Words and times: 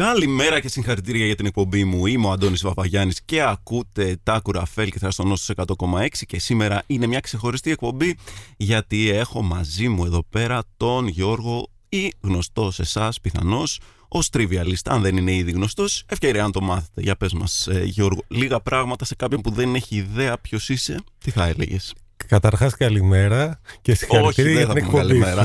Καλημέρα 0.00 0.60
και 0.60 0.68
συγχαρητήρια 0.68 1.26
για 1.26 1.34
την 1.34 1.46
εκπομπή 1.46 1.84
μου. 1.84 2.06
Είμαι 2.06 2.26
ο 2.26 2.30
Αντώνης 2.30 2.62
Βαβαγιάννης 2.62 3.22
και 3.24 3.42
ακούτε 3.42 4.16
τα 4.22 4.40
κουραφέλ 4.40 4.90
και 4.90 4.98
θα 4.98 5.10
στο 5.10 5.24
νόσο 5.24 5.54
100,6 5.56 6.06
και 6.26 6.38
σήμερα 6.38 6.82
είναι 6.86 7.06
μια 7.06 7.20
ξεχωριστή 7.20 7.70
εκπομπή 7.70 8.16
γιατί 8.56 9.08
έχω 9.10 9.42
μαζί 9.42 9.88
μου 9.88 10.04
εδώ 10.04 10.24
πέρα 10.30 10.62
τον 10.76 11.06
Γιώργο 11.06 11.70
ή 11.88 12.12
γνωστός 12.20 12.74
σε 12.74 12.82
εσάς 12.82 13.20
πιθανώς 13.20 13.80
ως 14.08 14.28
trivialist. 14.32 14.84
Αν 14.84 15.02
δεν 15.02 15.16
είναι 15.16 15.34
ήδη 15.34 15.50
γνωστός, 15.50 16.04
ευκαιρία 16.06 16.42
να 16.42 16.50
το 16.50 16.60
μάθετε. 16.60 17.00
Για 17.00 17.16
πες 17.16 17.32
μας, 17.32 17.66
ε, 17.66 17.82
Γιώργο, 17.84 18.20
λίγα 18.28 18.60
πράγματα 18.60 19.04
σε 19.04 19.14
κάποιον 19.14 19.40
που 19.40 19.50
δεν 19.50 19.74
έχει 19.74 19.96
ιδέα 19.96 20.38
ποιος 20.38 20.68
είσαι, 20.68 21.04
τι 21.18 21.30
θα 21.30 21.46
έλεγες; 21.46 21.94
Καταρχάς 22.28 22.76
καλημέρα 22.76 23.60
και 23.82 23.94
συγχαρητήρια 23.94 24.52
για 24.52 24.66
την 24.66 24.76
εκπομπή. 24.76 24.96
Καλημέρα. 24.96 25.44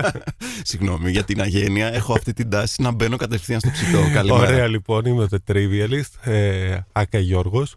Συγγνώμη 0.70 1.10
για 1.10 1.24
την 1.24 1.40
αγένεια. 1.40 1.94
Έχω 1.94 2.12
αυτή 2.12 2.32
την 2.32 2.50
τάση 2.50 2.82
να 2.82 2.90
μπαίνω 2.90 3.16
κατευθείαν 3.16 3.60
στο 3.60 3.70
ψητό. 3.70 3.98
Καλημέρα. 4.14 4.42
Ωραία 4.46 4.66
λοιπόν, 4.66 5.04
είμαι 5.04 5.22
ο 5.22 5.28
The 5.30 5.52
Trivialist, 5.52 6.30
ε, 6.32 6.78
Άκα 6.92 7.18
Γιώργος. 7.18 7.76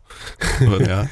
Ωραία. 0.70 1.10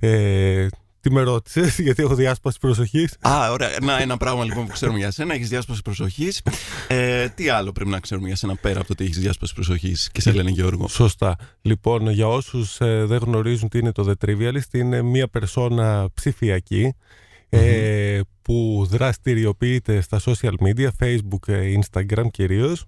ε, 0.00 0.66
τι 1.04 1.12
με 1.12 1.22
ρώτησες, 1.22 1.78
γιατί 1.78 2.02
έχω 2.02 2.14
διάσπαση 2.14 2.58
προσοχής; 2.58 3.16
Α, 3.20 3.50
ωραία. 3.50 3.68
Να, 3.82 4.00
ένα 4.00 4.16
πράγμα 4.16 4.44
λοιπόν 4.44 4.66
που 4.66 4.72
ξέρουμε 4.72 4.98
για 4.98 5.10
σένα. 5.10 5.34
Έχεις 5.34 5.48
διάσπαση 5.48 5.82
προσοχής. 5.82 6.42
Ε, 6.88 7.28
τι 7.28 7.48
άλλο 7.48 7.72
πρέπει 7.72 7.90
να 7.90 8.00
ξέρουμε 8.00 8.26
για 8.26 8.36
σένα 8.36 8.56
πέρα 8.56 8.78
από 8.78 8.86
το 8.86 8.92
ότι 8.92 9.04
έχεις 9.04 9.18
διάσπαση 9.18 9.54
προσοχής 9.54 10.08
και 10.12 10.20
σε 10.20 10.32
λένε 10.32 10.50
Γιώργο; 10.50 10.88
Σωστά. 10.88 11.36
Λοιπόν, 11.62 12.10
για 12.10 12.26
όσους 12.28 12.80
ε, 12.80 13.04
δεν 13.04 13.18
γνωρίζουν 13.18 13.68
τι 13.68 13.78
είναι 13.78 13.92
το 13.92 14.04
The 14.08 14.28
Trivialist, 14.28 14.72
είναι 14.72 15.02
μια 15.02 15.28
περσόνα 15.28 16.08
ψηφιακή 16.14 16.94
ε, 17.48 18.20
που 18.42 18.86
δραστηριοποιείται 18.90 20.00
στα 20.00 20.20
social 20.24 20.54
media, 20.66 20.88
Facebook, 21.00 21.48
ε, 21.48 21.72
Instagram 21.80 22.26
κυρίως 22.30 22.84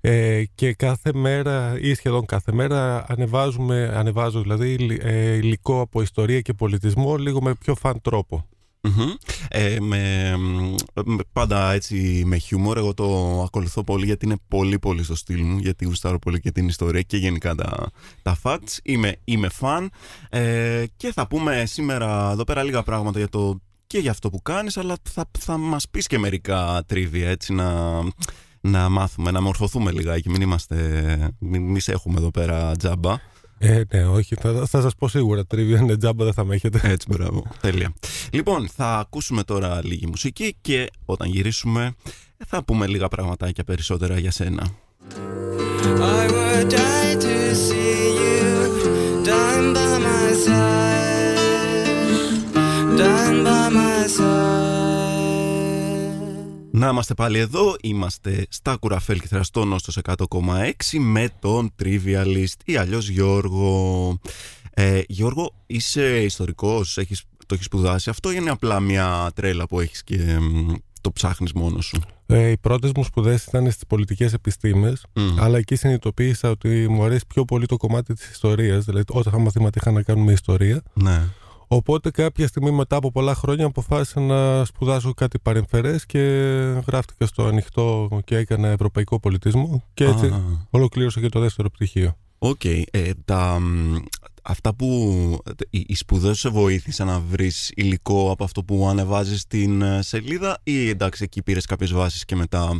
ε, 0.00 0.42
και 0.54 0.74
κάθε 0.74 1.12
μέρα 1.14 1.78
ή 1.80 1.94
σχεδόν 1.94 2.26
κάθε 2.26 2.52
μέρα 2.52 3.04
ανεβάζουμε, 3.08 3.92
ανεβάζω 3.94 4.40
δηλαδή 4.42 4.98
ε, 5.00 5.34
υλικό 5.34 5.80
από 5.80 6.02
ιστορία 6.02 6.40
και 6.40 6.52
πολιτισμό 6.52 7.16
λίγο 7.16 7.42
με 7.42 7.54
πιο 7.54 7.74
φαν 7.74 8.00
τρόπο. 8.00 8.44
Ε, 9.48 9.80
με, 9.80 10.34
πάντα 11.32 11.72
έτσι 11.72 12.22
με 12.26 12.36
χιούμορ. 12.36 12.78
Εγώ 12.78 12.94
το 12.94 13.40
ακολουθώ 13.42 13.84
πολύ 13.84 14.04
γιατί 14.04 14.26
είναι 14.26 14.36
πολύ 14.48 14.78
πολύ 14.78 15.02
στο 15.02 15.14
στυλ 15.14 15.42
μου 15.42 15.58
γιατί 15.58 15.84
γουστάρω 15.84 16.18
πολύ 16.18 16.40
και 16.40 16.50
την 16.52 16.68
ιστορία 16.68 17.02
και 17.02 17.16
γενικά 17.16 17.54
τα, 17.54 17.90
τα 18.22 18.38
facts. 18.42 18.78
Είμαι, 18.82 19.16
είμαι 19.24 19.48
φαν. 19.48 19.90
Ε, 20.30 20.84
και 20.96 21.12
θα 21.12 21.26
πούμε 21.26 21.62
σήμερα 21.66 22.30
εδώ 22.32 22.44
πέρα 22.44 22.62
λίγα 22.62 22.82
πράγματα 22.82 23.18
για 23.18 23.28
το 23.28 23.60
και 23.86 23.98
για 23.98 24.10
αυτό 24.10 24.30
που 24.30 24.42
κάνεις 24.42 24.76
αλλά 24.76 24.96
θα, 25.02 25.30
θα 25.38 25.56
μας 25.56 25.88
πεις 25.88 26.06
και 26.06 26.18
μερικά 26.18 26.82
τρίβια 26.86 27.28
έτσι 27.28 27.52
να 27.52 28.00
να 28.60 28.88
μάθουμε, 28.88 29.30
να 29.30 29.40
μορφωθούμε 29.40 29.90
λιγάκι. 29.90 30.30
Μην 30.30 30.40
είμαστε, 30.40 31.16
μην, 31.38 31.80
σε 31.80 31.92
έχουμε 31.92 32.18
εδώ 32.18 32.30
πέρα 32.30 32.76
τζάμπα. 32.76 33.16
Ε, 33.58 33.82
ναι, 33.92 34.06
όχι. 34.06 34.34
Θα, 34.34 34.66
θα 34.66 34.80
σας 34.80 34.94
πω 34.94 35.08
σίγουρα. 35.08 35.46
Τρίβια 35.46 35.78
είναι 35.78 35.96
τζάμπα, 35.96 36.24
δεν 36.24 36.32
θα 36.32 36.44
με 36.44 36.54
έχετε. 36.54 36.80
Έτσι, 36.82 37.06
μπράβο. 37.10 37.42
Τέλεια. 37.60 37.92
Λοιπόν, 38.32 38.68
θα 38.68 38.98
ακούσουμε 38.98 39.42
τώρα 39.42 39.80
λίγη 39.84 40.06
μουσική 40.06 40.56
και 40.60 40.90
όταν 41.04 41.28
γυρίσουμε 41.28 41.94
θα 42.46 42.64
πούμε 42.64 42.86
λίγα 42.86 43.08
πραγματάκια 43.08 43.64
περισσότερα 43.64 44.18
για 44.18 44.30
σένα. 44.30 44.66
I 45.82 46.26
would 46.32 46.68
die 46.68 47.14
to 47.24 47.54
see 47.66 48.02
you 48.20 48.50
dying 49.28 49.72
by 49.76 49.94
my 50.06 50.28
side, 50.44 51.38
dying 52.98 53.44
by 53.44 53.68
my 53.78 54.06
side. 54.06 54.79
Να 56.72 56.88
είμαστε 56.88 57.14
πάλι 57.14 57.38
εδώ, 57.38 57.76
είμαστε 57.80 58.46
στα 58.48 58.76
Κουραφέλ 58.76 59.20
και 59.20 59.26
Θραστόνο 59.26 59.78
στο 59.78 60.00
100,6 60.04 60.98
με 60.98 61.28
τον 61.38 61.74
Trivialist 61.82 62.60
ή 62.64 62.76
αλλιώς 62.76 63.08
Γιώργο. 63.08 64.18
Ε, 64.74 65.00
Γιώργο, 65.08 65.52
είσαι 65.66 66.22
ιστορικός, 66.22 66.98
έχεις, 66.98 67.22
το 67.46 67.54
έχεις 67.54 67.64
σπουδάσει 67.64 68.10
αυτό 68.10 68.30
ή 68.32 68.34
είναι 68.38 68.50
απλά 68.50 68.80
μια 68.80 69.30
τρέλα 69.34 69.66
που 69.66 69.80
έχεις 69.80 70.04
και 70.04 70.38
το 71.00 71.12
ψάχνεις 71.12 71.52
μόνος 71.52 71.86
σου; 71.86 72.00
Ε, 72.26 72.48
οι 72.50 72.56
πρώτες 72.56 72.90
μου 72.96 73.04
σπουδές 73.04 73.44
ήταν 73.44 73.70
στις 73.70 73.86
πολιτικές 73.86 74.32
επιστήμες, 74.32 75.04
αλλά 75.38 75.58
εκεί 75.58 75.76
συνειδητοποίησα 75.76 76.50
ότι 76.50 76.88
μου 76.88 77.04
αρέσει 77.04 77.24
πιο 77.26 77.44
πολύ 77.44 77.66
το 77.66 77.76
κομμάτι 77.76 78.14
της 78.14 78.30
ιστορίας, 78.30 78.84
δηλαδή 78.84 79.04
όταν 79.08 79.32
είχα 79.32 79.42
μαθήματα 79.42 79.78
είχα 79.80 79.90
να 79.90 80.02
κάνουμε 80.02 80.32
ιστορία. 80.32 80.82
Ναι. 80.92 81.22
Οπότε 81.72 82.10
κάποια 82.10 82.46
στιγμή 82.46 82.70
μετά 82.70 82.96
από 82.96 83.10
πολλά 83.10 83.34
χρόνια 83.34 83.66
αποφάσισα 83.66 84.20
να 84.20 84.64
σπουδάσω 84.64 85.14
κάτι 85.14 85.38
παρεμφερές 85.38 86.06
και 86.06 86.18
γράφτηκα 86.86 87.26
στο 87.26 87.44
ανοιχτό 87.44 88.20
και 88.24 88.36
έκανα 88.36 88.68
ευρωπαϊκό 88.68 89.20
πολιτισμό 89.20 89.84
και 89.94 90.04
έτσι 90.04 90.30
ah. 90.32 90.66
ολοκλήρωσα 90.70 91.20
και 91.20 91.28
το 91.28 91.40
δεύτερο 91.40 91.70
πτυχίο. 91.70 92.16
OK. 92.38 92.60
Okay. 92.64 92.82
Ε, 92.90 93.10
αυτά 94.42 94.74
που 94.74 94.86
οι, 95.70 95.84
οι 95.86 95.94
σπουδές 95.94 96.38
σε 96.38 96.48
βοήθησαν 96.48 97.06
να 97.06 97.20
βρεις 97.20 97.72
υλικό 97.74 98.30
από 98.30 98.44
αυτό 98.44 98.62
που 98.64 98.88
ανεβάζεις 98.88 99.40
στην 99.40 99.82
ε, 99.82 100.02
σελίδα 100.02 100.58
ή 100.62 100.88
εντάξει 100.88 101.24
εκεί 101.24 101.42
πήρες 101.42 101.66
κάποιες 101.66 101.92
βάσεις 101.92 102.24
και 102.24 102.36
μετά 102.36 102.76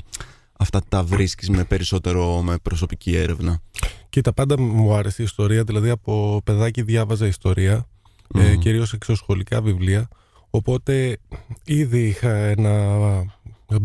αυτά 0.58 0.80
τα 0.88 1.02
βρίσκεις 1.02 1.50
με 1.50 1.64
περισσότερο 1.64 2.42
με 2.42 2.56
προσωπική 2.62 3.16
έρευνα; 3.16 3.60
Κοίτα 4.08 4.32
πάντα 4.32 4.60
μου 4.60 4.94
άρεσε 4.94 5.22
η 5.22 5.24
ιστορία, 5.24 5.64
δηλαδή 5.64 5.90
από 5.90 6.40
παιδάκι 6.44 6.82
διάβαζα 6.82 7.26
ιστορία 7.26 7.86
mm. 8.34 8.40
ε, 8.40 8.56
κυρίως 8.56 8.92
εξωσχολικά 8.92 9.62
βιβλία. 9.62 10.08
Οπότε 10.50 11.18
ήδη 11.64 12.06
είχα 12.06 12.34
ένα 12.34 12.98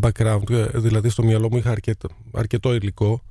background, 0.01 0.50
ε, 0.50 0.67
δηλαδή 0.73 1.09
στο 1.09 1.23
μυαλό 1.23 1.47
μου 1.51 1.57
είχα 1.57 1.72
αρκετό, 1.72 2.07
αρκετό 2.31 2.73
υλικό. 2.73 3.22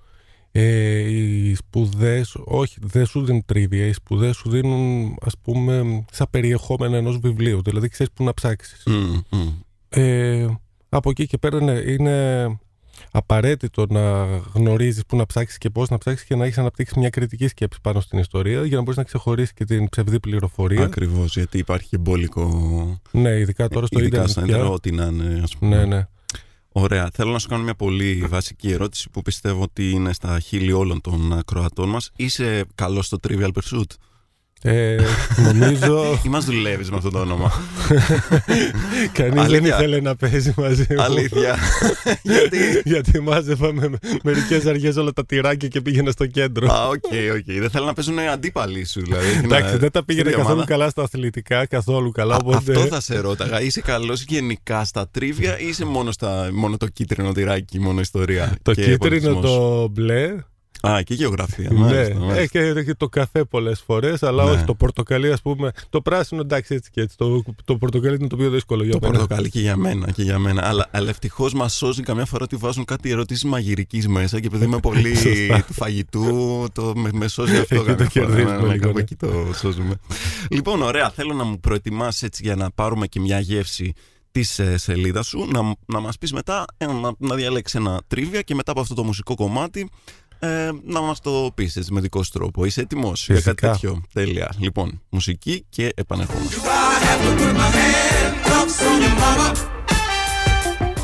Ε, 0.56 0.98
οι 0.98 1.54
σπουδές, 1.54 2.36
όχι, 2.44 2.78
δεν 2.82 3.06
σου 3.06 3.24
δίνουν 3.24 3.44
τρίβια. 3.44 3.86
Οι 3.86 3.92
σπουδές 3.92 4.36
σου 4.36 4.50
δίνουν, 4.50 5.16
ας 5.20 5.34
πούμε, 5.42 6.04
σαν 6.12 6.26
περιεχόμενα 6.30 6.96
ενός 6.96 7.18
βιβλίου. 7.18 7.62
Δηλαδή, 7.62 7.88
ξέρεις 7.88 8.12
που 8.12 8.24
να 8.24 8.34
ψάξεις. 8.34 8.86
Ε, 9.88 10.46
από 10.88 11.10
εκεί 11.10 11.26
και 11.26 11.38
πέρα 11.38 11.62
ναι, 11.62 11.72
είναι 11.72 12.46
απαραίτητο 13.16 13.86
να 13.88 14.24
γνωρίζεις 14.52 15.06
πού 15.06 15.16
να 15.16 15.26
ψάξεις 15.26 15.58
και 15.58 15.70
πώς 15.70 15.88
να 15.88 15.98
ψάξεις 15.98 16.26
και 16.26 16.34
να 16.34 16.44
έχεις 16.44 16.58
αναπτύξει 16.58 16.98
μια 16.98 17.10
κριτική 17.10 17.48
σκέψη 17.48 17.78
πάνω 17.82 18.00
στην 18.00 18.18
ιστορία 18.18 18.64
για 18.64 18.76
να 18.76 18.82
μπορείς 18.82 18.96
να 18.96 19.02
ξεχωρίσεις 19.02 19.52
και 19.52 19.64
την 19.64 19.88
ψευδή 19.88 20.20
πληροφορία. 20.20 20.84
Ακριβώς, 20.84 21.36
γιατί 21.36 21.58
υπάρχει 21.58 21.88
και 21.88 21.98
μπόλικο. 21.98 23.00
Ναι, 23.10 23.38
ειδικά 23.38 23.68
τώρα 23.68 23.86
στο 23.86 24.00
Ιντερνετ. 24.00 24.36
Ειδικά 24.36 24.56
στο 24.56 24.72
ό,τι 24.72 24.90
να 24.90 25.04
είναι, 25.04 25.40
ας 25.42 25.56
πούμε. 25.56 25.76
Ναι, 25.76 25.84
ναι. 25.84 26.06
Ωραία. 26.68 27.10
Θέλω 27.12 27.32
να 27.32 27.38
σου 27.38 27.48
κάνω 27.48 27.62
μια 27.62 27.74
πολύ 27.74 28.26
βασική 28.28 28.70
ερώτηση 28.70 29.10
που 29.10 29.22
πιστεύω 29.22 29.62
ότι 29.62 29.90
είναι 29.90 30.12
στα 30.12 30.40
χείλη 30.40 30.72
όλων 30.72 31.00
των 31.00 31.32
ακροατών 31.32 31.88
μας. 31.88 32.10
Είσαι 32.16 32.64
καλός 32.74 33.06
στο 33.06 33.18
Trivial 33.28 33.50
Pursuit; 33.52 33.90
Ε, 34.66 34.96
νομίζω. 35.52 36.04
Ή 36.26 36.28
μας 36.28 36.44
δουλεύεις 36.44 36.90
με 36.90 36.96
αυτό 36.96 37.10
το 37.10 37.18
όνομα. 37.18 37.52
Κανείς 39.12 39.46
δεν 39.46 39.64
ήθελε 39.64 40.00
να 40.00 40.16
παίζει 40.16 40.54
μαζί 40.56 40.86
μου. 40.90 41.02
Αλήθεια. 41.02 41.56
Γιατί, 42.22 42.58
Γιατί 42.84 43.20
μάζευα 43.20 43.72
με 43.72 43.90
μερικές 44.22 44.66
αργές 44.66 44.96
όλα 44.96 45.12
τα 45.12 45.26
τυράκια 45.26 45.68
και 45.68 45.80
πήγαινα 45.80 46.10
στο 46.10 46.26
κέντρο. 46.26 46.72
Α, 46.72 46.86
OK, 46.86 47.04
OK. 47.34 47.58
Δεν 47.58 47.70
θέλω 47.70 47.84
να 47.84 47.92
παίζουν 47.92 48.18
αντίπαλοι 48.18 48.86
σου, 48.86 49.00
δηλαδή. 49.02 49.26
Εντάξει, 49.44 49.76
δεν 49.76 49.90
τα 49.90 50.04
πήγαινε 50.04 50.30
καθόλου 50.30 50.64
καλά 50.66 50.88
στα 50.88 51.02
αθλητικά, 51.02 51.66
καθόλου 51.66 52.10
καλά. 52.10 52.38
Αυτό 52.54 52.86
θα 52.86 53.00
σε 53.00 53.18
ρώταγα. 53.18 53.62
Είσαι 53.62 53.80
καλός 53.80 54.22
γενικά 54.22 54.84
στα 54.84 55.08
τρίβια 55.10 55.58
ή 55.58 55.68
είσαι 55.68 55.84
μόνο, 55.84 56.76
το 56.78 56.86
κίτρινο 56.92 57.32
τυράκι, 57.32 57.80
μόνο 57.80 58.00
ιστορία. 58.00 58.56
Το 58.62 58.74
κίτρινο, 58.74 59.34
το 59.34 59.88
μπλε 59.88 60.34
Α, 60.88 61.02
και 61.02 61.14
γεωγραφία. 61.14 61.70
Ναι, 61.72 61.78
μάλιστα, 61.78 62.14
ναι, 62.14 62.46
και, 62.82 62.94
το 62.96 63.08
καφέ 63.08 63.44
πολλές 63.44 63.80
φορές, 63.86 64.22
αλλά 64.22 64.44
ναι. 64.44 64.50
όχι 64.50 64.64
το 64.64 64.74
πορτοκαλί, 64.74 65.32
ας 65.32 65.42
πούμε. 65.42 65.70
Το 65.90 66.00
πράσινο 66.00 66.40
εντάξει 66.40 66.74
έτσι 66.74 66.90
και 66.90 67.00
έτσι. 67.00 67.16
Το, 67.16 67.42
το 67.64 67.76
πορτοκαλί 67.76 68.16
είναι 68.16 68.26
το 68.26 68.36
πιο 68.36 68.50
δύσκολο 68.50 68.82
για 68.82 68.92
Το 68.92 68.98
πορτοκαλί 68.98 69.50
και 69.50 69.60
για 69.60 69.76
μένα. 69.76 70.10
Και 70.10 70.22
για 70.22 70.38
μένα. 70.38 70.68
αλλά, 70.68 70.88
αλλά 70.90 71.08
ευτυχώς 71.08 71.52
μας 71.52 71.74
σώζει 71.74 72.02
καμιά 72.02 72.24
φορά 72.24 72.44
ότι 72.44 72.56
βάζουν 72.56 72.84
κάτι 72.84 73.10
ερωτήσεις 73.10 73.44
μαγειρικής 73.44 74.08
μέσα 74.08 74.40
και 74.40 74.46
επειδή 74.46 74.64
είμαι 74.64 74.78
πολύ 74.78 75.12
του 75.66 75.72
φαγητού, 75.72 76.66
το 76.72 76.92
με, 76.96 77.10
με 77.12 77.28
σώζει 77.28 77.56
αυτό. 77.56 77.84
και 77.84 77.94
το 77.94 78.06
κερδίζουμε. 78.06 78.76
Ναι, 78.76 79.00
εκεί 79.00 79.16
το 79.16 79.50
σώζουμε. 79.54 79.94
λοιπόν, 80.50 80.82
ωραία. 80.82 81.10
Θέλω 81.10 81.32
να 81.32 81.44
μου 81.44 81.60
προετοιμάσεις 81.60 82.22
έτσι 82.22 82.42
για 82.44 82.56
να 82.56 82.70
πάρουμε 82.70 83.06
και 83.06 83.20
μια 83.20 83.40
γεύση 83.40 83.94
της 84.34 84.58
ε, 84.58 84.78
σελίδας 84.78 85.26
σου, 85.26 85.48
να, 85.52 85.74
να 85.86 86.00
μας 86.00 86.18
πεις 86.18 86.32
μετά, 86.32 86.64
ε, 86.76 86.86
να, 86.86 87.12
να 87.18 87.34
διαλέξεις 87.34 87.80
ένα 87.80 88.00
τρίβια 88.06 88.40
και 88.42 88.54
μετά 88.54 88.70
από 88.70 88.80
αυτό 88.80 88.94
το 88.94 89.04
μουσικό 89.04 89.34
κομμάτι 89.34 89.90
ε, 90.44 90.70
να 90.84 91.00
μας 91.00 91.20
το 91.20 91.50
πεις 91.54 91.90
με 91.90 92.00
δικό 92.00 92.22
σου 92.22 92.30
τρόπο. 92.30 92.64
Είσαι 92.64 92.80
έτοιμος 92.80 93.26
για 93.28 93.40
κάτι 93.40 93.60
τέτοιο; 93.60 94.02
Τέλεια. 94.12 94.54
Λοιπόν, 94.58 95.00
μουσική 95.08 95.64
και 95.68 95.92
επανερχόμαστε. 95.94 96.56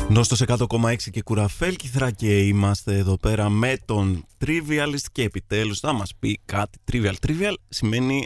Νόστος 0.09 0.41
100,6 0.47 0.95
και 1.11 1.21
κουραφέλ 1.21 1.75
και 2.15 2.37
είμαστε 2.37 2.97
εδώ 2.97 3.17
πέρα 3.17 3.49
με 3.49 3.77
τον 3.85 4.25
Trivialist 4.45 5.05
και 5.11 5.23
επιτέλους 5.23 5.79
θα 5.79 5.93
μας 5.93 6.11
πει 6.19 6.39
κάτι 6.45 6.77
Trivial. 6.91 7.13
Trivial 7.27 7.53
σημαίνει 7.69 8.23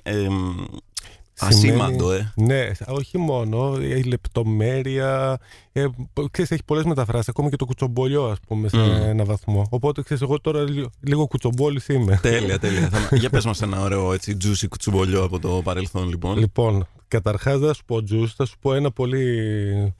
Ασήμαντο, 1.39 2.11
ε. 2.11 2.31
Ναι, 2.35 2.71
όχι 2.87 3.17
μόνο. 3.17 3.77
Η 3.81 4.03
λεπτομέρεια. 4.03 5.37
Ε, 5.71 5.85
ξέρεις, 6.31 6.51
έχει 6.51 6.63
πολλές 6.65 6.83
μεταφράσεις. 6.83 7.29
Ακόμα 7.29 7.49
και 7.49 7.55
το 7.55 7.65
κουτσομπολιό, 7.65 8.23
ας 8.25 8.37
πούμε, 8.47 8.67
σε 8.69 8.77
Mm. 8.77 9.05
ένα 9.05 9.23
βαθμό. 9.25 9.67
Οπότε 9.69 10.01
ξέρεις, 10.03 10.23
εγώ 10.23 10.39
τώρα 10.41 10.61
λίγο, 10.63 10.89
λίγο 10.99 11.27
κουτσομπόλης 11.27 11.87
είμαι. 11.87 12.19
Τέλεια, 12.21 12.59
τέλεια. 12.59 12.89
Θα- 12.89 13.15
Για 13.17 13.29
πες 13.29 13.45
μας 13.45 13.61
ένα 13.61 13.81
ωραίο 13.81 14.13
έτσι 14.13 14.37
juicy 14.43 14.65
κουτσουμπολιό 14.69 15.23
από 15.23 15.39
το 15.39 15.61
παρελθόν 15.63 16.09
λοιπόν. 16.09 16.37
Λοιπόν, 16.37 16.87
καταρχάς 17.07 17.59
δεν 17.59 17.67
θα 17.67 17.73
σου 17.73 17.85
πω 17.85 17.95
juice, 18.11 18.33
θα 18.35 18.45
σου 18.45 18.55
πω 18.59 18.73
ένα 18.73 18.91
πολύ. 18.91 19.93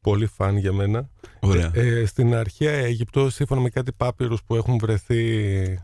Πολύ 0.00 0.26
φαν 0.26 0.56
για 0.56 0.72
μένα. 0.72 1.08
Ωραία. 1.40 1.70
Ε, 1.74 2.04
στην 2.06 2.34
αρχαία 2.34 2.72
Αίγυπτο, 2.72 3.30
σύμφωνα 3.30 3.60
με 3.60 3.68
κάτι 3.68 3.92
πάπυρους 3.92 4.42
που 4.46 4.54
έχουν 4.54 4.78
βρεθεί 4.78 5.24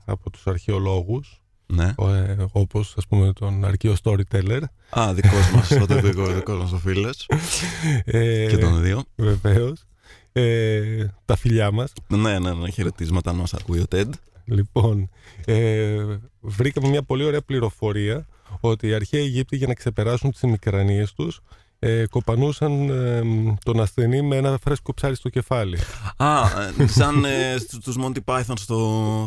από 0.05 0.31
τους 0.31 0.47
αρχαιολόγους, 0.47 1.41
Ναι. 1.73 1.93
ο, 1.97 2.11
ε, 2.13 2.47
όπως 2.53 2.95
ας 2.97 3.07
πούμε 3.07 3.33
τον 3.33 3.65
αρχαίο 3.65 3.95
storyteller, 4.03 4.61
Α, 4.91 5.15
δικός 5.15 5.51
μας, 5.55 5.71
ο 5.83 5.87
δικός, 5.87 6.35
δικός 6.35 6.59
μας 6.59 6.73
ο 6.73 6.77
φίλος. 6.79 7.27
ε, 8.05 8.47
Και 8.49 8.57
τον 8.59 8.83
δύο. 8.83 9.05
βεβαίως, 9.17 9.83
ε, 10.33 11.07
τα 11.25 11.37
φιλιά 11.37 11.71
μας. 11.71 11.93
Ναι, 12.09 12.39
ναι, 12.39 12.53
ναι, 12.55 12.71
χαιρετίσματα 12.71 13.31
αν 13.31 13.37
μας 13.37 13.55
ακούει 13.55 13.81
ο 13.81 13.87
Τέντ. 13.87 14.15
Λοιπόν, 14.45 15.11
ε, 15.45 15.97
βρήκαμε 16.41 16.89
μια 16.89 17.03
πολύ 17.03 17.25
ωραία 17.25 17.41
πληροφορία 17.43 18.27
ότι 18.61 18.87
οι 18.89 18.95
αρχαίοι 18.95 19.21
Αιγύπτιοι 19.21 19.59
για 19.59 19.67
να 19.69 19.75
ξεπεράσουν 19.75 20.31
τις 20.31 20.41
ημικρανίες 20.43 21.13
τους 21.13 21.41
ε, 21.79 22.05
κοπανούσαν 22.11 22.89
ε, 22.91 23.21
τον 23.65 23.81
ασθενή 23.81 24.23
με 24.23 24.37
ένα 24.37 24.59
φρέσκο 24.65 24.95
ψάρι 24.95 25.15
στο 25.15 25.29
κεφάλι. 25.29 25.79
Α, 26.17 26.39
ε, 26.79 26.87
σαν 26.87 27.25
ε, 27.25 27.57
στου- 27.59 27.83
τους 27.83 27.97
Monty 28.01 28.19
Python 28.25 28.53
στο 28.57 28.77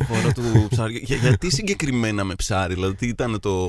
χώρο 0.07 0.31
του 0.33 0.67
ψάρι. 0.69 1.01
Για- 1.03 1.15
γιατί 1.17 1.51
συγκεκριμένα 1.51 2.23
με 2.23 2.35
ψάρι, 2.35 2.73
δηλαδή 2.73 2.95
τι 2.95 3.07
ήταν 3.07 3.39
το... 3.39 3.67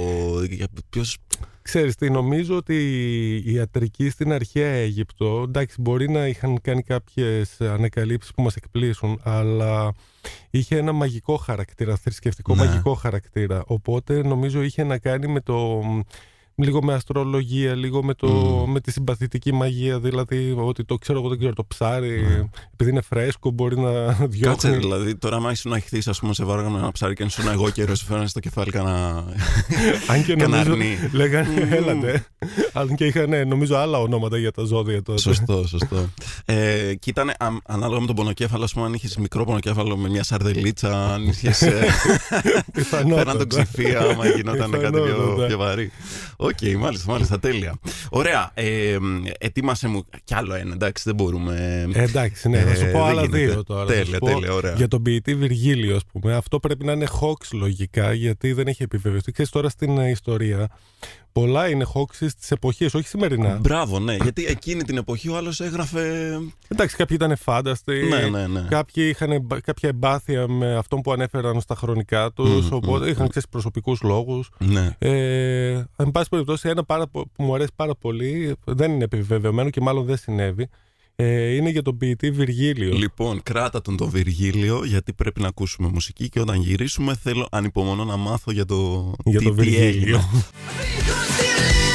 για- 0.50 0.68
Ποιος... 0.90 1.16
Ξέρεις 1.62 1.94
τι, 1.94 2.10
νομίζω 2.10 2.56
ότι 2.56 2.74
οι 3.44 3.52
ιατρικοί 3.52 4.10
στην 4.10 4.32
αρχαία 4.32 4.72
Αίγυπτο, 4.72 5.42
εντάξει 5.48 5.76
μπορεί 5.80 6.10
να 6.10 6.26
είχαν 6.26 6.60
κάνει 6.60 6.82
κάποιες 6.82 7.60
ανακαλύψεις 7.60 8.32
που 8.34 8.42
μας 8.42 8.54
εκπλήσουν, 8.56 9.20
αλλά 9.22 9.92
είχε 10.50 10.76
ένα 10.76 10.92
μαγικό 10.92 11.36
χαρακτήρα, 11.36 11.96
θρησκευτικό 11.96 12.54
Ναι. 12.54 12.64
μαγικό 12.64 12.94
χαρακτήρα. 12.94 13.62
Οπότε 13.66 14.22
νομίζω 14.22 14.62
είχε 14.62 14.84
να 14.84 14.98
κάνει 14.98 15.26
με 15.26 15.40
το... 15.40 15.82
Λίγο 16.54 16.82
με 16.82 16.94
αστρολογία, 16.94 17.74
λίγο 17.74 18.02
με, 18.04 18.14
το, 18.14 18.26
Μμμ. 18.28 18.70
με 18.72 18.80
τη 18.80 18.90
συμπαθητική 18.92 19.52
μαγεία. 19.52 19.98
Δηλαδή, 19.98 20.54
ότι 20.58 20.84
το 20.84 20.94
ξέρω 20.94 21.18
εγώ, 21.18 21.28
δεν 21.28 21.38
ξέρω 21.38 21.52
το 21.52 21.64
ψάρι, 21.68 22.08
Ναι. 22.20 22.44
επειδή 22.72 22.90
είναι 22.90 23.00
φρέσκο, 23.00 23.50
μπορεί 23.50 23.78
να 23.78 23.92
Κάτσε, 23.92 24.26
διώχνει. 24.26 24.76
δηλαδή, 24.76 25.16
τώρα 25.16 25.36
άμα 25.36 25.50
ήσουν 25.50 25.72
αχθείς, 25.72 26.08
ας 26.08 26.18
πούμε, 26.18 26.34
σε 26.34 26.44
βάραγαν 26.44 26.78
ένα 26.78 26.92
ψάρι 26.92 27.14
και 27.14 27.22
αν 27.22 27.28
ήσουν 27.28 27.48
εγώ 27.48 27.70
καιρός, 27.70 27.98
σου 27.98 28.04
φέρανε 28.04 28.26
στο 28.26 28.40
κεφάλι 28.40 28.70
κανένα... 28.70 29.24
Αν 30.12 30.24
και 30.24 30.34
κανένα 30.34 30.64
νομίζω. 30.68 30.72
αρνί. 30.72 31.08
Λέγανε, 31.12 31.48
Μμμ. 31.64 31.72
ελάτε. 31.72 32.26
Αν 32.72 32.94
και 32.94 33.04
είχαν, 33.06 33.32
ε, 33.32 33.44
νομίζω, 33.44 33.76
άλλα 33.76 33.98
ονόματα 33.98 34.38
για 34.38 34.50
τα 34.52 34.62
ζώδια 34.64 35.02
τότε. 35.02 35.20
Σωστό, 35.20 35.66
σωστό. 35.66 36.08
Ε, 36.44 36.94
και 36.94 37.10
ήταν 37.10 37.28
α, 37.28 37.34
ανάλογα 37.66 38.00
με 38.00 38.06
τον 38.06 38.14
πονοκέφαλο, 38.16 38.64
ας 38.64 38.72
πούμε, 38.72 38.86
αν 38.86 38.92
είχες 38.94 39.16
μικρό 39.16 39.44
πονοκέφαλο 39.44 39.96
με 39.96 40.08
μια 40.08 40.22
σαρδελίτσα, 40.22 41.12
αν 41.14 41.22
είχες. 41.28 41.62
Πιθανότατα. 42.72 43.18
Φέραν 43.22 43.38
τον 43.38 43.48
ξηφία, 43.48 44.00
άμα 44.00 44.26
γινόταν 44.26 44.70
κάτι 44.70 44.90
πιο, 44.90 45.02
Πιθανότατα. 45.02 45.46
πιο 45.46 45.58
βαρύ. 45.58 45.90
Οκ, 46.42 46.78
μάλιστα, 46.78 47.12
μάλιστα, 47.12 47.38
τέλεια. 47.38 47.74
Ωραία. 48.10 48.50
Ε, 48.54 48.96
ετοίμασε 49.38 49.88
μου 49.88 50.04
κι 50.24 50.34
άλλο 50.34 50.54
ένα, 50.54 50.72
εντάξει, 50.72 51.02
δεν 51.06 51.14
μπορούμε. 51.14 51.86
Ε, 51.94 52.02
εντάξει, 52.02 52.48
ναι, 52.48 52.60
θα 52.60 52.74
σου 52.74 52.84
Ε, 52.84 52.90
πω 52.90 52.98
δεν 52.98 53.08
άλλα 53.08 53.20
γίνεται. 53.22 53.38
δύο 53.38 53.64
τώρα. 53.64 53.80
Θα 53.86 53.92
Τέλεια, 53.92 54.04
σου 54.04 54.18
πω 54.18 54.26
τέλεια, 54.26 54.52
ωραία. 54.52 54.72
Για 54.74 54.88
τον 54.88 55.02
ποιητή 55.02 55.34
Βυργίλιο, 55.34 55.96
ας 55.96 56.02
πούμε. 56.12 56.34
Αυτό 56.34 56.58
πρέπει 56.60 56.84
να 56.84 56.92
είναι 56.92 57.06
hoax 57.20 57.48
λογικά, 57.52 58.12
γιατί 58.12 58.52
δεν 58.52 58.66
έχει 58.66 58.82
επιβεβαιωθεί. 58.82 59.32
Ξέρεις 59.32 59.50
τώρα 59.50 59.68
στην 59.68 59.98
ε, 59.98 60.08
ιστορία, 60.10 60.68
πολλά 61.32 61.68
είναι 61.68 61.86
hoaxes 61.94 62.28
της 62.38 62.50
εποχής, 62.50 62.94
όχι 62.94 63.06
σημερινά. 63.08 63.58
Μπράβο, 63.60 63.98
ναι, 63.98 64.14
γιατί 64.22 64.44
εκείνη 64.46 64.82
την 64.82 64.96
εποχή 64.96 65.28
ο 65.28 65.36
άλλος 65.36 65.60
έγραφε. 65.60 66.38
Εντάξει, 66.68 66.96
κάποιοι 66.96 67.16
ήταν 67.20 67.36
φάνταστοι. 67.36 68.02
Ναι, 68.08 68.28
ναι, 68.28 68.46
ναι. 68.46 68.60
Κάποιοι 68.68 69.04
είχαν 69.08 69.30
εμπα- 69.32 69.60
κάποια 69.60 69.88
εμπάθεια 69.88 70.48
με 70.48 70.76
αυτόν 70.76 71.00
που 71.00 71.12
ανέφεραν 71.12 71.60
στα 71.60 71.74
χρονικά 71.74 72.30
τους, 72.32 72.64
Μμμ, 72.70 72.74
οπότε 72.76 73.04
μμμ, 73.04 73.10
είχαν 73.10 73.24
μμ. 73.24 73.28
ξέρεις 73.28 73.48
προσωπικούς 73.48 74.02
λόγους. 74.02 74.50
Ναι. 74.58 74.90
Ε, 74.98 75.84
εν 75.96 76.10
πάση 76.12 76.28
περιπτώσει, 76.28 76.68
ένα 76.68 76.84
πάρα, 76.84 77.06
πο- 77.08 77.26
που 77.32 77.42
μου 77.42 77.54
αρέσει 77.54 77.70
πάρα 77.76 77.94
πολύ, 77.94 78.54
δεν 78.64 78.92
είναι 78.92 79.04
επιβεβαιωμένο 79.04 79.70
και 79.70 79.80
μάλλον 79.80 80.04
δεν 80.04 80.16
συνέβη, 80.16 80.68
ε, 81.16 81.54
είναι 81.54 81.70
για 81.70 81.82
τον 81.82 81.96
ποιητή 81.96 82.30
Βυργίλιο. 82.30 82.92
Λοιπόν, 82.94 83.42
κράτα 83.42 83.80
τον 83.82 83.96
το 83.96 84.08
Βυργίλιο, 84.08 84.84
γιατί 84.84 85.12
πρέπει 85.12 85.40
να 85.40 85.48
ακούσουμε 85.48 85.88
μουσική 85.88 86.28
και 86.28 86.40
όταν 86.40 86.60
γυρίσουμε 86.60 87.16
θέλω 87.22 87.48
ανυπομονώ 87.50 88.04
να 88.04 88.16
μάθω 88.16 88.52
για 88.52 88.64
το, 88.64 89.12
Για 89.24 89.38
τι, 89.38 89.44
τον 89.44 89.56
τι 89.56 89.62
Βυργίλιο. 89.62 89.86
έγινε. 89.86 90.24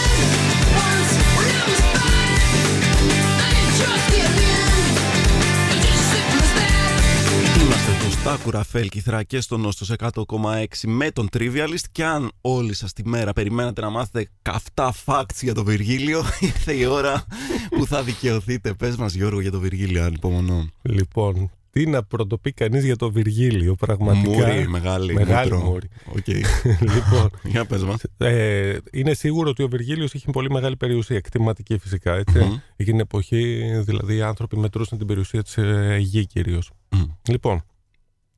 Είμαστε 8.27 8.43
το 8.43 8.49
Στάκου 8.49 8.57
Ραφέλ 8.57 8.89
Κιθρακέ 8.89 9.41
στον 9.41 9.61
Νόστο 9.61 9.95
100,6 9.97 10.65
με 10.85 11.11
τον 11.11 11.29
Trivialist 11.33 11.85
και 11.91 12.05
αν 12.05 12.31
όλοι 12.41 12.73
σας 12.73 12.93
τη 12.93 13.07
μέρα 13.07 13.33
περιμένατε 13.33 13.81
να 13.81 13.89
μάθετε 13.89 14.29
καυτά 14.41 14.93
facts 15.05 15.41
για 15.41 15.53
το 15.53 15.63
Βυργίλιο 15.63 16.23
ήρθε 16.39 16.73
η 16.73 16.85
ώρα 16.85 17.25
που 17.69 17.85
θα 17.85 18.03
δικαιωθείτε. 18.03 18.73
Πες 18.73 18.95
μας 18.95 19.13
Γιώργο 19.13 19.41
για 19.41 19.51
το 19.51 19.59
Βυργίλιο 19.59 20.03
ανυπομονώ. 20.03 20.69
Λοιπόν, 20.81 21.51
τι 21.69 21.85
να 21.85 22.03
πρωτοπεί 22.03 22.51
κανείς 22.51 22.85
για 22.85 22.95
τον 22.95 23.11
Βυργίλιο, 23.11 23.75
πραγματικά; 23.75 24.47
Μούρη, 24.47 24.67
μεγάλη, 24.67 25.13
Μεγάλη 25.13 25.51
μούτρο. 25.51 25.69
μούρη. 25.69 25.89
Οκ. 26.15 26.27
λοιπόν, 26.95 27.29
Για 27.43 27.65
πες 27.65 27.83
μας. 27.83 28.01
ε, 28.17 28.77
είναι 28.91 29.13
σίγουρο 29.13 29.49
ότι 29.49 29.63
ο 29.63 29.67
Βυργίλιος 29.67 30.13
είχε 30.13 30.31
πολύ 30.31 30.49
μεγάλη 30.51 30.75
περιουσία, 30.77 31.15
κτηματική 31.15 31.77
φυσικά, 31.77 32.13
έτσι. 32.15 32.37
Μμμ. 32.37 32.43
Εκείνη 32.75 32.97
την 32.97 32.99
εποχή, 32.99 33.71
δηλαδή, 33.85 34.15
οι 34.15 34.21
άνθρωποι 34.21 34.57
μετρούσαν 34.57 34.97
την 34.97 35.07
περιουσία 35.07 35.43
της 35.43 35.57
ε, 35.57 35.97
γη 35.99 36.25
κυρίως. 36.25 36.71
Μμ. 36.89 37.01
Λοιπόν, 37.29 37.63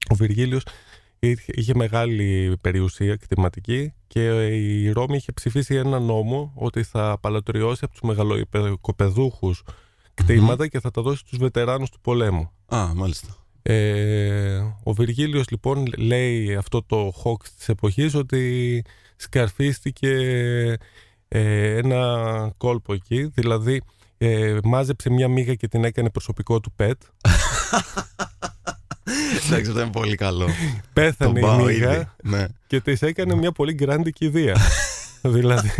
ο 0.10 0.16
Βυργίλιος 0.16 0.64
είχε, 1.20 1.52
είχε 1.56 1.76
μεγάλη 1.76 2.58
περιουσία 2.62 3.16
κτηματική 3.16 3.94
και 4.08 4.48
η 4.48 4.92
Ρώμη 4.92 5.16
είχε 5.16 5.32
ψηφίσει 5.32 5.76
ένα 5.76 6.00
νόμο 6.00 6.52
ότι 6.56 6.84
θα 6.84 7.18
απαλλοτριώσει 7.22 7.82
από 7.84 7.94
τους 7.94 8.02
μεγαλοοικοπεδούχους 8.02 9.64
κτήματα 10.14 10.68
και 10.68 10.80
θα 10.80 10.92
τα 10.92 11.02
δώσει 11.02 11.18
στους 11.18 11.38
βετεράνους 11.38 11.90
του 11.90 12.00
πολέμου. 12.02 12.52
Α, 12.66 12.94
μάλιστα. 12.96 13.36
Ε, 13.62 14.58
ο 14.84 14.94
Βυργίλιος 14.94 15.50
λοιπόν 15.50 15.86
λέει 15.98 16.56
αυτό 16.56 16.84
το 16.84 17.14
hoax 17.24 17.44
της 17.58 17.70
εποχής 17.70 18.14
ότι 18.14 18.84
σκαρφίστηκε 19.16 20.10
ε, 21.28 21.76
ένα 21.78 22.54
κόλπο 22.58 22.94
εκεί, 22.94 23.24
δηλαδή 23.24 23.82
ε, 24.18 24.58
μάζεψε 24.64 25.10
μια 25.10 25.28
μύγα 25.28 25.56
και 25.56 25.68
την 25.68 25.84
έκανε 25.84 26.10
προσωπικό 26.10 26.60
του 26.60 26.74
pet. 26.78 26.94
Εντάξει, 29.36 29.70
αυτό 29.70 29.82
είναι 29.82 29.92
πολύ 29.92 30.16
καλό. 30.16 30.46
Τον 30.46 30.54
Πέθανε 30.94 31.40
η 31.40 31.42
πάω 31.42 31.64
μύγα 31.64 31.94
ήδη. 31.94 32.08
Ναι. 32.24 32.46
και 32.68 32.82
της 32.82 33.02
έκανε 33.02 33.36
μια 33.36 33.52
πολύ 33.52 33.74
γκράντη 33.74 34.12
κηδεία. 34.12 34.58
δηλαδή 35.22 35.72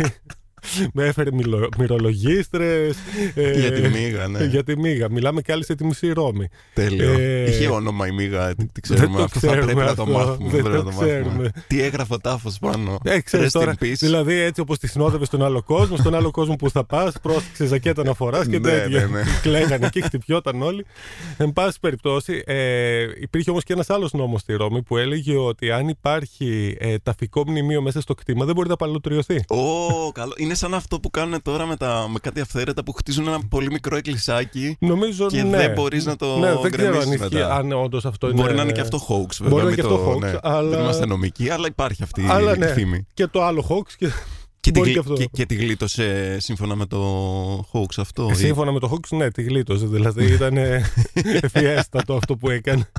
με 0.92 1.04
έφερε 1.06 1.30
μιλο- 1.32 1.68
μυρολογίστρες 1.78 2.96
ε, 3.34 3.58
Για 3.60 3.72
τη 3.72 3.88
μύγα, 3.88 4.28
ναι. 4.28 4.44
για 4.44 4.64
τη 4.64 4.78
μύγα. 4.78 5.10
Μιλάμε 5.10 5.40
κάλυσε 5.40 5.74
τη 5.74 5.84
μισή 5.84 6.12
Ρώμη. 6.12 6.48
Τέλειο. 6.74 7.10
Ε, 7.18 7.48
Είχε 7.50 7.68
όνομα 7.68 8.06
η 8.06 8.10
μύγα, 8.12 8.48
τι, 8.48 8.54
τι 8.54 8.62
δεν 8.64 8.80
ξέρουμε. 8.96 9.16
το 9.16 9.22
αυτό 9.22 9.38
θα 9.40 9.46
ξέρουμε 9.46 9.72
πρέπει 9.72 9.88
να 9.88 9.94
το 9.94 10.02
αυτό. 10.02 10.14
μάθουμε. 10.14 10.50
Δεν 10.50 10.62
πρέπει 10.62 10.76
το 10.76 10.82
να 10.84 10.90
το 10.90 10.96
μάθουμε. 10.96 11.10
ξέρουμε. 11.20 11.50
Τι 11.66 11.82
έγραφε 11.82 12.14
ο 12.14 12.18
τάφος 12.20 12.58
πάνω. 12.58 12.98
Ε, 13.04 13.20
ξέρεις 13.20 13.46
Rest 13.46 13.48
in 13.56 13.60
τώρα, 13.60 13.74
peace. 13.80 13.92
δηλαδή 13.98 14.34
έτσι 14.34 14.60
όπως 14.60 14.78
τη 14.78 14.86
συνόδευε 14.88 15.24
στον 15.24 15.44
άλλο 15.44 15.62
κόσμο, 15.62 15.96
στον 15.96 16.14
άλλο 16.14 16.30
κόσμο 16.30 16.56
που 16.56 16.70
θα 16.70 16.84
πας, 16.84 17.14
πρόσεξε 17.22 17.66
ζακέτα 17.66 18.04
να 18.04 18.14
φοράς 18.14 18.46
και 18.46 18.58
Ναι, 18.58 18.68
τέτοια. 18.70 19.00
ναι, 19.00 19.06
ναι. 19.06 19.22
Κλαίγανε 19.42 19.86
εκεί, 19.86 20.02
χτυπιόταν 20.02 20.62
όλοι. 20.62 20.84
Εν 21.36 21.52
πάση 21.52 21.80
περιπτώσει, 21.80 22.42
ε, 22.46 23.02
υπήρχε 23.20 23.50
όμως 23.50 23.64
και 23.64 23.72
ένας 23.72 23.90
άλλος 23.90 24.12
νόμος 24.12 24.40
στη 24.40 24.52
Ρώμη 24.54 24.82
που 24.82 24.96
έλεγε 24.96 25.36
ότι 25.36 25.70
αν 25.70 25.88
υπάρχει 25.88 26.76
ε, 26.78 26.94
ταφικό 27.02 27.44
μνημείο 27.46 27.82
μέσα 27.82 28.00
στο 28.00 28.14
κτήμα 28.14 28.44
δεν 28.44 28.54
μπορεί 28.54 28.68
να 28.68 28.76
παλωτριωθεί. 28.76 29.44
Ω, 29.48 30.12
καλό. 30.12 30.32
Είναι 30.50 30.58
σαν 30.58 30.74
αυτό 30.74 31.00
που 31.00 31.10
κάνουν 31.10 31.42
τώρα 31.42 31.66
με, 31.66 31.76
τα, 31.76 32.06
με 32.12 32.18
κάτι 32.18 32.40
αυθαίρετα 32.40 32.82
που 32.84 32.92
χτίζουν 32.92 33.26
ένα 33.28 33.40
πολύ 33.48 33.70
μικρό 33.70 33.96
εκκλησάκι 33.96 34.76
Νομίζω 34.80 35.26
και 35.26 35.42
ναι. 35.42 35.56
δεν 35.56 35.72
μπορείς 35.72 36.04
να 36.04 36.16
το 36.16 36.38
Ναι, 36.38 36.54
δεν 36.62 36.70
ξέρω 36.70 36.86
αν, 36.86 36.92
γκρεμίσεις 36.98 37.20
ισχύει, 37.20 37.34
μετά. 37.34 37.54
αν 37.54 37.72
όντως 37.72 38.04
αυτό 38.04 38.26
είναι. 38.30 38.40
Μπορεί 38.42 38.54
να 38.54 38.62
είναι 38.62 38.72
και 38.72 38.80
αυτό 38.80 38.98
hoax, 39.08 39.36
βέβαια. 39.40 39.48
Μπορεί 39.48 39.50
να 39.50 39.60
είναι 39.60 39.64
μην 39.64 39.74
και 39.74 39.80
αυτό 39.80 39.96
το- 39.96 40.12
hoax, 40.12 40.18
ναι. 40.20 40.38
αλλά- 40.42 40.70
Δεν 40.70 40.80
είμαστε 40.80 41.06
νομικοί, 41.06 41.50
αλλά 41.50 41.66
υπάρχει 41.66 42.02
αυτή 42.02 42.26
Αλλά 42.28 42.54
η 42.54 42.58
ναι. 42.58 42.66
φήμη. 42.66 43.06
Και 43.14 43.26
το 43.26 43.42
άλλο 43.44 43.66
hoax. 43.68 43.92
Και... 43.98 44.08
Και 44.60 44.70
τη, 44.70 44.78
Μπορεί 44.78 44.90
γλι- 44.90 45.02
και 45.04 45.10
αυτό. 45.12 45.22
και, 45.22 45.28
και 45.32 45.46
τη 45.46 45.54
γλίτωσε 45.54 46.36
σύμφωνα 46.40 46.74
με 46.74 46.86
το 46.86 47.00
hoax 47.72 47.94
αυτό. 47.96 48.28
ή- 48.30 48.34
Σύμφωνα 48.34 48.72
με 48.72 48.78
το 48.80 48.90
hoax, 48.92 49.16
ναι, 49.16 49.30
τη 49.30 49.42
γλίτωσε. 49.42 49.86
Δηλαδή 49.86 50.24
ήταν 50.32 50.56
ευφιέστατο 51.42 52.14
αυτό 52.14 52.36
που 52.36 52.50
έκανε. 52.50 52.90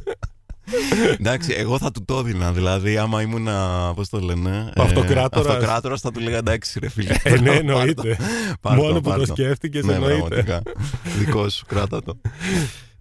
Εντάξει, 1.20 1.54
εγώ 1.58 1.78
θα 1.78 1.92
του 1.92 2.06
το 2.06 2.18
έδινα. 2.18 2.52
Δηλαδή, 2.52 2.98
άμα 2.98 3.22
ήμουν. 3.22 3.48
Πώς 3.96 4.10
το 4.10 4.20
λένε. 4.20 4.72
Ο 4.78 4.82
αυτοκράτορας. 4.82 5.54
αυτοκράτορας, 5.54 6.02
θα 6.02 6.12
του 6.12 6.20
λέγα 6.20 6.38
εντάξει, 6.38 6.80
ρε 6.80 6.90
φίλε. 6.90 7.16
Ε, 7.24 7.30
ναι, 7.30 7.36
πάρ' 7.38 7.46
το, 7.46 7.52
εννοείται. 7.60 8.18
πάρ' 8.62 8.76
το, 8.78 8.82
Μόνο 8.84 9.02
που 9.02 9.10
πάρ' 9.10 9.20
το 9.20 9.26
το. 9.26 9.34
σκέφτηκες, 9.34 9.86
Ναι, 9.86 9.94
εννοείται. 9.94 10.18
πραγματικά. 10.18 10.62
Δικό 11.20 11.50
σου, 11.50 11.66
κράτα 11.66 12.04
το. 12.04 12.22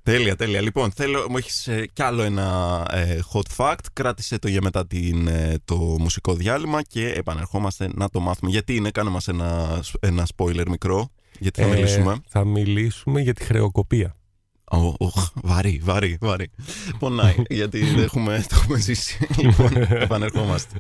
Τέλεια, 0.03 0.37
τέλεια. 0.37 0.61
Λοιπόν, 0.61 0.91
θέλω, 0.93 1.27
μου 1.31 1.37
έχεις 1.37 1.67
ε, 1.69 1.87
κι 1.93 2.03
άλλο 2.03 2.23
ένα 2.23 2.87
ε, 2.93 3.19
hot 3.33 3.57
fact. 3.57 3.85
Κράτησε 3.93 4.39
το 4.39 4.49
για 4.49 4.61
μετά 4.63 4.87
την, 4.87 5.29
ε, 5.29 5.55
το 5.65 5.77
μουσικό 5.77 6.35
διάλειμμα 6.35 6.83
και 6.83 7.09
επανερχόμαστε 7.09 7.91
να 7.95 8.09
το 8.09 8.21
μάθουμε. 8.21 8.51
Γιατί 8.51 8.75
είναι, 8.77 8.91
κάνε 8.91 9.11
μας 9.11 9.29
ένα, 9.29 9.81
ένα 10.01 10.27
spoiler 10.37 10.65
μικρό. 10.69 11.11
Γιατί 11.39 11.61
θα 11.63 11.67
μιλήσουμε. 11.69 12.17
Θα 12.29 12.45
μιλήσουμε 12.45 13.21
για 13.21 13.33
τη 13.35 13.45
χρεοκοπία. 13.45 14.15
Oh, 14.73 14.93
βαρύ, 15.35 15.81
βαρύ, 15.83 16.19
βαρύ. 16.21 16.51
Πονάει, 16.99 17.35
γιατί 17.59 17.85
δεν 17.85 18.03
έχουμε, 18.03 18.45
το 18.49 18.57
έχουμε 18.61 18.79
ζήσει. 18.79 19.27
λοιπόν, 19.37 19.77
επανερχόμαστε. 20.05 20.77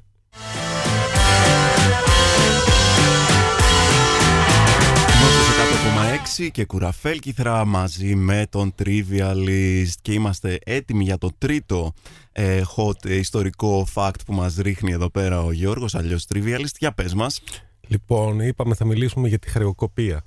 100,6 6.40 6.48
και 6.52 6.64
κουραφέλ 6.64 7.18
κύθρα 7.18 7.64
μαζί 7.64 8.14
με 8.14 8.46
τον 8.50 8.74
Trivialist 8.82 9.92
και 10.02 10.12
είμαστε 10.12 10.58
έτοιμοι 10.64 11.04
για 11.04 11.18
το 11.18 11.30
τρίτο 11.38 11.92
ε, 12.32 12.62
hot 12.76 13.08
ιστορικό 13.08 13.86
fact 13.94 14.24
που 14.26 14.32
μας 14.32 14.56
ρίχνει 14.56 14.92
εδώ 14.92 15.10
πέρα 15.10 15.42
ο 15.42 15.52
Γιώργος 15.52 15.94
αλλιώς 15.94 16.26
Trivialist. 16.34 16.74
Για 16.78 16.92
πες 16.92 17.14
μας. 17.14 17.40
Λοιπόν, 17.88 18.40
είπαμε 18.40 18.74
θα 18.74 18.84
μιλήσουμε 18.84 19.28
για 19.28 19.38
τη 19.38 19.50
χρεοκοπία. 19.50 20.24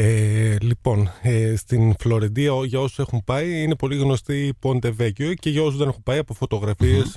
Ε, 0.00 0.56
λοιπόν, 0.60 1.10
ε, 1.22 1.56
στην 1.56 1.94
Φλωρεντία 1.98 2.52
για 2.64 2.80
όσους 2.80 2.98
έχουν 2.98 3.22
πάει 3.24 3.62
είναι 3.62 3.74
πολύ 3.74 3.96
γνωστή 3.96 4.46
η 4.46 4.54
Πόντε 4.54 4.90
Βέκιο 4.90 5.34
και 5.34 5.50
για 5.50 5.62
όσους 5.62 5.78
δεν 5.78 5.88
έχουν 5.88 6.02
πάει 6.02 6.18
από 6.18 6.34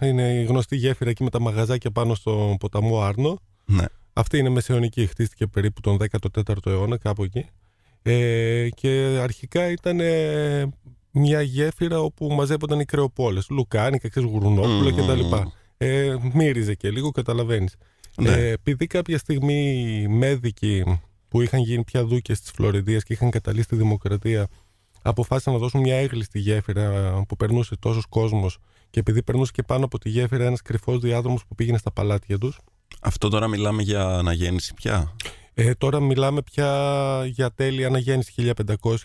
είναι 0.01 0.33
η 0.33 0.43
γνωστή 0.43 0.75
γέφυρα 0.75 1.09
εκεί 1.09 1.23
με 1.23 1.29
τα 1.29 1.41
μαγαζάκια 1.41 1.91
πάνω 1.91 2.15
στο 2.15 2.55
ποταμό 2.59 3.01
Άρνο. 3.01 3.39
Ναι. 3.65 3.85
Αυτή 4.13 4.37
είναι 4.37 4.49
μεσαιωνική, 4.49 5.07
χτίστηκε 5.07 5.47
περίπου 5.47 5.81
τον 5.81 5.97
14ο 6.11 6.65
αιώνα 6.65 6.97
κάπου 6.97 7.23
εκεί. 7.23 7.45
Ε, 8.01 8.69
και 8.69 9.17
αρχικά 9.21 9.71
ήταν 9.71 9.99
ε, 9.99 10.69
μια 11.11 11.41
γέφυρα 11.41 11.99
όπου 11.99 12.27
μαζεύονταν 12.27 12.79
οι 12.79 12.85
κρεοπόλες, 12.85 13.49
λουκάνικα, 13.49 14.09
ξέρεις, 14.09 14.29
γουρνόπουλα 14.29 14.89
mm. 14.89 14.95
κτλ. 14.95 15.35
Ε, 15.77 16.15
μύριζε 16.33 16.73
και 16.73 16.89
λίγο, 16.89 17.11
καταλαβαίνεις. 17.11 17.75
Ναι. 18.15 18.31
Ε, 18.31 18.51
επειδή 18.51 18.87
κάποια 18.87 19.17
στιγμή 19.17 20.05
μέδικοι 20.09 20.83
που 21.31 21.41
είχαν 21.41 21.59
γίνει 21.59 21.83
πια 21.83 22.03
δούκες 22.03 22.41
της 22.41 22.51
Φλωρεντίας 22.51 23.03
και 23.03 23.13
είχαν 23.13 23.29
καταλύσει 23.29 23.67
τη 23.67 23.75
δημοκρατία 23.75 24.47
αποφάσισαν 25.01 25.53
να 25.53 25.59
δώσουν 25.59 25.81
μια 25.81 25.95
έγκλειστη 25.95 26.39
γέφυρα 26.39 27.11
που 27.27 27.35
περνούσε 27.35 27.75
τόσος 27.77 28.05
κόσμος 28.05 28.57
και 28.89 28.99
επειδή 28.99 29.23
περνούσε 29.23 29.51
και 29.55 29.63
πάνω 29.63 29.85
από 29.85 29.99
τη 29.99 30.09
γέφυρα 30.09 30.45
ένας 30.45 30.61
κρυφός 30.61 30.99
διάδρομος 30.99 31.45
που 31.45 31.55
πήγαινε 31.55 31.77
στα 31.77 31.91
παλάτια 31.91 32.37
τους 32.37 32.59
αυτό 33.01 33.29
τώρα 33.29 33.47
μιλάμε 33.47 33.81
για 33.81 34.07
αναγέννηση 34.07 34.73
πια; 34.73 35.15
Ε, 35.53 35.73
τώρα 35.73 35.99
μιλάμε 35.99 36.41
πια 36.41 37.23
για 37.25 37.51
τέλη 37.51 37.85
αναγέννηση 37.85 38.53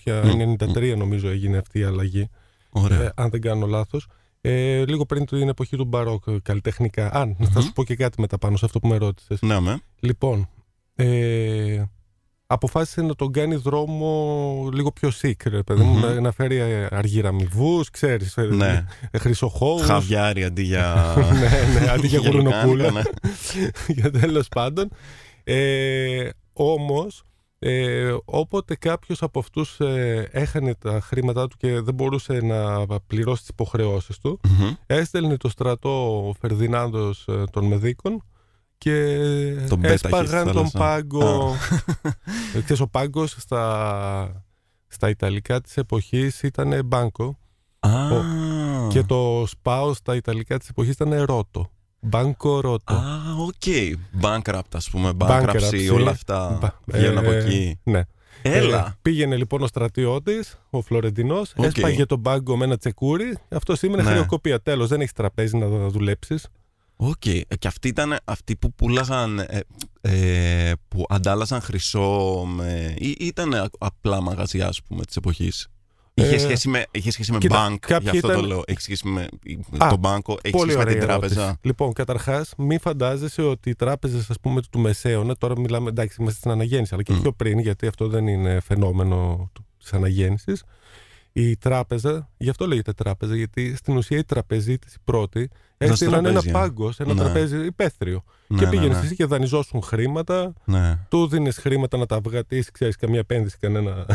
1593 0.04 0.94
νομίζω 0.96 1.28
έγινε 1.28 1.56
αυτή 1.56 1.78
η 1.78 1.82
αλλαγή. 1.82 2.28
Ωραία. 2.70 3.02
Ε, 3.02 3.12
αν 3.14 3.30
δεν 3.30 3.40
κάνω 3.40 3.66
λάθος. 3.66 4.06
Ε, 4.40 4.84
λίγο 4.84 5.06
πριν 5.06 5.26
την 5.26 5.48
εποχή 5.48 5.76
του 5.76 5.84
Μπαρόκ 5.84 6.24
καλλιτεχνικά. 6.42 7.12
Αν, 7.14 7.36
θα 7.50 7.60
σου 7.60 7.72
πω 7.72 7.84
και 7.84 7.96
κάτι 7.96 8.20
μετά 8.20 8.38
πάνω 8.38 8.56
σε 8.56 8.64
αυτό 8.64 8.78
που 8.78 8.88
με 8.88 8.96
ρώτησες. 8.96 9.40
Ναι, 9.40 9.60
με. 9.60 9.80
Λοιπόν, 10.00 10.48
ε, 10.94 11.82
αποφάσισε 12.46 13.02
να 13.02 13.14
τον 13.14 13.32
κάνει 13.32 13.54
δρόμο 13.54 14.68
λίγο 14.72 14.92
πιο 14.92 15.10
sick, 15.22 15.64
παιδί 15.66 15.82
μου, 15.82 16.00
mm-hmm. 16.00 16.20
να 16.20 16.32
φέρει 16.32 16.60
αργυραμιβούς, 16.90 17.90
ξέρεις, 17.90 18.36
ε, 18.36 18.42
ναι. 18.42 18.84
χρυσοχώους. 19.18 19.82
Χαβιάρι 19.82 20.44
αντί 20.44 20.62
για. 20.62 21.14
ναι, 21.16 21.80
ναι, 21.80 21.90
αντί 21.94 22.06
για 22.06 22.18
γουρνοπούλα. 22.18 22.90
Ναι. 22.90 23.02
για 23.96 24.10
τέλος 24.10 24.48
πάντων. 24.48 24.88
Ε, 25.44 26.28
Όμως, 26.52 27.22
ε, 27.58 28.14
όποτε 28.24 28.74
κάποιος 28.74 29.22
από 29.22 29.38
αυτούς 29.38 29.80
ε, 29.80 30.28
έχανε 30.32 30.74
τα 30.74 31.00
χρήματά 31.00 31.48
του 31.48 31.56
και 31.56 31.80
δεν 31.80 31.94
μπορούσε 31.94 32.32
να 32.32 32.86
πληρώσει 33.06 33.40
τις 33.40 33.48
υποχρεώσεις 33.48 34.18
του, 34.18 34.40
mm-hmm. 34.44 34.76
έστελνε 34.86 35.36
το 35.36 35.48
στρατό 35.48 36.26
ο 36.28 36.32
Φερδινάνδο 36.40 37.14
ε, 37.26 37.44
των 37.50 37.64
Μεδίκων 37.64 38.22
και 38.78 39.18
τον 39.68 39.84
έσπαγαν 39.84 40.52
τον 40.52 40.70
πάγκο. 40.70 41.54
Ε, 42.54 42.60
ξέρεις, 42.60 42.80
ο 42.80 42.88
πάγκος 42.88 43.36
στα, 43.38 44.44
στα 44.88 45.08
Ιταλικά 45.08 45.60
της 45.60 45.76
εποχής 45.76 46.42
ήταν 46.42 46.84
banco. 46.84 47.38
Και 48.88 49.02
το 49.02 49.44
σπάο 49.46 49.94
στα 49.94 50.14
Ιταλικά 50.14 50.58
της 50.58 50.68
εποχής 50.68 50.92
ήταν 50.92 51.24
rotto. 51.24 51.70
Banco 52.00 52.60
rotto. 52.60 52.94
Α, 52.94 53.18
OK. 53.38 53.52
Bankrupt, 54.20 54.72
ας 54.72 54.90
πούμε. 54.90 55.12
Bankruptcy, 55.18 55.92
όλα 55.92 56.10
αυτά. 56.10 56.74
Βγαίνουν 56.84 57.18
από 57.18 57.30
ε, 57.30 57.36
εκεί. 57.36 57.80
Ναι. 57.82 58.02
Έλα. 58.42 58.86
Ε, 58.86 58.96
πήγαινε 59.02 59.36
λοιπόν 59.36 59.62
ο 59.62 59.66
στρατιώτης, 59.66 60.58
ο 60.70 60.80
Φλωρεντινός, 60.80 61.52
okay. 61.56 61.64
έσπαγε 61.64 62.06
τον 62.06 62.22
πάγκο 62.22 62.56
με 62.56 62.64
ένα 62.64 62.76
τσεκούρι. 62.76 63.38
Αυτό 63.48 63.76
σήμαινε 63.76 64.02
ναι. 64.02 64.10
χρεοκοπία. 64.10 64.60
Τέλος, 64.62 64.88
δεν 64.88 65.00
έχεις 65.00 65.12
τραπέζι 65.12 65.56
να 65.56 65.88
δουλέψεις. 65.88 66.48
OK. 66.96 67.14
Okay. 67.24 67.40
Ε, 67.48 67.56
και 67.56 67.68
αυτοί 67.68 67.88
ήταν 67.88 68.16
αυτοί 68.24 68.56
που 68.56 68.72
πουλάγαν, 68.72 69.38
ε, 69.38 69.60
ε, 70.00 70.72
που 70.88 71.04
αντάλλαζαν 71.08 71.60
χρυσό 71.60 72.44
με... 72.46 72.94
ή 72.98 73.16
ήταν 73.18 73.70
απλά 73.78 74.20
μαγαζιά, 74.20 74.66
ας 74.66 74.82
πούμε, 74.82 75.04
της 75.04 75.16
εποχής; 75.16 75.68
Είχε 76.14 76.34
ε, 76.34 76.38
σχέση 76.38 76.68
με, 76.68 76.86
είχε 76.90 77.10
σχέση 77.10 77.32
με 77.32 77.38
κοίτα, 77.38 77.68
bank, 77.68 77.76
γι' 77.88 77.94
αυτό 77.94 78.16
ήταν... 78.16 78.40
το 78.40 78.46
λέω. 78.46 78.62
Έχει 78.66 78.80
σχέση 78.80 79.08
με 79.08 79.28
Α, 79.78 79.88
τον 79.88 79.98
banco, 79.98 80.38
έχει 80.42 80.58
σχέση 80.58 80.76
με 80.76 80.84
την 80.84 81.00
τράπεζα. 81.00 81.58
Λοιπόν, 81.62 81.92
καταρχάς, 81.92 82.52
μην 82.56 82.80
φαντάζεσαι 82.80 83.42
ότι 83.42 83.70
οι 83.70 83.74
τράπεζες, 83.74 84.30
ας 84.30 84.40
πούμε, 84.40 84.60
του 84.70 84.78
Μεσαίωνα, 84.78 85.36
τώρα 85.36 85.58
μιλάμε, 85.58 85.88
εντάξει, 85.88 86.16
είμαστε 86.20 86.38
στην 86.38 86.50
αναγέννηση, 86.50 86.94
αλλά 86.94 87.02
και 87.02 87.14
mm. 87.16 87.20
πιο 87.20 87.32
πριν, 87.32 87.58
γιατί 87.58 87.86
αυτό 87.86 88.08
δεν 88.08 88.26
είναι 88.26 88.60
φαινόμενο 88.60 89.50
της 89.78 89.92
αναγέννησης 89.92 90.62
η 91.32 91.56
τράπεζα, 91.56 92.30
γι' 92.36 92.50
αυτό 92.50 92.66
λέγεται 92.66 92.92
τράπεζα, 92.92 93.36
γιατί 93.36 93.76
στην 93.76 93.96
ουσία 93.96 94.18
η 94.18 94.24
τραπεζίτη 94.24 94.86
η 94.90 94.98
πρώτη 95.04 95.50
έστειλαν 95.78 96.26
ένα 96.26 96.42
πάγκος, 96.52 97.00
ένα 97.00 97.14
ναι. 97.14 97.20
τραπέζι 97.20 97.66
υπαίθριο. 97.66 98.24
Ναι, 98.48 98.58
και 98.58 98.64
ναι, 98.64 98.70
πήγαινε 98.70 98.94
ναι, 98.94 99.00
εσύ 99.04 99.14
και 99.14 99.24
δανειζόσουν 99.24 99.82
χρήματα, 99.82 100.52
ναι. 100.64 100.98
του 101.08 101.28
δίνεις 101.28 101.56
χρήματα 101.58 101.96
να 101.96 102.06
τα 102.06 102.20
βγατήσεις, 102.20 102.70
ξέρεις, 102.70 102.96
καμία 102.96 103.18
επένδυση, 103.18 103.56
κανένα. 103.60 104.06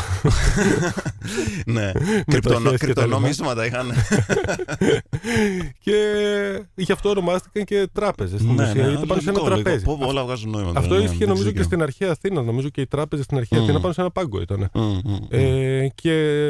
ναι, 1.75 1.91
κρυπτονομίσματα 2.77 3.65
είχαν. 3.65 3.91
και 5.85 5.95
γι' 6.75 6.91
αυτό 6.91 7.09
ονομάστηκαν 7.09 7.63
και 7.63 7.87
τράπεζες 7.93 8.39
στην 8.39 8.53
ναι, 8.53 8.69
ουσία. 8.69 8.87
Ναι, 8.87 9.05
πάνω 9.05 9.21
σε 9.21 9.29
ένα 9.29 9.39
τραπέζι. 9.39 9.83
Πω, 9.83 9.97
όλα 10.01 10.23
βγάζουν 10.23 10.49
νόημα. 10.49 10.71
Αυτό 10.75 11.01
ίσχυε 11.01 11.25
νομίζω 11.25 11.51
και 11.51 11.63
στην 11.63 11.81
αρχαία 11.81 12.11
Αθήνα. 12.11 12.41
Νομίζω 12.41 12.69
και 12.69 12.81
οι 12.81 12.87
τράπεζες 12.87 13.25
στην 13.25 13.37
αρχαία 13.37 13.59
Αθήνα 13.61 13.79
πάνω 13.79 13.93
σε 13.93 14.01
ένα 14.01 14.11
πάγκο 14.11 14.41
ήταν. 14.41 14.69
Ε, 15.29 15.87
και 15.95 16.45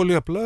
Πολύ 0.00 0.14
απλά 0.14 0.40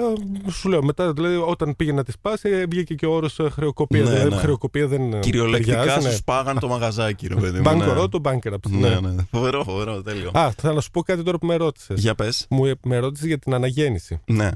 σου 0.51 0.69
λέω 0.69 0.83
μετά, 0.83 1.13
δηλαδή, 1.13 1.37
όταν 1.37 1.77
πήγε 1.77 1.93
να 1.93 2.05
τη 2.05 2.13
σπάσει, 2.13 2.65
βγήκε 2.65 2.95
και 2.95 3.07
ο 3.07 3.13
όρος 3.13 3.39
ε, 3.39 3.49
χρεοκοπία. 3.51 4.03
Ναι, 4.03 4.11
δηλαδή, 4.11 4.29
ναι. 4.29 4.37
χρεοκοπία 4.37 4.87
δεν. 4.87 5.21
Κυριολεκτικά 5.21 5.89
σου 5.89 6.07
ναι. 6.07 6.11
σπάγαν 6.11 6.59
το 6.59 6.69
μαγαζάκι, 6.69 7.27
ρε 7.27 7.35
παιδί 7.35 7.57
μου. 7.57 7.63
Banco 7.63 8.09
rotto, 8.09 8.21
bankrupt. 8.25 8.69
Ναι, 8.69 8.89
ναι. 8.89 9.11
ναι. 9.11 9.23
Φοβερό, 9.31 9.65
φοβερό, 9.65 10.03
τέλειο. 10.03 10.31
Α, 10.35 10.51
θα 10.57 10.73
να 10.73 10.81
σου 10.81 10.91
πω 10.91 11.03
κάτι 11.03 11.23
τώρα 11.23 11.39
που 11.39 11.47
με 11.47 11.57
ρώτησες. 11.57 12.01
Για 12.01 12.15
πες. 12.15 12.47
Μου 12.51 12.73
με 12.85 12.99
ρώτησες 12.99 13.27
για 13.27 13.39
την 13.39 13.55
αναγέννηση. 13.55 14.21
Ναι. 14.27 14.51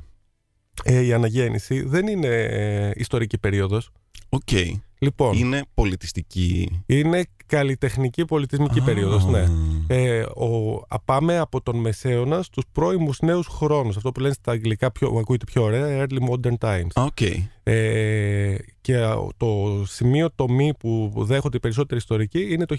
Ε, 0.83 1.01
η 1.01 1.13
αναγέννηση 1.13 1.83
δεν 1.83 2.07
είναι 2.07 2.29
ε, 2.29 2.91
ιστορική 2.95 3.39
περίοδος. 3.39 3.91
OK. 4.29 4.41
Okay. 4.51 4.71
Λοιπόν, 4.99 5.37
είναι 5.37 5.63
πολιτιστική. 5.75 6.83
Είναι 6.87 7.25
καλλιτεχνική 7.49 8.25
πολιτισμική 8.25 8.79
ah. 8.83 8.85
περίοδος, 8.85 9.27
ναι. 9.27 9.45
Ε, 9.87 10.21
ο, 10.21 10.83
πάμε 11.05 11.39
από 11.39 11.61
τον 11.63 11.77
Μεσαίωνας 11.77 12.47
στους 12.47 12.65
πρώιμους 12.73 13.21
νέους 13.21 13.47
χρόνους. 13.47 13.97
Αυτό 13.97 14.13
που 14.13 14.21
λένε 14.21 14.35
στα 14.35 14.53
αγγλικά 14.53 14.91
πιο, 14.93 15.09
ακούγεται 15.09 15.45
πιο 15.45 15.63
ωραία, 15.63 16.07
early 16.07 16.31
modern 16.31 16.55
times. 16.61 17.09
Okay. 17.09 17.35
Ε, 17.63 18.57
και 18.81 18.99
το 19.37 19.83
σημείο 19.87 20.31
τομή 20.35 20.73
που 20.79 21.13
δέχονται 21.17 21.57
οι 21.57 21.61
περισσότεροι 21.61 22.01
ιστορικοί 22.01 22.53
είναι 22.53 22.67
το 22.67 22.77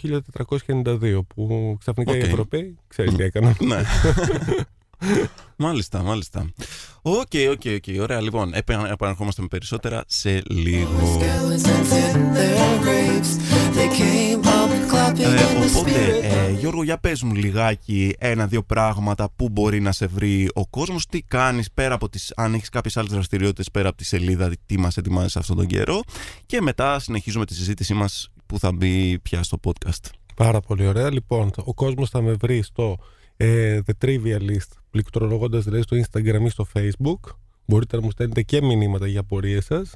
1492, 0.68 1.20
που 1.36 1.76
ξαφνικά 1.80 2.12
okay. 2.12 2.16
οι 2.16 2.20
Ευρωπαίοι, 2.20 2.78
ξέρεις 2.88 3.14
τι 3.14 3.24
έκαναν. 3.24 3.56
ναι. 3.60 3.82
μάλιστα, 5.56 6.04
μάλιστα. 6.04 6.50
OK, 7.02 7.32
OK, 7.52 7.62
OK. 7.76 8.02
Ωραία, 8.02 8.22
λοιπόν, 8.22 8.54
επανερχόμαστε 8.92 9.42
με 9.42 9.48
περισσότερα 9.48 10.04
σε 10.08 10.42
λίγο. 10.48 11.20
Ε, 15.18 15.78
οπότε, 15.78 16.20
ε, 16.22 16.52
Γιώργο, 16.52 16.84
για 16.84 16.98
πες 16.98 17.24
μου 17.24 17.36
λιγάκι 17.36 18.16
ένα-δύο 18.20 18.64
πράγματα 18.64 19.30
που 19.36 19.50
μπορεί 19.50 19.80
να 19.80 19.92
σε 19.92 20.06
βρει 20.06 20.50
ο 20.54 20.68
κόσμος, 20.68 21.06
τι 21.06 21.22
κάνεις 21.22 21.72
πέρα 21.72 21.94
από 21.94 22.10
τις, 22.10 22.34
αν 22.36 22.54
έχεις 22.54 22.70
κάποιες 22.70 22.98
άλλες 22.98 23.12
δραστηριότητες 23.12 23.72
πέρα 23.72 23.88
από 23.88 23.98
τη 23.98 24.06
σελίδα, 24.06 24.52
τι 24.66 24.80
μας 24.80 24.98
ετοιμάζεις 24.98 25.38
αυτόν 25.38 25.56
τον 25.56 25.66
καιρό 25.66 26.02
και 26.46 26.62
μετά 26.62 27.00
συνεχίζουμε 27.00 27.46
τη 27.46 27.54
συζήτησή 27.56 27.94
μας 27.94 28.32
που 28.46 28.60
θα 28.60 28.72
μπει 28.72 29.20
πια 29.20 29.44
στο 29.44 29.60
podcast. 29.64 30.10
Πάρα 30.36 30.60
πολύ 30.60 30.88
ωραία. 30.88 31.12
Λοιπόν, 31.12 31.52
ο 31.58 31.74
κόσμος 31.74 32.10
θα 32.10 32.22
με 32.22 32.34
βρει 32.34 32.62
στο 32.62 32.98
ε, 33.38 33.80
The 33.86 34.06
Trivialist, 34.06 34.72
πληκτρολογώντας 34.90 35.64
δηλαδή 35.64 35.84
στο 35.84 35.98
Instagram 35.98 36.42
ή 36.46 36.50
στο 36.50 36.68
Facebook. 36.74 37.32
Μπορείτε 37.66 37.96
να 37.96 38.02
μου 38.04 38.12
στέλνετε 38.12 38.42
και 38.42 38.62
μηνύματα 38.62 39.08
για 39.08 39.20
απορίες 39.20 39.66
σας. 39.66 39.92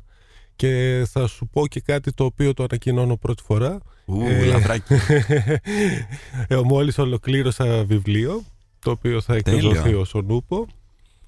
Και 0.63 1.05
θα 1.11 1.27
σου 1.27 1.47
πω 1.47 1.67
και 1.67 1.79
κάτι 1.79 2.13
το 2.13 2.23
οποίο 2.23 2.53
το 2.53 2.63
ανακοινώνω 2.63 3.17
πρώτη 3.17 3.43
φορά. 3.45 3.77
Ου, 4.05 4.21
ε, 4.21 4.45
λαβράκι. 4.45 4.93
ε, 6.47 6.55
μόλις 6.63 6.97
ολοκλήρωσα 6.97 7.83
βιβλίο, 7.85 8.43
το 8.79 8.91
οποίο 8.91 9.21
θα 9.21 9.35
εκδοθεί 9.35 9.93
ως 9.93 10.13
ο 10.13 10.21
Νούπο. 10.21 10.67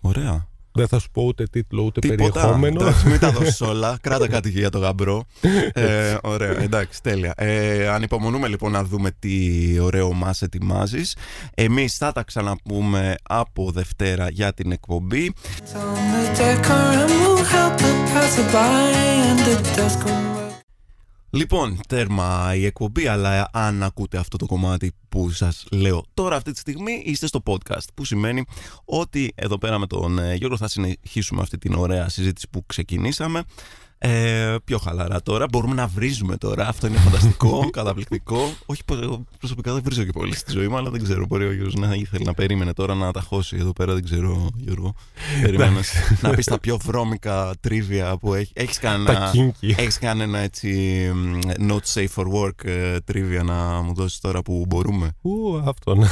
Ωραία. 0.01 0.47
Δεν 0.71 0.87
θα 0.87 0.99
σου 0.99 1.11
πω 1.11 1.23
ούτε 1.23 1.43
τίτλο 1.43 1.83
ούτε 1.83 1.99
Τίποτα. 1.99 2.31
περιεχόμενο. 2.31 2.81
Εντάξει, 2.81 3.07
μην 3.07 3.19
τα 3.19 3.31
δώσεις 3.37 3.61
όλα. 3.61 3.97
Κράτα 4.01 4.27
κάτι 4.27 4.49
για 4.49 4.69
το 4.69 4.79
γαμπρό. 4.79 5.23
ε, 5.73 6.15
ωραία, 6.23 6.61
εντάξει, 6.61 7.01
τέλεια. 7.01 7.33
Ε, 7.37 7.87
ανυπομονούμε 7.87 8.47
λοιπόν 8.47 8.71
να 8.71 8.83
δούμε 8.83 9.11
τι 9.19 9.39
ωραίο 9.79 10.13
μας 10.13 10.41
ετοιμάζεις. 10.41 11.15
Εμείς 11.53 11.95
θα 11.97 12.11
τα 12.11 12.23
ξαναπούμε 12.23 13.15
από 13.23 13.71
Δευτέρα 13.71 14.29
για 14.29 14.53
την 14.53 14.71
εκπομπή. 14.71 15.33
On 18.15 18.21
the 18.21 18.27
decorum 18.27 18.31
will 18.31 18.31
help 18.31 18.35
the 18.35 18.51
passerby 18.51 18.93
and 19.29 19.39
it 19.39 19.75
does 19.75 19.95
go 19.95 20.09
well. 20.09 20.53
Λοιπόν, 21.29 21.79
τέρμα 21.87 22.55
η 22.55 22.65
εκπομπή, 22.65 23.07
αλλά 23.07 23.49
αν 23.53 23.83
ακούτε 23.83 24.17
αυτό 24.17 24.37
το 24.37 24.45
κομμάτι 24.45 24.91
που 25.09 25.29
σας 25.29 25.65
λέω 25.71 26.05
τώρα 26.13 26.35
αυτή 26.35 26.51
τη 26.51 26.59
στιγμή, 26.59 27.01
είστε 27.05 27.27
στο 27.27 27.43
podcast. 27.45 27.85
Που 27.93 28.05
σημαίνει 28.05 28.45
ότι 28.85 29.33
εδώ 29.35 29.57
πέρα 29.57 29.79
με 29.79 29.87
τον 29.87 30.19
ε, 30.19 30.35
Γιώργο 30.35 30.57
θα 30.57 30.67
συνεχίσουμε 30.67 31.41
αυτή 31.41 31.57
την 31.57 31.73
ωραία 31.73 32.09
συζήτηση 32.09 32.47
που 32.49 32.65
ξεκινήσαμε. 32.65 33.43
Ε, 34.07 34.55
πιο 34.63 34.77
χαλαρά 34.77 35.21
τώρα. 35.21 35.45
Μπορούμε 35.51 35.73
να 35.75 35.87
βρίζουμε 35.87 36.37
τώρα. 36.37 36.67
Αυτό 36.67 36.87
είναι 36.87 36.97
φανταστικό, 36.97 37.69
καταπληκτικό. 37.79 38.53
Όχι, 38.65 38.81
πω- 38.85 39.01
εγώ 39.01 39.25
προσωπικά 39.39 39.73
δεν 39.73 39.81
βρίζω 39.85 40.03
και 40.03 40.11
πολύ 40.11 40.35
στη 40.35 40.51
ζωή 40.51 40.67
μου, 40.67 40.77
αλλά 40.77 40.89
δεν 40.89 41.03
ξέρω. 41.03 41.25
Μπορεί 41.25 41.45
ο 41.47 41.51
Γιώργος 41.53 41.73
να 41.75 41.93
ήθελε 41.93 42.23
να 42.23 42.33
περίμενε 42.33 42.73
τώρα 42.73 42.93
να 42.93 43.11
τα 43.11 43.21
χώσει 43.21 43.57
εδώ 43.59 43.73
πέρα. 43.73 43.93
Δεν 43.93 44.03
ξέρω, 44.03 44.49
Γιώργο. 44.55 44.93
Περιμένεις 45.41 45.91
να 46.21 46.29
πεις 46.29 46.45
τα 46.45 46.59
πιο 46.59 46.77
βρώμικα 46.77 47.53
τρίβια 47.59 48.17
που 48.17 48.33
έχεις. 48.33 48.51
Έχεις 48.53 48.79
Τα 48.79 48.87
κανένα, 48.89 49.31
kinky. 49.33 49.73
έχεις 49.77 49.99
κανένα 49.99 50.37
έτσι 50.39 50.69
μ, 51.15 51.39
not 51.69 51.93
safe 51.93 52.07
for 52.15 52.25
work 52.43 52.65
ε, 52.65 52.99
τρίβια 52.99 53.43
να 53.43 53.81
μου 53.81 53.93
δώσεις 53.93 54.19
τώρα 54.19 54.41
που 54.41 54.65
μπορούμε; 54.67 55.15
Ου, 55.21 55.63
αυτό. 55.67 55.95
ναι. 55.95 56.07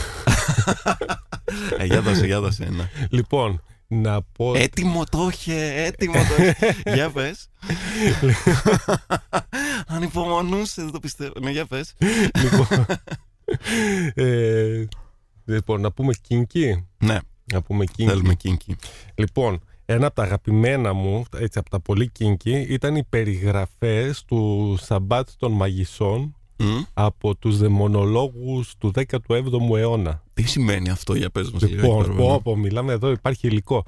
ε, 1.78 1.86
για 1.86 2.02
δώσε, 2.02 2.26
για 2.26 2.40
δώσε 2.40 2.64
ένα. 2.64 2.90
λοιπόν, 3.10 3.62
να 4.02 4.22
πω. 4.22 4.54
Έτοιμο 4.56 5.04
το 5.10 5.30
είχε, 5.32 5.84
έτοιμο 5.84 6.14
το 6.14 6.44
είχε. 6.44 6.76
για 6.96 7.10
πες. 7.10 7.50
Ανυπομονούσε, 9.88 10.82
δεν 10.82 10.92
το 10.92 11.00
πιστεύω. 11.00 11.34
Ναι, 11.42 11.52
για 11.52 11.66
πες. 11.66 11.94
λοιπόν, 12.42 12.86
ε, 14.14 14.86
λοιπόν, 15.46 15.82
να 15.82 15.92
πούμε 15.92 16.14
kinky. 16.30 16.84
Ναι, 16.98 17.18
Να 17.54 17.62
πούμε 17.62 17.86
kinky. 17.98 18.06
θέλουμε 18.06 18.34
κίνκι. 18.34 18.76
Λοιπόν, 19.16 19.60
ένα 19.86 20.06
από 20.06 20.16
τα 20.16 20.24
αγαπημένα 20.24 20.94
μου, 20.94 21.24
έτσι 21.38 21.60
από 21.60 21.70
τα 21.70 21.80
πολύ 21.80 22.12
kinky, 22.20 22.66
ήταν 22.68 22.96
οι 22.96 23.04
περιγραφές 23.04 24.24
του 24.26 24.78
Σαμπάτ 24.82 25.30
των 25.38 25.52
Μαγισσών 25.52 26.36
Μμ, 26.64 26.82
από 26.94 27.36
τους 27.36 27.58
δαιμονολόγους 27.58 28.74
του 28.78 28.92
17ου 28.96 29.78
αιώνα. 29.78 30.22
Τι 30.34 30.44
σημαίνει 30.44 30.90
αυτό 30.90 31.16
για 31.16 31.30
πες 31.30 31.52
μας 31.52 31.62
λίγο. 31.62 31.76
Λοιπόν, 31.82 31.98
Παρβένα. 31.98 32.20
πω, 32.28 32.42
πω, 32.44 32.58
μιλάμε 32.58 32.94
εδώ, 32.94 33.12
υπάρχει 33.12 33.48
υλικό. 33.48 33.86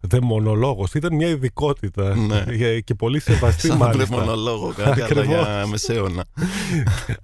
Δαιμονολόγος 0.00 0.94
ήταν 0.94 1.14
μια 1.14 1.28
ειδικότητα 1.28 2.16
Ναι. 2.16 2.44
ε, 2.66 2.80
και 2.80 2.94
πολύ 2.94 3.20
σεβαστή 3.20 3.66
Σαν 3.66 3.76
μάλιστα. 3.76 4.16
μονολόγο 4.16 4.72
κάτι, 4.76 4.90
αλλά 5.00 5.04
Ακριβώς. 5.04 5.26
για 5.26 5.66
μεσαίωνα. 5.66 6.24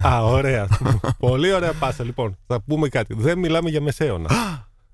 Α, 0.07 0.25
ωραία. 0.25 0.69
πολύ 1.19 1.53
ωραία 1.53 1.73
πάσα. 1.73 2.05
Λοιπόν, 2.05 2.37
θα 2.47 2.63
πούμε 2.63 2.89
κάτι. 2.89 3.15
Δεν 3.19 3.39
μιλάμε 3.39 3.71
για 3.71 3.81
μεσαίωνα. 3.81 4.29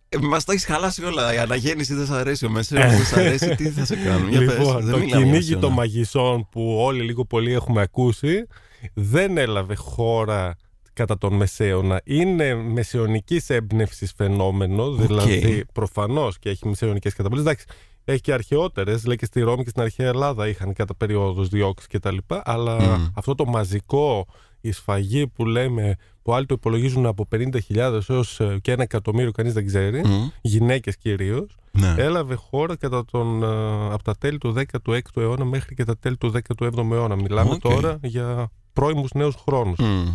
Ε, 0.08 0.18
Μας 0.18 0.44
το 0.44 0.52
έχεις 0.52 0.64
χαλάσει 0.64 1.04
όλα. 1.04 1.34
Η 1.34 1.38
αναγέννηση 1.38 1.94
δεν 1.94 2.06
σ' 2.06 2.10
αρέσει. 2.10 2.46
Ο 2.46 2.50
μεσαίωνας 2.50 2.94
δεν 2.96 3.04
σ' 3.04 3.12
αρέσει. 3.12 3.54
Τι 3.54 3.68
θα 3.68 3.84
σε 3.84 3.96
κάνουν. 3.96 4.28
Για 4.28 4.38
πες, 4.44 4.58
λοιπόν, 4.58 4.72
δεν 4.82 4.90
το 4.92 4.98
μιλάμε 4.98 5.06
για 5.06 5.16
κυνήγι 5.16 5.30
μεσαίωνα. 5.36 5.60
των 5.60 5.72
μαγισσών 5.72 6.48
που 6.50 6.76
όλοι 6.78 7.02
λίγο 7.02 7.24
πολύ 7.24 7.52
έχουμε 7.52 7.80
ακούσει 7.82 8.46
δεν 8.94 9.36
έλαβε 9.38 9.74
χώρα 9.74 10.56
κατά 10.92 11.18
τον 11.18 11.34
Μεσαίωνα. 11.34 12.00
Είναι 12.04 12.54
μεσαιωνικής 12.54 13.50
έμπνευσης 13.50 14.12
φαινόμενο, 14.16 14.90
δηλαδή 14.92 15.64
προφανώς 15.72 16.38
και 16.38 16.48
έχει 16.48 16.68
μεσαιωνικές 16.68 17.14
καταβολέ. 17.14 17.40
Εντάξει, 17.40 17.66
έχει 18.04 18.20
και 18.20 18.32
αρχαιότερες, 18.32 19.04
λέει 19.06 19.16
και 19.16 19.24
στη 19.24 19.40
Ρώμη 19.40 19.62
και 19.64 19.68
στην 19.70 19.82
αρχαία 19.82 20.08
Ελλάδα 20.08 20.48
είχαν 20.48 20.72
κατά 20.72 20.94
περιόδους 20.94 21.48
διώξεις 21.48 21.88
κτλ. 21.88 22.16
Αλλά 22.28 22.80
Μμ. 22.98 23.06
αυτό 23.14 23.34
το 23.34 23.44
μαζικό, 23.44 24.26
η 24.60 24.72
σφαγή 24.72 25.26
που 25.26 25.44
λέμε, 25.46 25.96
που 26.22 26.34
άλλοι 26.34 26.46
το 26.46 26.54
υπολογίζουν 26.54 27.06
από 27.06 27.28
50.000 27.36 28.00
έως 28.08 28.40
ε, 28.40 28.58
και 28.62 28.72
ένα 28.72 28.82
εκατομμύριο, 28.82 29.30
κανείς 29.30 29.52
δεν 29.52 29.66
ξέρει, 29.66 30.00
Μμ, 30.06 30.28
γυναίκες 30.40 30.96
κυρίως, 30.96 31.56
Ναι. 31.72 31.94
έλαβε 31.98 32.34
χώρα 32.34 32.76
κατά 32.76 33.04
τον, 33.04 33.42
ε, 33.42 33.46
από 33.92 34.02
τα 34.02 34.14
τέλη 34.18 34.38
του 34.38 34.54
16ου 34.56 35.00
αιώνα 35.16 35.44
μέχρι 35.44 35.74
και 35.74 35.84
τα 35.84 35.96
τέλη 35.98 36.16
του 36.16 36.32
17ου 36.58 36.90
αιώνα. 36.92 37.16
Μιλάμε 37.16 37.50
Οκ. 37.50 37.60
τώρα 37.60 37.98
για 38.02 38.50
πρώιμους 38.72 39.10
νέους 39.14 39.34
χρόνους. 39.48 39.78
Μμ. 39.78 40.08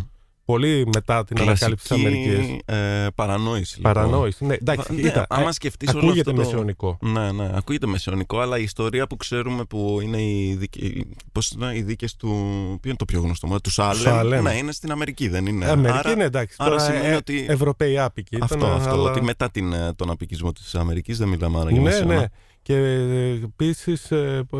Πολύ 0.44 0.88
μετά 0.94 1.24
την 1.24 1.40
ανακάλυψη 1.40 1.88
της 1.88 1.98
Αμερικής. 1.98 2.34
Κλασική 2.34 2.60
ε, 2.64 3.06
παρανόηση. 3.14 3.76
λοιπόν. 3.76 3.92
Παρανόηση. 3.92 4.44
Ναι, 4.44 4.54
εντάξει, 4.54 4.94
Ναι, 4.94 5.00
κοίτα, 5.00 5.26
άμα 5.28 5.48
ε, 5.48 5.52
σκεφτείς 5.52 5.88
όλο 5.88 5.98
ακούγεται 5.98 6.30
αυτό 6.30 6.42
το- 6.42 6.46
μεσαιωνικό. 6.48 6.98
Ναι, 7.00 7.32
ναι, 7.32 7.50
ακούγεται 7.54 7.86
μεσαιωνικό, 7.86 8.40
αλλά 8.40 8.58
η 8.58 8.62
ιστορία 8.62 9.06
που 9.06 9.16
ξέρουμε 9.16 9.64
που 9.64 9.98
είναι 10.02 10.22
οι, 10.22 10.54
δικαι... 10.58 11.06
πώς 11.32 11.50
είναι, 11.50 11.72
οι 11.76 11.82
δίκες 11.82 12.16
του. 12.16 12.28
Ποιο 12.80 12.88
είναι 12.90 12.96
το 12.96 13.04
πιο 13.04 13.20
γνωστό, 13.20 13.46
μόνο, 13.46 13.60
του 13.60 13.70
Σάλεμ. 13.70 14.02
Σάλεμ. 14.02 14.42
Ναι, 14.42 14.52
είναι 14.56 14.72
στην 14.72 14.90
Αμερική, 14.90 15.28
δεν 15.28 15.46
είναι. 15.46 15.66
Αμερική 15.66 15.98
άρα, 15.98 16.10
είναι 16.10 16.24
εντάξει. 16.24 16.56
άρα 16.58 16.70
τώρα, 16.70 16.82
σημαίνει 16.82 17.06
ε, 17.06 17.14
ότι- 17.14 17.46
Ευρωπαίοι 17.48 17.98
άπικοι. 17.98 18.38
Αυτό, 18.40 18.56
ήταν, 18.56 18.70
αυτό. 18.72 18.90
αλλά- 18.90 19.10
Ότι 19.10 19.22
μετά 19.22 19.50
την, 19.50 19.72
ε, 19.72 19.92
τον 19.96 20.10
απικισμό 20.10 20.52
της 20.52 20.74
Αμερικής 20.74 21.18
δεν 21.18 21.28
μιλάμε 21.28 21.60
άρα 21.60 21.70
για 21.70 21.80
Ναι, 21.80 21.84
μεσαίωνα. 21.88 22.14
ναι. 22.14 22.26
Και 22.66 22.76
επίσης, 23.44 24.12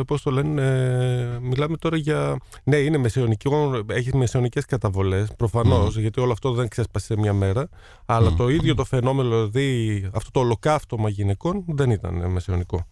πώς 0.06 0.22
το 0.22 0.30
λένε, 0.30 0.62
ε, 0.62 1.38
μιλάμε 1.40 1.76
τώρα 1.76 1.96
για. 1.96 2.36
Ναι, 2.64 2.76
είναι 2.76 2.98
μεσαιωνικό, 2.98 3.82
έχεις 3.86 4.12
μεσαιωνικές 4.12 4.64
καταβολές, 4.64 5.28
προφανώς, 5.36 5.94
Μμμ. 5.94 6.00
γιατί 6.00 6.20
όλο 6.20 6.32
αυτό 6.32 6.52
δεν 6.52 6.68
ξέσπασε 6.68 7.06
σε 7.06 7.16
μια 7.16 7.32
μέρα. 7.32 7.68
Αλλά 8.06 8.30
Μμμ. 8.30 8.36
το 8.36 8.48
ίδιο 8.48 8.74
το 8.74 8.84
φαινόμενο, 8.84 9.48
δηλαδή 9.48 10.08
αυτό 10.12 10.30
το 10.30 10.40
ολοκαύτωμα 10.40 11.08
γυναικών, 11.08 11.64
δεν 11.66 11.90
ήταν 11.90 12.22
ε, 12.22 12.28
μεσαιωνικό. 12.28 12.86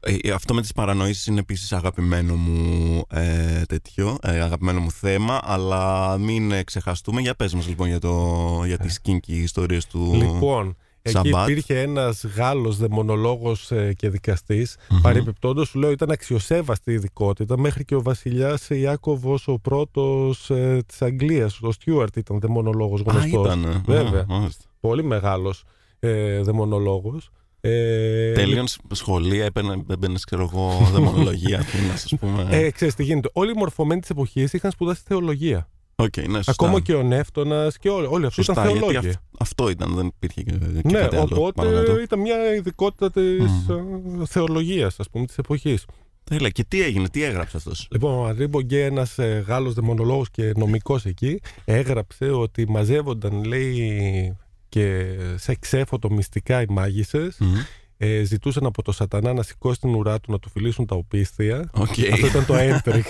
Ε, 0.00 0.30
αυτό 0.30 0.54
με 0.54 0.60
τις 0.60 0.72
παρανοήσεις 0.72 1.26
είναι 1.26 1.40
επίσης 1.40 1.72
αγαπημένο 1.72 2.34
μου 2.34 3.02
ε, 3.10 3.62
τέτοιο, 3.68 4.18
ε, 4.22 4.40
αγαπημένο 4.40 4.80
μου 4.80 4.90
θέμα, 4.90 5.40
αλλά 5.42 6.16
μην 6.18 6.52
ε, 6.52 6.62
ξεχαστούμε. 6.62 7.20
Για 7.20 7.34
πες 7.34 7.54
μας 7.54 7.68
λοιπόν 7.68 7.88
για, 7.88 7.98
το, 7.98 8.62
για 8.66 8.78
τις 8.78 9.00
kinky 9.06 9.28
ιστορίες 9.28 9.86
του 9.86 10.10
Λοιπόν, 10.14 10.76
εκεί 11.06 11.16
Σαμπάτ. 11.28 11.48
υπήρχε 11.48 11.80
ένας 11.80 12.24
Γάλλος 12.24 12.76
δαιμονολόγος 12.76 13.70
και 13.96 14.08
δικαστής. 14.08 14.76
Μμμ. 14.90 15.00
Παρεμπιπτόντως, 15.00 15.68
σου 15.68 15.78
λέω, 15.78 15.90
ήταν 15.90 16.10
αξιοσέβαστη 16.10 16.92
ειδικότητα 16.92 17.58
μέχρι 17.58 17.84
και 17.84 17.94
ο 17.94 18.02
βασιλιάς 18.02 18.68
Ιάκωβος, 18.70 19.48
ο 19.48 19.58
πρώτος 19.58 20.50
ε, 20.50 20.82
της 20.86 21.02
Αγγλίας, 21.02 21.60
ο 21.62 21.72
Στιούαρτ, 21.72 22.16
ήταν 22.16 22.40
δαιμονολόγος 22.40 23.00
Α, 23.00 23.04
γνωστός. 23.08 23.46
ήταν. 23.46 23.82
Βέβαια. 23.86 24.24
μάλιστα. 24.28 24.64
Πολύ 24.80 25.04
μεγάλος 25.04 25.64
ε, 25.98 26.40
δαιμονολόγος. 26.42 27.30
Ε, 27.60 28.32
τέλειωνε 28.32 28.66
σχολεία, 28.90 29.44
έπαιρνε, 29.44 29.84
έμπαινε, 29.90 30.18
ξέρω 30.26 30.42
εγώ, 30.52 30.88
δαιμονολογία, 30.92 31.58
Αθήνας, 31.58 32.04
ας 32.12 32.14
πούμε. 32.20 32.46
Ε, 32.50 32.70
ξέρεις 32.70 32.94
τι 32.94 33.02
γίνεται. 33.04 33.28
Όλοι 33.32 33.50
οι 33.50 33.54
μορφωμένοι 33.56 34.00
της 34.00 34.10
εποχής 34.10 34.52
είχαν 34.52 34.70
σπουδάσει 34.70 35.02
θεολογία. 35.06 35.68
Οκ, 35.96 36.16
ναι, 36.16 36.36
σωστά. 36.36 36.52
Ακόμα 36.52 36.80
και 36.80 36.94
ο 36.94 37.02
Νεύτωνας 37.02 37.78
και 37.78 37.88
όλοι, 37.88 38.06
όλοι 38.10 38.26
αυτοί 38.26 38.42
Σωστά, 38.42 38.62
ήταν 38.62 38.72
γιατί 38.72 38.84
θεολόγοι. 38.92 39.08
αυ- 39.08 39.18
αυτό 39.38 39.68
ήταν, 39.70 39.94
δεν 39.94 40.06
υπήρχε 40.06 40.42
και, 40.42 40.50
και 40.52 40.80
Ναι, 40.84 40.98
κάτι 40.98 41.16
άλλο 41.16 41.28
οπότε 41.30 41.62
πάνω 41.62 41.76
κάτω. 41.76 42.00
ήταν 42.00 42.20
μια 42.20 42.54
ειδικότητα 42.54 43.10
της 43.10 43.40
Μμμ. 43.68 44.22
θεολογίας, 44.24 45.00
ας 45.00 45.10
πούμε, 45.10 45.26
της 45.26 45.38
εποχής. 45.38 45.84
Τέλεια, 46.24 46.48
και 46.48 46.64
τι 46.68 46.82
έγινε, 46.82 47.08
τι 47.08 47.22
έγραψε 47.22 47.56
αυτός; 47.56 47.88
Λοιπόν, 47.90 48.14
ο 48.18 48.24
Ανρί 48.26 48.46
Μπογκέ, 48.46 48.84
ένας 48.84 49.18
ε, 49.18 49.44
Γάλλος 49.46 49.74
δαιμονολόγος 49.74 50.30
και 50.30 50.52
νομικός 50.56 51.04
εκεί, 51.04 51.40
έγραψε 51.64 52.24
ότι 52.30 52.70
μαζεύονταν, 52.70 53.44
λέει, 53.44 54.36
και 54.68 55.04
σε 55.36 55.54
ξέφωτο 55.60 56.10
μυστικά 56.10 56.62
οι 56.62 56.66
μάγισσες. 56.68 57.36
Μμμ. 57.40 57.54
Ε, 57.96 58.22
ζητούσαν 58.22 58.66
από 58.66 58.82
το 58.82 58.92
Σατανά 58.92 59.32
να 59.32 59.42
σηκώσει 59.42 59.80
την 59.80 59.94
ουρά 59.94 60.20
του 60.20 60.32
να 60.32 60.38
του 60.38 60.50
φιλήσουν 60.50 60.86
τα 60.86 60.94
οπίσθια. 60.96 61.70
Οκ. 61.72 61.86
Αυτό 62.12 62.26
ήταν 62.26 62.46
το 62.46 62.54
entry. 62.70 63.00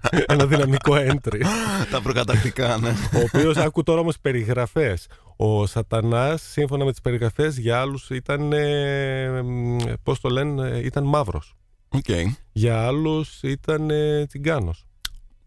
Ένα 0.26 0.46
δυναμικό 0.46 0.94
entry. 0.96 1.40
Τα 1.90 2.00
προκαταρκτικά, 2.02 2.78
ναι. 2.78 2.88
ο 2.88 3.20
οποίος 3.32 3.56
άκου 3.56 3.82
τώρα 3.82 4.00
όμως 4.00 4.18
περιγραφές. 4.20 5.06
Ο 5.36 5.66
Σατανάς, 5.66 6.42
σύμφωνα 6.42 6.84
με 6.84 6.90
τις 6.90 7.00
περιγραφές, 7.00 7.58
για 7.58 7.80
άλλους 7.80 8.10
ήταν. 8.10 8.52
Ε, 8.52 9.42
Πώς 10.02 10.20
το 10.20 10.28
λένε, 10.28 10.68
ε, 10.68 10.84
ήταν 10.84 11.04
μαύρος. 11.04 11.54
Οκ. 11.88 12.08
Για 12.52 12.86
άλλους 12.86 13.38
ήταν 13.42 13.90
ε, 13.90 14.26
τσιγκάνος. 14.26 14.84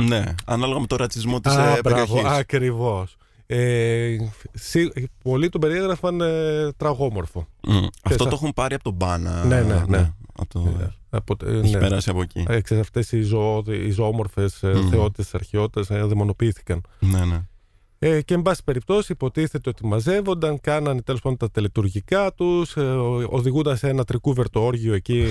Ναι, 0.03 0.23
ανάλογα 0.45 0.79
με 0.79 0.87
το 0.87 0.95
ρατσισμό 0.95 1.39
της 1.39 1.55
Α, 1.55 1.61
ε, 1.75 1.79
μπράβο, 1.83 2.13
περιοχής. 2.13 2.39
ακριβώς. 2.39 3.15
Ε, 3.55 4.17
σι- 4.53 5.09
πολλοί 5.23 5.49
τον 5.49 5.61
περιέγραφαν 5.61 6.21
ε, 6.21 6.71
τραγόμορφο. 6.77 7.47
Μμ. 7.67 7.85
Αυτό 8.03 8.23
σα- 8.23 8.29
το 8.29 8.35
έχουν 8.35 8.53
πάρει 8.53 8.73
από 8.75 8.83
τον 8.83 8.93
Πάνα. 8.93 9.43
Ναι, 9.45 9.61
ναι, 9.61 9.83
ναι. 9.87 10.13
Από 10.35 10.49
το... 10.53 10.73
Ε, 10.79 10.93
από, 11.09 11.35
ε, 11.45 11.57
Έχει 11.59 11.71
ναι. 11.73 11.79
περάσει 11.79 12.09
από 12.09 12.21
εκεί. 12.21 12.45
Ε, 12.47 12.61
ξέρεις, 12.61 12.83
αυτές 12.83 13.11
οι, 13.11 13.21
ζωο, 13.21 13.63
οι 13.67 13.89
ζωόμορφες 13.89 14.63
ε, 14.63 14.73
Μμμ. 14.73 14.89
θεότητες, 14.89 15.33
αρχαιότητες 15.35 15.89
ε, 15.89 16.03
δαιμονοποιήθηκαν. 16.03 16.81
Ναι, 16.99 17.25
ναι. 17.25 17.41
Ε, 18.05 18.21
και 18.21 18.33
εν 18.33 18.41
πάση 18.41 18.63
περιπτώσει 18.63 19.11
υποτίθεται 19.11 19.69
ότι 19.69 19.85
μαζεύονταν, 19.85 20.59
κάνανε 20.61 21.01
τέλος 21.01 21.21
πάντων 21.21 21.37
τα 21.37 21.51
τελετουργικά 21.51 22.33
τους, 22.33 22.75
ε, 22.75 22.81
ο- 22.81 23.27
οδηγούνταν 23.29 23.77
σε 23.77 23.89
ένα 23.89 24.03
τρικούβερτο 24.03 24.65
όργιο 24.65 24.93
εκεί, 24.93 25.25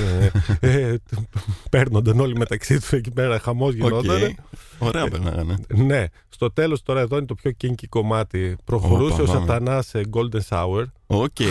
ε, 0.60 0.90
ε, 0.90 0.94
παίρνονταν 1.70 2.20
όλοι 2.20 2.36
μεταξύ 2.36 2.78
τους 2.80 2.92
εκεί 2.92 3.10
πέρα, 3.10 3.38
χαμός 3.38 3.68
Οκ. 3.68 3.74
γινόταν. 3.74 4.34
Ωραία 4.78 5.08
περνάγανε. 5.08 5.56
Ναι, 5.74 6.04
στο 6.28 6.52
τέλος 6.52 6.82
τώρα 6.82 7.00
εδώ 7.00 7.16
είναι 7.16 7.26
το 7.26 7.34
πιο 7.34 7.50
kinky 7.62 7.84
κομμάτι. 7.88 8.56
Προχωρούσε 8.64 9.22
Όπα, 9.22 9.22
ο 9.22 9.26
πάμε. 9.34 9.38
σατανάς 9.46 9.86
σε 9.86 10.00
golden 10.12 10.40
shower. 10.48 10.84
OK. 11.06 11.36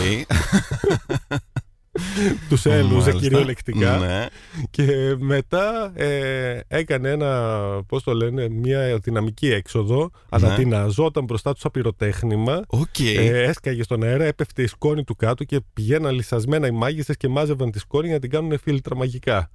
Τους 2.48 2.66
έλουζε 2.66 2.92
Μάλιστα. 2.94 3.12
κυριολεκτικά. 3.12 3.96
Ναι. 3.96 4.26
Και 4.70 5.16
μετά 5.18 5.92
ε, 5.94 6.60
έκανε 6.68 7.10
ένα, 7.10 7.60
πώς 7.86 8.02
το 8.02 8.12
λένε, 8.14 8.48
μια 8.48 8.98
δυναμική 9.02 9.50
έξοδο. 9.52 9.98
Ναι. 10.00 10.08
Ανατιναζόταν 10.46 11.24
μπροστά 11.24 11.52
τους 11.52 11.60
σαν 11.60 11.70
πυροτέχνημα. 11.70 12.62
Οκ. 12.66 12.98
Ε, 12.98 13.42
έσκαγε 13.42 13.82
στον 13.82 14.02
αέρα, 14.02 14.24
έπεφτε 14.24 14.62
η 14.62 14.66
σκόνη 14.66 15.04
του 15.04 15.16
κάτω 15.16 15.44
και 15.44 15.60
πηγαίναν 15.74 16.14
λυσασμένα 16.14 16.66
οι 16.66 16.70
μάγισσες 16.70 17.16
και 17.16 17.28
μάζευαν 17.28 17.70
τη 17.70 17.78
σκόνη 17.78 18.04
για 18.04 18.14
να 18.14 18.20
την 18.20 18.30
κάνουν 18.30 18.58
φίλτρα 18.58 18.96
μαγικά. 18.96 19.50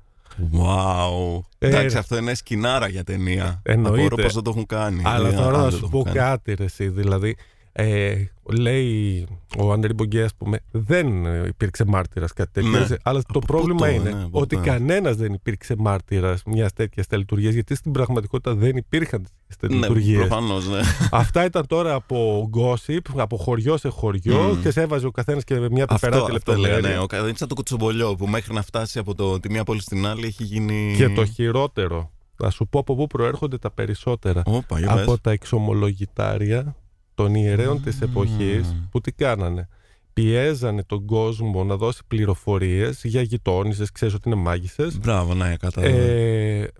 Wow. 0.54 1.39
Ε, 1.58 1.67
Εντάξει, 1.67 1.97
αυτό 1.97 2.17
είναι 2.17 2.34
σκηνάρα 2.34 2.88
για 2.88 3.04
ταινία. 3.04 3.62
Εννοείται. 3.63 4.06
Απορώ 4.06 4.15
πώς 4.23 4.34
δεν 4.34 4.43
το 4.43 4.50
έχουν 4.50 4.65
κάνει. 4.65 5.02
Αλλά 5.06 5.28
Ε, 5.30 5.32
τώρα 5.32 5.45
αν 5.47 5.52
να 5.54 5.62
δεν 5.62 5.71
σου 5.71 5.80
το 5.80 5.88
πω 5.88 5.97
έχουν 6.00 6.13
κάνει. 6.13 6.28
κάτι 6.30 6.54
ρε 6.54 6.63
εσύ, 6.63 6.88
δηλαδή 6.88 7.36
ε, 7.79 8.15
λέει 8.53 9.27
ο 9.57 9.71
Αντρή 9.71 9.93
Μπογκέ, 9.93 10.23
ας 10.23 10.35
πούμε, 10.37 10.59
δεν 10.71 11.07
υπήρξε 11.45 11.85
μάρτυρας 11.85 12.33
κάτι 12.33 12.51
τέτοιο. 12.51 12.69
Ναι. 12.69 12.77
έτσι. 12.79 12.97
Αλλά 13.03 13.19
το 13.19 13.25
Από 13.27 13.39
πρόβλημα 13.39 13.79
πού 13.79 13.85
το, 13.85 13.91
είναι 13.91 14.09
ναι, 14.09 14.23
από 14.23 14.39
ότι 14.39 14.55
πού. 14.55 14.61
κανένας 14.65 15.15
δεν 15.15 15.33
υπήρξε 15.33 15.75
μάρτυρας 15.77 16.43
μιας 16.45 16.73
τέτοιας 16.73 17.07
τελετουργίας, 17.07 17.53
γιατί 17.53 17.75
στην 17.75 17.91
πραγματικότητα 17.91 18.55
δεν 18.55 18.75
υπήρχαν 18.77 19.21
τέτοιες 19.47 19.71
Ναι, 19.71 19.79
τελετουργίες. 19.79 20.17
προφανώς, 20.27 20.67
ναι. 20.69 20.79
Αυτά 21.11 21.45
ήταν 21.45 21.67
τώρα 21.67 21.93
από 21.93 22.49
gossip, 22.53 22.99
από 23.15 23.37
χωριό 23.37 23.77
σε 23.77 23.89
χωριό 23.89 24.37
Μμμ. 24.53 24.61
και 24.61 24.71
σε 24.71 24.81
έβαζε 24.81 25.05
ο 25.05 25.11
καθένας 25.11 25.43
και 25.43 25.55
μια 25.71 25.85
Αυτό, 25.89 26.07
πιπεράτη 26.07 26.35
αυτό 26.35 26.51
λέγανε. 26.55 26.67
λεπτομέρεια. 26.73 27.01
Ο 27.01 27.05
κα- 27.05 27.17
Είναι 27.19 27.33
σαν 27.37 27.47
το 27.47 27.55
κουτσομπολιό 27.55 28.15
που 28.15 28.27
μέχρι 28.27 28.53
να 28.53 28.61
φτάσει 28.61 28.99
από 28.99 29.15
το, 29.15 29.39
τη 29.39 29.49
μία 29.51 29.63
πόλη 29.63 29.81
στην 29.81 30.05
άλλη 30.07 30.25
έχει 30.25 30.43
γίνει. 30.43 30.93
Και 30.97 31.09
το 31.09 31.25
χειρότερο, 31.25 32.11
θα 32.35 32.49
σου 32.49 32.67
πω 32.67 32.79
από 32.79 32.95
πού 32.95 33.07
προέρχονται 33.07 33.57
τα 33.57 33.71
περισσότερα. 33.71 34.41
Όπα, 34.45 34.79
για 34.79 34.93
πες. 34.93 35.01
από 35.01 35.19
τα 35.21 35.31
εξομολογητάρια 35.31 36.75
των 37.17 37.36
ιερέων 37.36 37.82
της 37.82 38.01
εποχής 38.01 38.75
που 38.91 39.01
τι 39.01 39.12
κάνανε. 39.12 39.67
Πιέζανε 40.13 40.84
τον 40.84 41.06
κόσμο 41.06 41.63
να 41.63 41.75
δώσει 41.75 42.01
πληροφορίες 42.08 43.01
για 43.03 43.21
γειτόνισσες, 43.21 43.91
ξέρεις 43.91 44.13
ότι 44.13 44.30
είναι 44.30 44.41
μάγισσες. 44.41 44.99
Μπράβο, 44.99 45.34
ναι, 45.34 45.56
κατάλαβα. 45.58 45.95
Ε, 45.95 46.71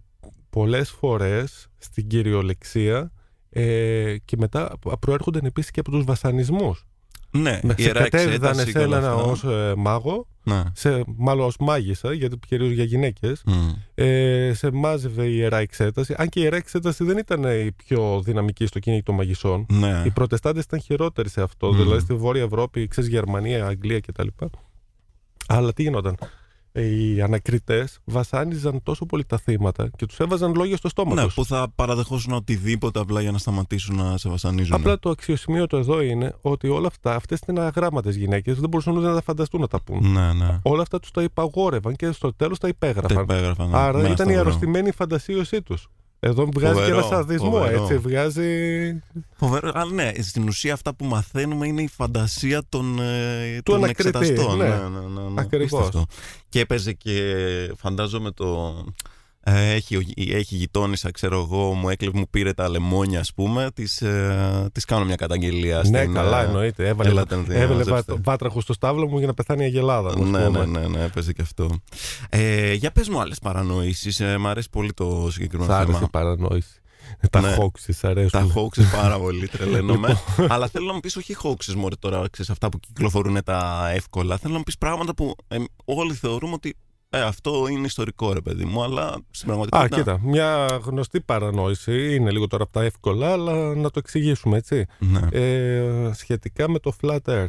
πολλές 0.50 0.90
φορές 0.90 1.68
στην 1.78 2.08
κυριολεξία 2.08 3.12
ε, 3.50 4.16
και 4.26 4.38
μετά 4.38 4.72
προέρχονταν 5.00 5.46
επίσης 5.46 5.72
και 5.72 5.80
από 5.80 5.92
τους 5.92 6.04
βασανισμούς. 6.04 6.86
ναι, 7.32 7.60
Να 7.64 7.74
σε 7.78 7.82
ιερά 7.82 8.02
κατέδιδανε 8.02 8.62
εξέταση 8.62 8.66
σε 8.66 8.72
και 8.72 8.80
όλα 8.86 8.98
έναν 8.98 9.12
αυτά. 9.12 9.24
ως 9.24 9.44
ε, 9.44 9.74
μάγο, 9.78 10.28
Ναι. 10.48 10.64
σε, 10.74 11.04
μάλλον 11.06 11.46
ως 11.46 11.56
μάγισσα, 11.60 12.14
γιατί 12.14 12.40
κυρίως 12.48 12.72
για 12.72 12.84
γυναίκες, 12.84 13.44
Μμ. 13.46 13.70
ε, 13.96 14.52
σε 14.54 14.72
μάζευε 14.72 15.26
η 15.26 15.34
Ιερά 15.36 15.58
Εξέταση. 15.58 16.16
Αν 16.18 16.30
και 16.30 16.40
η 16.40 16.42
Ιερά 16.44 16.56
Εξέταση 16.56 17.04
δεν 17.04 17.18
ήταν 17.18 17.44
η 17.44 17.72
πιο 17.72 18.22
δυναμική 18.24 18.66
στο 18.66 18.80
κυνήγι 18.80 19.04
των 19.04 19.16
μαγισσών. 19.16 19.66
Ναι. 19.70 20.02
Οι 20.06 20.12
Προτεστάντες 20.12 20.64
ήταν 20.64 20.82
χειρότεροι 20.82 21.30
σε 21.30 21.42
αυτό. 21.42 21.68
Μμμ. 21.68 21.78
Δηλαδή 21.78 22.00
στη 22.00 22.14
Βόρεια 22.14 22.44
Ευρώπη, 22.44 22.88
ξέρεις 22.88 23.10
Γερμανία, 23.10 23.66
Αγγλία 23.66 24.00
κτλ. 24.00 24.28
Αλλά 25.48 25.74
τι 25.74 25.82
γινόταν; 25.84 26.18
Ε, 26.80 26.86
Οι 26.86 27.22
ανακριτές 27.22 28.00
βασάνιζαν 28.06 28.84
τόσο 28.84 29.06
πολύ 29.06 29.26
τα 29.26 29.38
θύματα 29.38 29.90
και 29.96 30.06
τους 30.06 30.20
έβαζαν 30.20 30.54
λόγια 30.56 30.78
στο 30.78 30.90
στόμα 30.90 31.14
Ναι, 31.16 31.24
τους. 31.24 31.34
που 31.34 31.46
θα 31.46 31.68
παραδεχόσουν 31.76 32.34
οτιδήποτε 32.34 33.00
απλά 33.00 33.22
για 33.22 33.32
να 33.32 33.38
σταματήσουν 33.38 33.96
να 33.96 34.18
σε 34.18 34.30
βασανίζουν. 34.30 34.74
Απλά 34.76 35.00
το 35.00 35.10
αξιοσημείωτο 35.10 35.78
εδώ 35.78 36.02
είναι 36.02 36.36
ότι 36.42 36.68
όλα 36.68 36.88
αυτά, 36.88 37.16
αυτές 37.16 37.40
είναι 37.48 37.60
αγράμματες 37.60 38.16
γυναίκες, 38.16 38.60
δεν 38.60 38.70
μπορούσαν 38.70 38.98
ούτε 38.98 39.08
να 39.08 39.14
τα 39.14 39.22
φανταστούν 39.22 39.62
να 39.62 39.68
τα 39.68 39.82
πούν. 39.82 40.12
Ναι, 40.12 40.34
ναι. 40.34 40.60
Όλα 40.62 40.82
αυτά 40.82 41.00
τους 41.00 41.12
τα 41.12 41.24
υπαγόρευαν 41.24 41.96
και 41.96 42.12
στο 42.12 42.34
τέλος 42.34 42.60
τα 42.60 42.68
Τα 42.68 42.68
υπέγραφαν. 42.68 43.24
υπέγραφαν. 43.24 43.70
ναι. 43.70 43.78
Άρα 43.78 43.98
Με 43.98 44.04
ένα 44.04 44.12
ήταν 44.12 44.28
η 44.28 44.32
σταυρό. 44.32 44.40
αρρωστημένη 44.40 44.88
η 44.88 44.92
φαντασίωσή 44.92 45.62
τους. 45.62 45.88
Εδώ 46.20 46.46
βγάζει 46.54 46.74
Φοβερό, 46.74 46.86
και 46.96 47.08
ένα 47.08 47.16
σαδισμό, 47.16 47.52
φοβερό. 47.52 47.82
έτσι. 47.82 47.98
Βγάζει. 47.98 48.50
Φοβερό. 49.36 49.72
Αλλά 49.74 49.92
ναι, 49.92 50.12
στην 50.22 50.48
ουσία 50.48 50.74
αυτά 50.74 50.96
που 50.96 51.06
μαθαίνουμε 51.06 51.68
είναι 51.68 51.82
η 51.82 51.88
φαντασία 51.88 52.62
των, 52.70 53.00
ε, 53.00 53.56
Του 53.56 53.62
των 53.72 53.76
ανακριτή, 53.84 54.18
εξεταστών. 54.18 54.58
ναι. 54.58 54.68
ναι, 54.68 54.76
ναι, 54.76 55.22
ναι, 55.22 55.30
ναι. 55.30 55.42
Ακριβώς. 55.42 55.80
Απίστευτο. 55.80 56.06
Και 56.50 56.60
έπαιζε 56.60 56.94
και 56.94 57.34
φαντάζομαι 57.78 58.32
το. 58.32 58.76
Ε, 59.50 59.72
έχει, 59.74 59.96
ο- 59.96 60.02
έχει 60.18 60.56
γειτόνισσα, 60.56 61.12
ξέρω 61.12 61.40
εγώ, 61.40 61.74
μου 61.74 61.90
έκλεβε, 61.90 62.18
μου 62.18 62.30
πήρε 62.30 62.54
τα 62.54 62.70
λεμόνια, 62.70 63.20
ας 63.20 63.34
πούμε, 63.34 63.70
της, 63.74 64.02
ε, 64.02 64.70
της 64.72 64.86
κάνω 64.86 65.06
μια 65.06 65.16
καταγγελία. 65.16 65.82
Ναι, 65.90 66.00
στην, 66.02 66.14
καλά, 66.14 66.42
ε, 66.42 66.46
εννοείται. 66.46 66.88
Έβαλε, 66.88 67.10
έλατε 67.10 67.36
να 67.36 67.44
την 67.44 67.52
έβαλε 67.52 67.68
μαζέψετε. 67.78 68.12
βά- 68.12 68.22
βάτραχο 68.24 68.62
στο 68.62 68.74
στάβλο 68.74 69.08
μου 69.08 69.18
για 69.18 69.28
να 69.28 69.34
πεθάνει 69.34 69.64
η 69.64 69.66
Αγελάδα. 69.66 70.10
ας 70.10 70.16
Ναι, 70.16 70.22
πούμε. 70.46 70.66
ναι, 70.66 70.80
ναι, 70.80 70.88
ναι, 70.88 71.04
έπαιζε 71.04 71.34
και 71.34 71.42
αυτό. 71.42 71.70
Ε, 72.30 72.74
για 72.74 72.92
πες 72.92 73.10
μου 73.10 73.20
άλλες 73.22 73.40
παρανοήσεις, 73.40 74.20
ε, 74.20 74.38
μ' 74.38 74.48
αρέσει 74.48 74.70
πολύ 74.70 74.94
το 74.94 75.28
συγκεκριμένο 75.32 75.72
Σ' 75.72 75.76
άρεσε 75.76 75.92
θέμα. 75.92 76.06
η 76.06 76.10
παρανόηση. 76.10 76.82
Τα 77.30 77.42
Ναι. 77.42 77.56
hoaxes 77.60 77.94
σ' 77.94 78.04
αρέσουν. 78.04 78.30
Τα 78.32 78.48
hoaxes 78.56 78.84
πάρα 79.02 79.20
πολύ, 79.20 79.48
τρελαίνομαι. 79.48 80.08
Λοιπόν. 80.08 80.52
Αλλά 80.54 80.68
θέλω 80.68 80.86
να 80.86 80.94
μου 80.94 81.00
πεις 81.00 81.16
όχι 81.16 81.36
hoaxes 81.44 81.74
μωρέ 81.76 81.96
τώρα, 82.00 82.24
ξέρεις, 82.32 82.52
αυτά 82.52 82.70
που 82.70 82.80
κυκλοφορούν 82.80 83.44
τα 83.44 83.90
εύκολα. 83.94 84.38
Θέλω 84.38 84.52
να 84.52 84.58
μου 84.58 84.64
πεις 84.64 84.78
πράγματα 84.78 85.14
που 85.16 85.36
ε, 85.48 85.58
όλοι 85.86 86.14
θεωρούμε 86.14 86.54
ότι 86.54 86.76
ε, 87.10 87.22
αυτό 87.22 87.68
είναι 87.68 87.86
ιστορικό 87.86 88.34
ρε 88.34 88.42
παιδί 88.42 88.66
μου, 88.66 88.84
αλλά 88.84 89.16
στην 89.32 89.52
Α, 89.52 89.54
πραγματικότητα. 89.54 89.96
κοίτα, 89.98 90.20
μια 90.24 90.66
γνωστή 90.84 91.22
παρανόηση, 91.22 92.16
είναι 92.16 92.32
λίγο 92.32 92.48
τώρα 92.48 92.64
από 92.64 92.72
τα 92.74 92.84
εύκολα, 92.84 93.32
αλλά 93.32 93.76
να 93.76 93.90
το 93.90 94.00
εξηγήσουμε, 94.00 94.58
έτσι. 94.58 94.86
Ναι. 95.00 95.28
Ε, 95.32 96.12
σχετικά 96.14 96.70
με 96.70 96.80
το 96.80 96.94
Flat 97.02 97.20
Earth. 97.26 97.48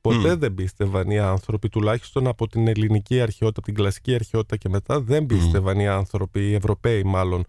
Ποτέ 0.00 0.34
Μμ. 0.34 0.38
δεν 0.38 0.54
πίστευαν 0.54 1.10
οι 1.10 1.18
άνθρωποι, 1.18 1.68
τουλάχιστον 1.68 2.26
από 2.26 2.48
την 2.48 2.68
ελληνική 2.68 3.20
αρχαιότητα, 3.20 3.58
από 3.58 3.62
την 3.66 3.74
κλασική 3.74 4.14
αρχαιότητα 4.14 4.56
και 4.56 4.68
μετά, 4.68 5.00
δεν 5.00 5.26
πίστευαν 5.26 5.78
οι 5.78 5.88
άνθρωποι, 5.88 6.48
οι 6.48 6.54
Ευρωπαίοι 6.54 7.02
μάλλον, 7.02 7.44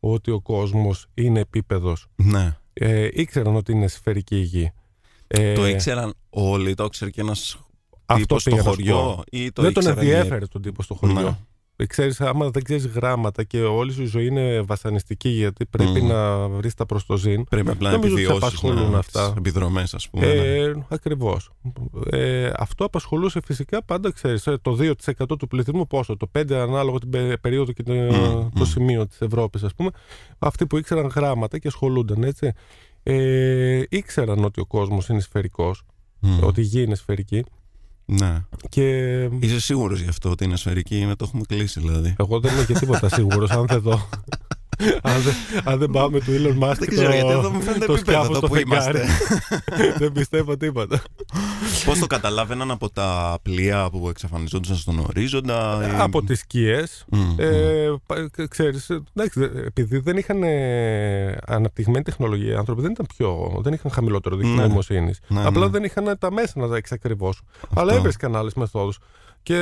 ότι 0.00 0.30
ο 0.30 0.40
κόσμος 0.40 1.06
είναι 1.14 1.40
επίπεδος. 1.40 2.06
ναι. 2.16 2.56
Ε, 2.72 3.08
ήξεραν 3.12 3.56
ότι 3.56 3.72
είναι 3.72 3.88
σφαιρική 3.88 4.36
η 4.36 4.42
γη. 4.42 4.72
Ε, 5.26 5.54
Το 5.54 5.66
ήξεραν 5.66 6.14
όλοι, 6.30 6.74
το 6.74 6.84
ήξερε 6.84 7.10
και 7.10 7.20
ένας 7.20 7.58
αυτό 8.14 8.20
τύπος 8.26 8.40
στο 8.40 8.50
πήγα 8.50 8.62
να 8.62 8.68
σου 8.70 8.74
χωριό. 8.76 8.94
πω. 8.96 9.22
Ή 9.30 9.52
το 9.52 9.62
δεν 9.62 9.72
τον 9.72 9.82
ήξεραν 9.82 10.06
οι- 10.06 10.10
ενδιέφερε 10.10 10.46
τον 10.46 10.62
τύπο 10.62 10.82
στο 10.82 10.94
χωριό. 10.94 11.20
Ναι. 11.20 11.36
Ε, 11.80 11.86
Ξέρεις, 11.86 12.20
άμα 12.20 12.50
δεν 12.50 12.62
ξέρεις 12.62 12.86
γράμματα 12.86 13.44
και 13.44 13.60
όλη 13.60 13.92
σου 13.92 14.02
η 14.02 14.06
ζωή 14.06 14.26
είναι 14.26 14.60
βασανιστική 14.60 15.28
γιατί 15.28 15.66
πρέπει 15.66 16.00
Μμ. 16.02 16.06
να 16.06 16.48
βρεις 16.48 16.74
τα 16.74 16.86
προς 16.86 17.06
το 17.06 17.16
ζήν. 17.16 17.44
Πρέπει 17.44 17.70
απλά 17.70 17.90
να 17.90 17.96
Νομίζω 17.96 18.14
ότι 18.14 18.22
σε 18.24 18.30
επιβιώσεις. 18.30 18.58
απασχολούν 18.58 18.94
αυτά. 18.94 19.34
Επιδρομές, 19.38 19.94
ας 19.94 20.08
πούμε. 20.10 20.26
ναι. 20.26 20.32
Ε, 20.32 20.74
Ακριβώς. 20.88 21.50
Ε, 22.10 22.50
αυτό 22.56 22.84
απασχολούσε 22.84 23.40
φυσικά 23.44 23.84
πάντα, 23.84 24.10
ξέρεις, 24.12 24.46
ε, 24.46 24.58
το 24.62 24.74
2% 24.74 25.36
του 25.38 25.46
πληθυσμού 25.46 25.86
πόσο, 25.86 26.16
το 26.16 26.26
5% 26.26 26.60
ανάλογα 26.62 26.98
την 26.98 27.10
πε- 27.10 27.38
περίοδο 27.38 27.72
και 27.72 27.82
το, 27.82 27.92
Μμ, 27.92 28.08
το 28.10 28.50
μμ. 28.54 28.62
σημείο 28.62 28.64
σημείο 28.64 29.06
της 29.06 29.20
Ευρώπης 29.20 29.62
ας 29.62 29.74
πούμε. 29.74 29.90
Αυτοί 30.38 30.66
που 30.66 30.76
ήξεραν 30.78 31.06
γράμματα 31.06 31.58
και 31.58 31.68
ασχολούνταν 31.68 32.22
έτσι. 32.22 32.52
Ε, 33.02 33.82
ήξεραν 33.88 34.44
ότι 34.44 34.60
ο 34.60 34.66
κόσμος 34.66 35.08
είναι 35.08 35.20
σφαιρικός, 35.20 35.82
Μμ. 36.20 36.42
ότι 36.42 36.60
η 36.60 36.64
γη 36.64 36.82
είναι 36.82 36.94
σφαιρική 36.94 37.44
Ναι. 38.10 38.44
και 38.68 39.22
Είσαι 39.40 39.60
σίγουρος 39.60 40.00
γι' 40.00 40.08
αυτό 40.08 40.30
ότι 40.30 40.44
είναι 40.44 40.56
σφαιρική, 40.56 41.04
με 41.06 41.14
το 41.14 41.24
έχουμε 41.28 41.42
κλείσει 41.48 41.80
δηλαδή; 41.80 42.14
Εγώ 42.18 42.40
δεν 42.40 42.54
είμαι 42.54 42.64
και 42.64 42.74
τίποτα 42.74 43.08
σίγουρος, 43.08 43.50
αν 43.50 43.66
δεν 43.66 43.80
δω. 43.80 44.08
Αν, 45.02 45.20
δεν, 45.22 45.34
αν 45.64 45.78
δεν 45.78 45.90
πάμε 45.90 46.18
του 46.18 46.24
Elon 46.30 46.64
Musk 46.64 46.76
Δεν 46.78 46.78
το, 46.78 46.86
ξέρω 46.86 47.12
γιατί 47.12 47.30
εδώ 47.30 47.50
μου 47.50 47.60
φαίνεται 47.60 47.86
το 47.86 47.92
επίπεδο 47.92 48.12
σκάφος 48.24 48.28
εδώ 48.28 48.36
στο 48.38 48.46
που 48.48 48.54
φεγγάρι. 48.54 48.98
είμαστε. 48.98 49.06
δεν 49.98 50.12
πιστεύω 50.12 50.56
τίποτα. 50.56 51.00
Πώς 51.84 51.98
το 51.98 52.06
καταλάβαιναν 52.06 52.70
από 52.70 52.90
τα 52.90 53.38
πλοία 53.42 53.88
που 53.90 54.08
εξαφανιζόντουσαν 54.08 54.76
στον 54.76 54.98
ορίζοντα. 54.98 55.80
ή- 55.96 56.00
Από 56.00 56.22
τις 56.22 56.38
σκιές, 56.38 57.04
Μμ, 57.08 57.18
μμ. 57.18 57.34
ε, 57.38 57.46
πα- 58.06 58.30
ξέρεις, 58.48 58.88
εντάξει, 59.14 59.40
δε- 59.40 59.60
επειδή 59.66 59.98
δεν 59.98 60.16
είχαν 60.16 60.42
ε, 60.42 61.36
αναπτυγμένη 61.46 62.04
τεχνολογία, 62.04 62.52
οι 62.52 62.56
άνθρωποι 62.56 62.82
δεν, 62.82 62.90
ήταν 62.90 63.06
πιο, 63.16 63.58
δεν 63.62 63.72
είχαν 63.72 63.90
χαμηλότερο 63.90 64.36
δίκτυο 64.36 64.54
Ναι. 64.54 64.62
νοημοσύνης. 64.66 65.20
Ναι, 65.28 65.44
Απλά 65.46 65.64
ναι. 65.64 65.70
δεν 65.70 65.84
είχαν 65.84 66.16
τα 66.18 66.32
μέσα 66.32 66.52
να 66.60 66.68
τα 66.68 66.76
εξακριβώσουν. 66.76 67.46
Αλλά 67.74 67.94
έβρισκαν 67.94 68.36
άλλες 68.36 68.54
μεθόδους. 68.54 68.98
Και 69.42 69.56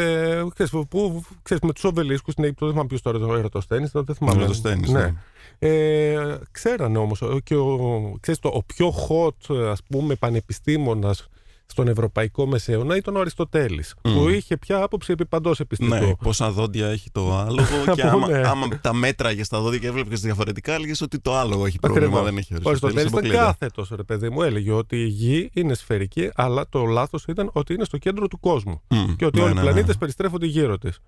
ξέρεις, 0.55 0.73
που, 0.89 1.23
ξέρεις, 1.43 1.63
με 1.63 1.73
τους 1.73 1.85
οβελίσκους 1.85 2.33
στην 2.33 2.45
Αίγυπτο, 2.45 2.65
δεν 2.65 2.73
θυμάμαι 2.75 2.89
ποιος 2.89 3.03
τώρα 3.03 3.19
το 3.19 3.35
ερωτοσθένη, 3.35 3.89
δεν 3.93 4.15
θυμάμαι. 4.15 4.39
Ερωτοσθένης, 4.39 4.91
ναι. 4.91 5.06
Ναι. 5.07 5.69
Ε, 5.69 6.39
ξέρανε 6.51 6.99
όμως 6.99 7.23
ε, 7.23 7.27
και 7.43 7.55
ο, 7.55 8.17
ξέρεις, 8.21 8.41
το, 8.41 8.49
ο 8.49 8.63
πιο 8.63 8.95
hot 9.09 9.57
ας 9.57 9.81
πούμε 9.89 10.15
πανεπιστήμονας 10.15 11.29
στον 11.67 11.89
Ευρωπαϊκό 11.89 12.47
Μεσαίωνα 12.47 12.97
ήταν 12.97 13.17
ο 13.17 13.21
Αριστοτέλης 13.21 13.95
Μμ. 14.05 14.13
που 14.15 14.29
είχε 14.29 14.57
πια 14.57 14.83
άποψη 14.83 15.13
επί 15.13 15.27
παντός 15.27 15.61
επιστητού. 15.61 15.95
Ναι, 15.95 16.15
πόσα 16.15 16.51
δόντια 16.51 16.87
έχει 16.89 17.11
το 17.11 17.37
άλογο 17.37 17.85
και 17.95 18.03
Από, 18.03 18.17
άμα, 18.17 18.29
ναι. 18.29 18.49
άμα 18.49 18.69
τα 18.81 18.95
μέτραγε 18.95 19.45
στα 19.45 19.61
δόντια 19.61 19.79
και 19.79 19.87
έβλεπες 19.87 20.21
διαφορετικά, 20.21 20.75
έλεγες 20.75 21.01
ότι 21.01 21.19
το 21.19 21.37
άλογο 21.37 21.67
έχει 21.67 21.79
πρόβλημα, 21.79 22.07
Ακριβώς. 22.07 22.25
δεν 22.25 22.37
έχει 22.37 22.55
Ο 22.55 22.57
Αριστοτέλης, 22.69 23.01
Αριστοτέλης 23.01 23.33
ήταν 23.33 23.41
αποκλείται. 23.41 23.67
κάθετος 23.67 23.97
ρε 23.97 24.03
παιδί 24.03 24.29
μου, 24.31 24.43
έλεγε 24.43 24.73
ότι 24.73 24.97
η 24.97 25.07
γη 25.07 25.51
είναι 25.53 25.75
σφαιρική 25.75 26.31
αλλά 26.35 26.69
το 26.69 26.85
λάθος 26.85 27.25
ήταν 27.25 27.51
ότι 27.53 27.75
είναι 27.75 27.85
στο 27.85 27.99
κέντρο 27.99 28.29
του 28.29 28.41
κόσμου 28.41 28.83
Μμ, 28.89 29.15
και 29.17 29.25
ότι 29.25 29.39
ναι, 29.39 29.45
όλοι 29.45 29.55
ναι, 29.55 29.61
οι 29.61 29.63
ναι. 29.65 29.71
πλανήτες 29.71 29.97
περιστρέφονται 29.97 30.47
γύρω 30.47 30.79
της. 30.79 30.99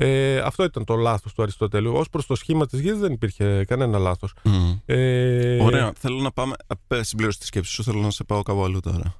Ε, 0.00 0.38
αυτό 0.38 0.64
ήταν 0.64 0.84
το 0.84 0.94
λάθος 0.96 1.32
του 1.32 1.42
Αριστοτέλου. 1.42 1.92
Ως 1.94 2.08
προς 2.08 2.26
το 2.26 2.34
σχήμα 2.34 2.66
της 2.66 2.80
γης 2.80 2.98
δεν 2.98 3.12
υπήρχε 3.12 3.64
κανένα 3.64 3.98
λάθος. 3.98 4.32
Μμ. 4.44 4.72
Ε, 4.86 5.62
Ωραία, 5.62 5.92
θέλω 5.98 6.20
να 6.20 6.30
πάμε. 6.32 6.54
ε, 6.88 7.02
Συμπλήρωση 7.02 7.38
της 7.38 7.46
σκέψης 7.46 7.74
σου, 7.74 7.82
θέλω 7.82 8.00
να 8.00 8.10
σε 8.10 8.24
πάω 8.24 8.42
κάπου 8.42 8.64
αλλού 8.64 8.80
τώρα. 8.80 9.14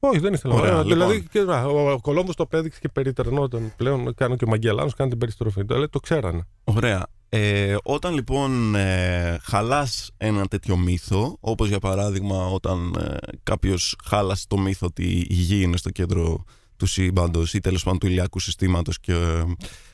Όχι, 0.00 0.18
δεν 0.18 0.32
ήθελα. 0.32 0.54
Ωραία, 0.54 0.70
Ωραία, 0.70 0.84
λοιπόν. 0.84 0.98
Δηλαδή, 1.08 1.26
και, 1.30 1.40
να, 1.40 1.64
ο, 1.64 1.92
ο 1.92 2.00
Κολόμβος 2.00 2.36
το 2.36 2.46
πέδειξε 2.46 2.78
και 2.80 2.88
περιτερνόταν. 2.88 3.72
Πλέον 3.76 4.14
κάνω 4.14 4.36
και 4.36 4.44
ο 4.44 4.48
Μαγκελάνος 4.48 4.94
κάνει 4.94 5.10
την 5.10 5.18
περιστροφή. 5.18 5.64
Το, 5.64 5.88
το 5.88 6.00
ξέρανε. 6.00 6.46
Ωραία. 6.64 7.06
Ε, 7.28 7.76
όταν 7.82 8.14
λοιπόν 8.14 8.74
ε, 8.74 9.38
χαλάς 9.42 10.10
ένα 10.16 10.46
τέτοιο 10.46 10.76
μύθο, 10.76 11.36
όπως 11.40 11.68
για 11.68 11.78
παράδειγμα 11.78 12.46
όταν 12.46 12.94
ε, 12.98 13.16
κάποιος 13.42 13.96
χάλασε 14.04 14.44
το 14.48 14.58
μύθο 14.58 14.86
ότι 14.86 15.26
η 15.28 15.34
γη 15.34 15.62
είναι 15.62 15.76
στο 15.76 15.90
κέντρο 15.90 16.44
του 16.76 16.86
σύμπαντος 16.86 17.54
ή 17.54 17.60
τέλος 17.60 17.82
πάντων 17.82 17.98
του 17.98 18.06
ηλιακού 18.06 18.38
συστήματος 18.38 19.00
και, 19.00 19.14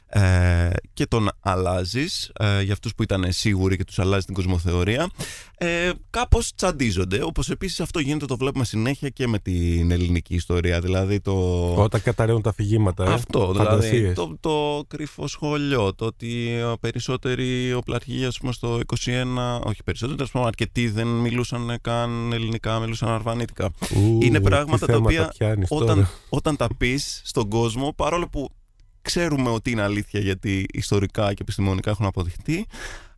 ε, 0.08 0.70
και 0.92 1.06
τον 1.06 1.30
αλλάζεις. 1.40 2.30
Ε, 2.38 2.62
για 2.62 2.72
αυτούς 2.72 2.94
που 2.94 3.02
ήταν 3.02 3.24
σίγουροι 3.28 3.76
και 3.76 3.84
τους 3.84 3.98
αλλάζει 3.98 4.24
την 4.26 4.34
κοσμοθεωρία. 4.34 5.10
Ε, 5.58 5.90
Κάπως 6.10 6.52
τσαντίζονται. 6.54 7.22
Όπως 7.22 7.50
επίσης 7.50 7.80
αυτό 7.80 7.98
γίνεται, 7.98 8.26
το 8.26 8.36
βλέπουμε 8.36 8.64
συνέχεια 8.64 9.08
και 9.08 9.26
με 9.26 9.38
την 9.38 9.90
ελληνική 9.90 10.34
ιστορία. 10.34 10.80
Δηλαδή 10.80 11.20
το. 11.20 11.32
Όταν 11.74 12.02
καταραίουν 12.02 12.42
τα 12.42 12.50
αφηγήματα. 12.50 13.04
Ε, 13.04 13.12
Αυτό, 13.12 13.52
δηλαδή 13.52 13.68
φαντασίες. 13.70 14.14
το, 14.14 14.36
το 14.40 14.84
κρυφό 14.88 15.26
σχολείο, 15.26 15.94
το 15.94 16.04
ότι 16.04 16.48
ε, 16.50 16.72
περισσότεροι 16.80 17.72
οπλαρχηγοί 17.74 18.24
ας 18.24 18.38
πούμε, 18.38 18.52
στο 18.52 18.80
21, 18.86 19.60
όχι 19.64 19.82
περισσότεροι, 19.84 20.16
τέλος 20.16 20.30
πάντων 20.30 20.48
αρκετοί 20.48 20.88
δεν 20.88 21.06
μιλούσαν 21.06 21.78
καν 21.80 22.32
ελληνικά, 22.32 22.78
μιλούσαν 22.78 23.08
αρβανίτικα. 23.08 23.70
Ου, 23.96 24.18
Είναι 24.22 24.38
τι 24.38 24.44
πράγματα 24.44 24.86
τα 24.86 24.92
θέματα 24.92 25.04
οποία 25.04 25.32
πιάνεις 25.38 25.68
τώρα. 25.68 25.84
όταν, 25.84 26.08
όταν 26.28 26.56
τα 26.56 26.68
πεις 26.78 27.20
στον 27.24 27.48
κόσμο, 27.48 27.92
παρόλο 27.96 28.28
που 28.28 28.50
ξέρουμε 29.06 29.50
ότι 29.50 29.70
είναι 29.70 29.82
αλήθεια 29.82 30.20
γιατί 30.20 30.66
ιστορικά 30.72 31.28
και 31.34 31.42
επιστημονικά 31.42 31.90
έχουν 31.90 32.06
αποδειχτεί, 32.06 32.66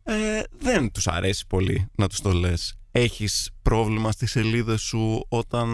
ε, 0.03 0.13
δεν 0.59 0.91
τους 0.91 1.07
αρέσει 1.07 1.47
πολύ 1.47 1.87
να 1.95 2.07
τους 2.07 2.21
το 2.21 2.31
λες. 2.31 2.77
Έχεις 2.91 3.49
πρόβλημα 3.61 4.11
στις 4.11 4.31
σελίδες 4.31 4.81
σου 4.81 5.25
όταν 5.29 5.69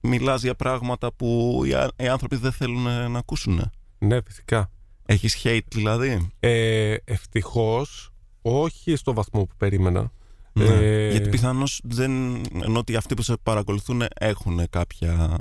μιλάς 0.00 0.42
για 0.42 0.54
πράγματα 0.54 1.12
που 1.12 1.60
οι, 1.66 1.74
α- 1.74 1.90
οι 1.96 2.08
άνθρωποι 2.08 2.36
δεν 2.36 2.52
θέλουν 2.52 2.86
ε, 2.86 3.08
να 3.08 3.18
ακούσουν. 3.18 3.70
Ναι, 3.98 4.18
φυσικά. 4.26 4.70
Έχεις 5.06 5.40
hate 5.44 5.60
δηλαδή; 5.68 6.30
Ε, 6.40 6.94
Ευτυχώς, 7.04 8.10
όχι 8.42 8.96
στο 8.96 9.14
βαθμό 9.14 9.44
που 9.44 9.54
περίμενα. 9.56 10.12
Ναι. 10.52 10.64
Ε, 10.64 11.10
Γιατί 11.10 11.28
πιθανώς 11.28 11.80
δεν, 11.84 12.12
ενώ 12.62 12.78
ότι 12.78 12.96
αυτοί 12.96 13.14
που 13.14 13.22
σε 13.22 13.34
παρακολουθούν 13.42 14.02
έχουν 14.14 14.60
κάποια 14.70 15.38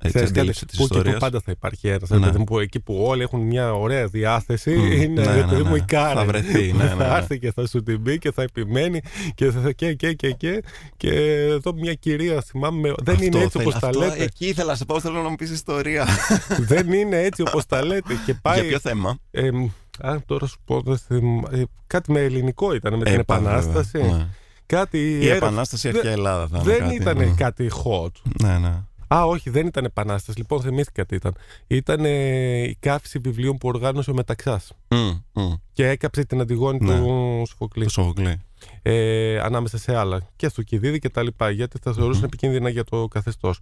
έτσι, 0.00 0.08
Ξέρεις 0.08 0.28
κάτι, 0.28 0.38
αντίληψη 0.38 0.66
της 0.66 0.76
που 0.78 0.82
και 0.82 0.88
που 0.88 0.94
ιστορίας. 0.96 1.20
πάντα 1.20 1.40
θα 1.44 1.50
υπάρχει 1.52 1.88
ένα. 1.88 2.32
Ναι. 2.32 2.44
Που 2.44 2.58
εκεί 2.58 2.80
που 2.80 3.02
όλοι 3.06 3.22
έχουν 3.22 3.40
μια 3.40 3.72
ωραία 3.72 4.06
διάθεση, 4.06 4.70
Μμμ, 4.70 4.92
είναι 4.92 5.22
ναι, 5.24 5.32
ρε 5.34 5.40
ναι, 5.40 5.46
παιδί 5.48 5.62
μου 5.62 5.70
ναι. 5.70 5.76
η 5.76 5.80
Κάρεν. 5.86 6.16
Θα 6.16 6.24
βρεθεί, 6.24 6.72
ναι, 6.72 6.84
ναι, 6.84 6.94
ναι. 6.94 7.04
θα 7.04 7.16
έρθει 7.16 7.38
και 7.38 7.52
θα 7.52 7.66
σου 7.66 7.82
την 7.82 8.02
πει 8.02 8.18
και 8.18 8.32
θα 8.32 8.42
επιμένει 8.42 9.00
και 9.34 9.50
θα 9.50 9.72
και, 9.72 9.94
και, 9.94 10.12
και, 10.12 10.30
και. 10.30 10.62
Και 10.96 11.10
εδώ 11.42 11.72
μια 11.74 11.94
κυρία, 11.94 12.40
θυμάμαι, 12.42 12.92
δεν 13.02 13.14
Αυτό 13.14 13.24
είναι 13.26 13.38
έτσι 13.38 13.48
θέλει- 13.58 13.66
όπως 13.68 13.80
τα 13.80 13.86
αυτό, 13.86 13.98
λέτε. 14.00 14.22
Εκεί 14.22 14.46
ήθελα 14.46 14.70
να 14.70 14.76
σε 14.76 14.84
πάω, 14.84 15.00
θέλω 15.00 15.22
να 15.22 15.28
μου 15.28 15.36
πεις 15.36 15.50
ιστορία. 15.50 16.06
δεν 16.70 16.92
είναι 16.92 17.22
έτσι 17.22 17.42
όπως 17.42 17.66
τα 17.66 17.84
λέτε. 17.84 18.14
Και 18.26 18.34
πάει. 18.42 18.60
Για 18.60 18.68
ποιο 18.68 18.78
θέμα; 18.78 19.18
Ε, 19.30 19.48
αν 20.00 20.22
τώρα 20.26 20.46
σου 20.46 20.58
πω, 20.64 20.80
δεν 20.80 20.98
θυμ- 20.98 21.52
ε, 21.52 21.62
κάτι 21.86 22.12
με 22.12 22.20
ελληνικό 22.20 22.74
ήταν, 22.74 22.94
με 22.96 23.04
την 23.04 23.18
Ε, 23.18 23.22
πάμε, 23.22 23.48
Επανάσταση. 23.48 23.98
βέβαια. 23.98 24.16
Ναι. 24.16 24.26
Κάτι 24.66 24.98
Η 24.98 25.14
έγραψε- 25.14 25.36
Επανάσταση 25.36 25.88
Δεν- 25.88 25.96
αρχαία 25.96 26.12
Ελλάδα 26.12 26.48
θα 26.48 26.58
είναι 26.62 26.72
Δεν 26.72 26.78
κάτι, 26.80 26.94
ήταν 26.94 27.16
ναι. 27.16 27.24
κάτι 27.36 27.70
hot. 27.84 28.30
Ναι, 28.42 28.58
ναι. 28.58 28.74
Α, 29.14 29.24
όχι, 29.24 29.50
δεν 29.50 29.66
ήταν 29.66 29.84
επανάσταση. 29.84 30.38
Λοιπόν, 30.38 30.60
θυμήθηκα 30.60 31.06
τι 31.06 31.14
ήταν. 31.14 31.34
Ήταν 31.66 32.04
ε, 32.04 32.62
η 32.62 32.76
καύση 32.80 33.18
βιβλίων 33.18 33.58
που 33.58 33.68
οργάνωσε 33.68 34.10
ο 34.10 34.14
Μεταξάς. 34.14 34.72
Μμ, 34.88 35.10
μμ. 35.32 35.52
Και 35.72 35.88
έκαψε 35.88 36.24
την 36.24 36.40
Αντιγόνη 36.40 36.78
Ναι. 36.84 36.96
του 36.98 37.42
Σοφοκλή. 37.48 37.84
Το 37.84 37.90
Σοφοκλή. 37.90 38.40
Ε, 38.82 39.38
ανάμεσα 39.40 39.78
σε 39.78 39.96
άλλα. 39.96 40.28
Και 40.36 40.48
στο 40.48 40.62
Κιδίδη 40.62 40.98
και 40.98 41.08
τα 41.08 41.22
λοιπά. 41.22 41.50
Γιατί 41.50 41.78
θα 41.82 41.92
θεωρούσαν 41.92 42.24
επικίνδυνα 42.24 42.68
για 42.68 42.84
το 42.84 43.08
καθεστώς. 43.08 43.60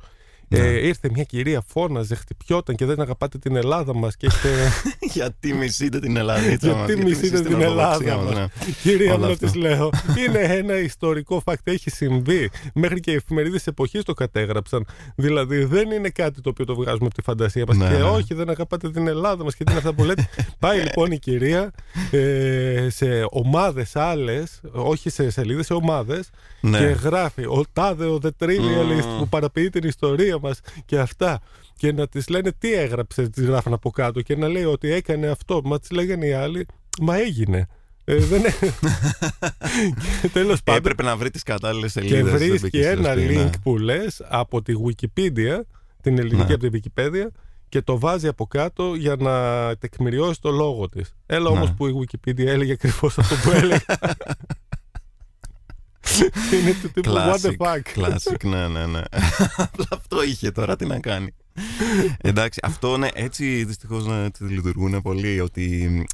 Ναι. 0.48 0.58
Ε, 0.58 0.86
ήρθε 0.86 1.10
μια 1.12 1.22
κυρία, 1.24 1.62
φώναζε, 1.66 2.14
χτυπιόταν 2.14 2.76
και 2.76 2.84
δεν 2.84 3.00
αγαπάτε 3.00 3.38
την 3.38 3.56
Ελλάδα 3.56 3.94
μας. 3.94 4.16
Και 4.16 4.26
έχετε. 4.26 4.48
Γιατί 5.14 5.52
μισείτε 5.52 5.98
την 5.98 6.16
Ελλάδα. 6.16 6.40
Γιατί 6.48 6.96
μισείτε 7.04 7.40
την 7.40 7.60
Ελλάδα 7.60 8.16
μας. 8.16 8.34
ναι. 8.34 8.46
Κυρία 8.82 9.14
Όλα 9.14 9.26
μου, 9.26 9.32
αυτά. 9.32 9.50
τη 9.50 9.58
λέω. 9.58 9.90
Είναι 10.26 10.38
ένα 10.38 10.78
ιστορικό 10.78 11.42
fact. 11.44 11.54
Έχει 11.64 11.90
συμβεί. 11.90 12.50
Μέχρι 12.74 13.00
και 13.00 13.10
οι 13.10 13.14
εφημερίδες 13.14 13.66
εποχής 13.66 14.02
το 14.02 14.12
κατέγραψαν. 14.14 14.86
Δηλαδή 15.16 15.64
δεν 15.64 15.90
είναι 15.90 16.08
κάτι 16.08 16.40
το 16.40 16.48
οποίο 16.48 16.64
το 16.64 16.74
βγάζουμε 16.74 17.06
από 17.06 17.14
τη 17.14 17.22
φαντασία 17.22 17.64
μας. 17.68 17.76
Ναι, 17.76 17.88
και 17.88 17.94
ναι. 17.96 18.02
όχι, 18.02 18.34
δεν 18.34 18.50
αγαπάτε 18.50 18.90
την 18.90 19.08
Ελλάδα 19.08 19.44
μας 19.44 19.54
και 19.54 19.64
τι 19.64 19.70
είναι 19.70 19.80
αυτά 19.80 19.92
που 19.94 20.04
λέτε; 20.04 20.28
Πάει 20.58 20.80
λοιπόν 20.80 21.10
η 21.10 21.18
κυρία 21.18 21.70
ε, 22.10 22.86
σε 22.90 23.06
ομάδες 23.30 23.96
άλλες, 23.96 24.60
όχι 24.72 25.10
σε 25.10 25.30
σελίδες, 25.30 25.66
σε 25.66 25.72
ομάδες 25.74 26.30
Ναι. 26.60 26.78
και 26.78 26.84
γράφει 26.84 27.44
ο 27.44 27.64
τάδε 27.72 28.04
ο 28.04 28.18
The 28.22 28.28
Trivialist 28.44 29.04
Μμμ. 29.06 29.18
που 29.18 29.28
παραποιεί 29.28 29.70
την 29.70 29.88
ιστορία 29.88 30.35
μας 30.42 30.60
και 30.84 30.98
αυτά 30.98 31.40
και 31.76 31.92
να 31.92 32.08
τις 32.08 32.28
λένε 32.28 32.52
τι 32.58 32.72
έγραψε 32.74 33.28
τις 33.28 33.44
γράφουν 33.44 33.72
από 33.72 33.90
κάτω 33.90 34.22
και 34.22 34.36
να 34.36 34.48
λέει 34.48 34.64
ότι 34.64 34.92
έκανε 34.92 35.26
αυτό 35.26 35.60
μα 35.64 35.78
τις 35.78 35.90
λέγανε 35.90 36.26
οι 36.26 36.32
άλλοι 36.32 36.66
μα 37.00 37.16
έγινε 37.18 37.66
ε, 38.04 38.16
δεν 38.16 38.44
έ- 38.44 38.58
και 40.22 40.28
τέλος 40.32 40.62
πάντων 40.62 40.80
Έπρεπε 40.80 41.02
να 41.02 41.16
βρει 41.16 41.30
τις 41.30 41.42
κατάλληλες 41.42 41.92
και 41.92 42.00
σελίδες. 42.00 42.32
βρίσκει 42.32 42.78
ένα 42.80 43.14
link 43.16 43.50
που 43.62 43.78
λες 43.78 44.22
από 44.28 44.62
τη 44.62 44.72
Wikipedia 44.86 45.60
την 46.02 46.18
ελληνική 46.18 46.46
Ναι. 46.46 46.54
από 46.54 46.70
τη 46.70 46.80
Wikipedia 46.82 47.26
και 47.68 47.82
το 47.82 47.98
βάζει 47.98 48.28
από 48.28 48.46
κάτω 48.46 48.94
για 48.94 49.16
να 49.18 49.76
τεκμηριώσει 49.76 50.40
το 50.40 50.50
λόγο 50.50 50.88
της. 50.88 51.14
Έλα 51.26 51.50
Ναι. 51.50 51.56
όμως 51.56 51.72
που 51.76 51.86
η 51.86 51.92
Wikipedia 52.06 52.46
έλεγε 52.46 52.72
ακριβώς 52.72 53.18
αυτό 53.18 53.34
που 53.34 53.50
έλεγε. 53.50 53.84
Είναι 56.60 56.74
του 56.82 56.90
τύπου 56.90 57.12
what 57.12 57.38
the 57.40 57.56
fuck. 57.56 57.80
Classic, 57.94 58.44
ναι, 58.44 58.68
ναι, 58.68 58.86
ναι. 58.86 59.02
Απλά 59.56 59.86
αυτό 59.90 60.22
είχε 60.22 60.50
τώρα, 60.50 60.76
τι 60.76 60.86
να 60.86 61.00
κάνει. 61.00 61.34
Εντάξει, 62.20 62.60
αυτό 62.62 62.96
ναι, 62.96 63.08
έτσι 63.14 63.64
δυστυχώς 63.64 64.06
ναι, 64.06 64.24
έτσι 64.24 64.44
λειτουργούν 64.44 65.02
πολύ. 65.02 65.40
Ότι 65.40 66.06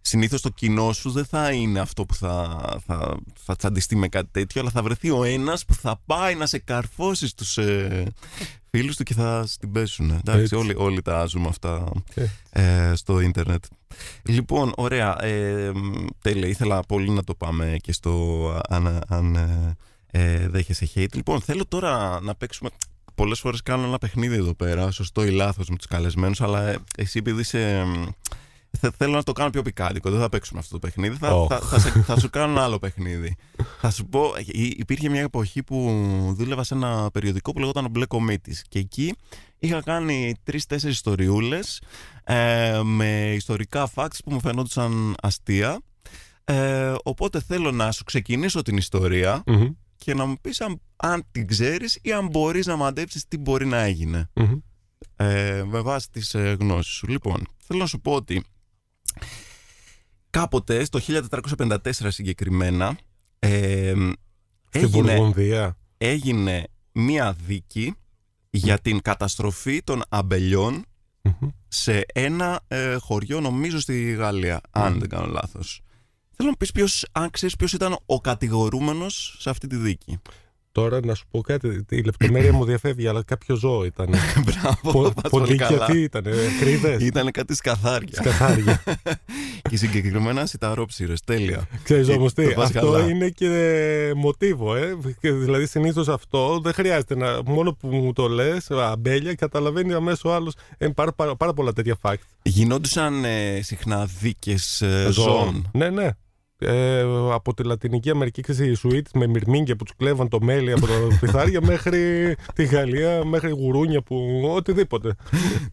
συνήθως 0.00 0.40
το 0.40 0.48
κοινό 0.48 0.92
σου 0.92 1.10
δεν 1.10 1.24
θα 1.24 1.50
είναι 1.50 1.80
αυτό 1.80 2.04
που 2.06 2.14
θα, 2.14 2.58
θα, 2.86 3.16
θα 3.44 3.56
τσαντιστεί 3.56 3.96
με 3.96 4.08
κάτι 4.08 4.28
τέτοιο, 4.30 4.60
αλλά 4.60 4.70
θα 4.70 4.82
βρεθεί 4.82 5.10
ο 5.10 5.24
ένας 5.24 5.64
που 5.64 5.74
θα 5.74 6.00
πάει 6.06 6.34
να 6.34 6.46
σε 6.46 6.58
καρφώσει 6.58 7.28
στους 7.28 7.58
ε, 7.58 8.04
φίλους 8.70 8.96
του 8.96 9.02
και 9.02 9.14
θα 9.14 9.44
στην 9.46 9.72
πέσουν. 9.72 10.10
Εντάξει, 10.10 10.42
Έτσι. 10.42 10.54
όλοι, 10.54 10.74
όλοι 10.76 11.02
τα 11.02 11.24
ζούμε 11.24 11.48
αυτά 11.48 11.92
Ε. 12.14 12.26
ε, 12.50 12.94
στο 12.94 13.20
ίντερνετ. 13.20 13.64
Λοιπόν, 14.22 14.72
ωραία. 14.76 15.24
Ε, 15.24 15.70
μ, 15.74 16.04
τέλεια. 16.22 16.48
Ήθελα 16.48 16.80
πολύ 16.82 17.10
να 17.10 17.24
το 17.24 17.34
πάμε 17.34 17.76
και 17.80 17.92
στο 17.92 18.46
αν, 18.68 19.00
αν 19.08 19.34
ε, 19.36 19.76
ε, 20.10 20.48
δέχεσαι 20.48 20.88
hate. 20.94 21.14
Λοιπόν, 21.14 21.40
θέλω 21.40 21.66
τώρα 21.66 22.20
να 22.22 22.34
παίξουμε. 22.34 22.70
Πολλές 23.14 23.40
φορές 23.40 23.62
κάνω 23.62 23.86
ένα 23.86 23.98
παιχνίδι 23.98 24.34
εδώ 24.34 24.54
πέρα, 24.54 24.90
σωστό 24.90 25.24
ή 25.24 25.30
λάθος 25.30 25.68
με 25.68 25.76
τους 25.76 25.86
καλεσμένους, 25.86 26.40
αλλά 26.40 26.68
ε, 26.68 26.78
εσύ 26.96 27.18
επειδή 27.18 27.40
είσαι. 27.40 27.82
μ, 27.86 28.04
θε- 28.78 28.94
θέλω 28.96 29.12
να 29.12 29.22
το 29.22 29.32
κάνω 29.32 29.50
πιο 29.50 29.62
πικάντικο. 29.62 30.10
Δεν 30.10 30.20
θα 30.20 30.28
παίξουμε 30.28 30.58
αυτό 30.60 30.72
το 30.72 30.78
παιχνίδι. 30.78 31.16
Θα, 31.16 31.34
Οχ. 31.34 31.48
θα, 31.48 31.58
θα, 31.60 31.78
σε- 31.78 31.90
θα 32.02 32.18
σου 32.20 32.30
κάνω 32.30 32.52
ένα 32.52 32.62
άλλο 32.64 32.78
παιχνίδι. 32.78 33.36
θα 33.80 33.90
σου 33.90 34.06
πω, 34.06 34.32
υ- 34.46 34.78
υπήρχε 34.78 35.08
μια 35.08 35.20
εποχή 35.20 35.62
που 35.62 35.86
δούλευα 36.36 36.64
σε 36.64 36.74
ένα 36.74 37.10
περιοδικό 37.12 37.52
που 37.52 37.58
λεγόταν 37.58 37.86
Μπλε 37.90 38.06
Κομίτη. 38.06 38.56
Και 38.68 38.78
εκεί 38.78 39.14
είχα 39.60 39.82
κάνει 39.82 40.34
τρει-τέσσερι 40.42 40.92
ιστοριούλες 40.92 41.82
ε, 42.24 42.80
με 42.84 43.32
ιστορικά 43.34 43.90
facts 43.94 44.16
που 44.24 44.32
μου 44.32 44.40
φαινόντουσαν 44.40 45.14
αστεία. 45.22 45.80
Ε, 46.44 46.94
οπότε 47.02 47.40
θέλω 47.40 47.70
να 47.70 47.92
σου 47.92 48.04
ξεκινήσω 48.04 48.62
την 48.62 48.76
ιστορία 48.76 49.42
Μμμ, 49.46 49.68
και 49.96 50.14
να 50.14 50.24
μου 50.26 50.36
πεις 50.40 50.60
αν, 50.60 50.80
αν 50.96 51.24
την 51.32 51.46
ξέρεις 51.46 51.98
ή 52.02 52.12
αν 52.12 52.26
μπορείς 52.26 52.66
να 52.66 52.76
μαντέψεις 52.76 53.28
τι 53.28 53.38
μπορεί 53.38 53.66
να 53.66 53.78
έγινε 53.80 54.28
μμμ. 54.34 54.58
ε, 55.16 55.62
με 55.66 55.80
βάση 55.80 56.10
τις 56.10 56.34
ε, 56.34 56.56
γνώσεις 56.60 56.92
σου. 56.94 57.06
Λοιπόν, 57.06 57.46
θέλω 57.66 57.78
να 57.78 57.86
σου 57.86 58.00
πω 58.00 58.12
ότι 58.12 58.44
κάποτε 60.30 60.84
στο 60.84 60.98
1454 61.58 61.76
συγκεκριμένα 61.90 62.98
ε, 63.38 63.90
Στην 63.90 64.14
έγινε, 64.70 64.88
Βουργονδία. 65.14 65.76
έγινε 65.98 66.64
μία 66.92 67.32
δίκη 67.32 67.94
για 68.50 68.78
την 68.78 69.00
καταστροφή 69.02 69.82
των 69.82 70.02
αμπελιών 70.08 70.84
Μμμ. 71.22 71.48
σε 71.68 72.04
ένα 72.14 72.60
ε, 72.68 72.94
χωριό 72.94 73.40
νομίζω 73.40 73.80
στη 73.80 74.12
Γαλλία, 74.12 74.60
αν 74.70 74.92
Μμμ. 74.92 74.98
δεν 74.98 75.08
κάνω 75.08 75.26
λάθος. 75.26 75.80
Θέλω 76.30 76.48
να 76.48 76.56
πεις 76.56 76.72
ποιος, 76.72 77.06
αν 77.12 77.30
ξέρεις 77.30 77.56
ποιος 77.56 77.72
ήταν 77.72 77.98
ο 78.06 78.20
κατηγορούμενος 78.20 79.36
σε 79.38 79.50
αυτή 79.50 79.66
τη 79.66 79.76
δίκη; 79.76 80.18
Τώρα 80.72 81.00
να 81.04 81.14
σου 81.14 81.24
πω 81.30 81.40
κάτι. 81.40 81.84
Η 81.90 82.00
λεπτομέρεια 82.02 82.52
μου 82.52 82.64
διαφεύγει, 82.64 83.06
αλλά 83.06 83.22
κάποιο 83.22 83.54
ζώο 83.56 83.84
ήταν. 83.84 84.08
Μπράβο, 84.44 85.02
πας 85.10 85.30
πολύ 85.30 85.44
Πολύ 85.46 85.56
καλά. 85.56 85.86
τι 85.86 86.00
ήταν, 86.02 86.24
κρίδε. 86.60 86.96
Ήταν 87.00 87.30
κάτι 87.30 87.54
σκαθάρια. 87.54 88.08
Σκαθάρια. 88.12 88.82
και 89.70 89.76
συγκεκριμένα 89.76 90.46
σιταρόψυρες, 90.46 91.20
τέλεια. 91.24 91.68
Ξέρεις 91.82 92.08
Ε, 92.08 92.12
όμως 92.12 92.32
τι, 92.34 92.44
το 92.48 92.52
πας 92.54 92.64
αυτό 92.74 92.90
καλά. 92.90 93.08
είναι 93.08 93.28
και 93.28 94.12
μοτίβο, 94.16 94.74
ε. 94.76 94.96
Και 95.20 95.32
Δηλαδή 95.32 95.66
συνήθως 95.66 96.08
αυτό 96.08 96.60
δεν 96.62 96.72
χρειάζεται 96.72 97.16
να, 97.16 97.42
μόνο 97.44 97.72
που 97.72 97.88
μου 97.88 98.12
το 98.12 98.28
λες, 98.28 98.70
αμπέλια, 98.70 99.34
καταλαβαίνει 99.34 99.92
αμέσως 99.92 100.24
ο 100.24 100.34
άλλος, 100.34 100.54
ε, 100.78 100.88
πάρα, 100.88 101.12
πάρα, 101.12 101.36
πάρα 101.36 101.52
πολλά 101.52 101.72
τέτοια 101.72 101.96
fact. 102.02 102.14
Γινόντουσαν 102.42 103.24
ε, 103.24 103.60
συχνά 103.62 104.08
δίκες 104.20 104.80
ε, 104.80 105.08
ζώων. 105.10 105.70
Ναι, 105.72 105.90
ναι. 105.90 106.10
Ε, 106.62 107.00
από 107.32 107.54
τη 107.54 107.62
Λατινική 107.62 108.10
Αμερική 108.10 108.42
ξέρεις, 108.42 108.70
οι 108.72 108.74
Σουίτες 108.74 109.12
με 109.14 109.26
μυρμήγκια 109.26 109.76
που 109.76 109.84
τους 109.84 109.96
κλέβαν 109.96 110.28
το 110.28 110.40
μέλι 110.40 110.72
από 110.72 110.86
τα 110.86 110.94
πιθάρια 111.20 111.60
μέχρι 111.62 112.34
τη 112.54 112.64
Γαλλία, 112.64 113.24
μέχρι 113.24 113.50
γουρούνια 113.50 114.02
που 114.02 114.42
οτιδήποτε. 114.54 115.14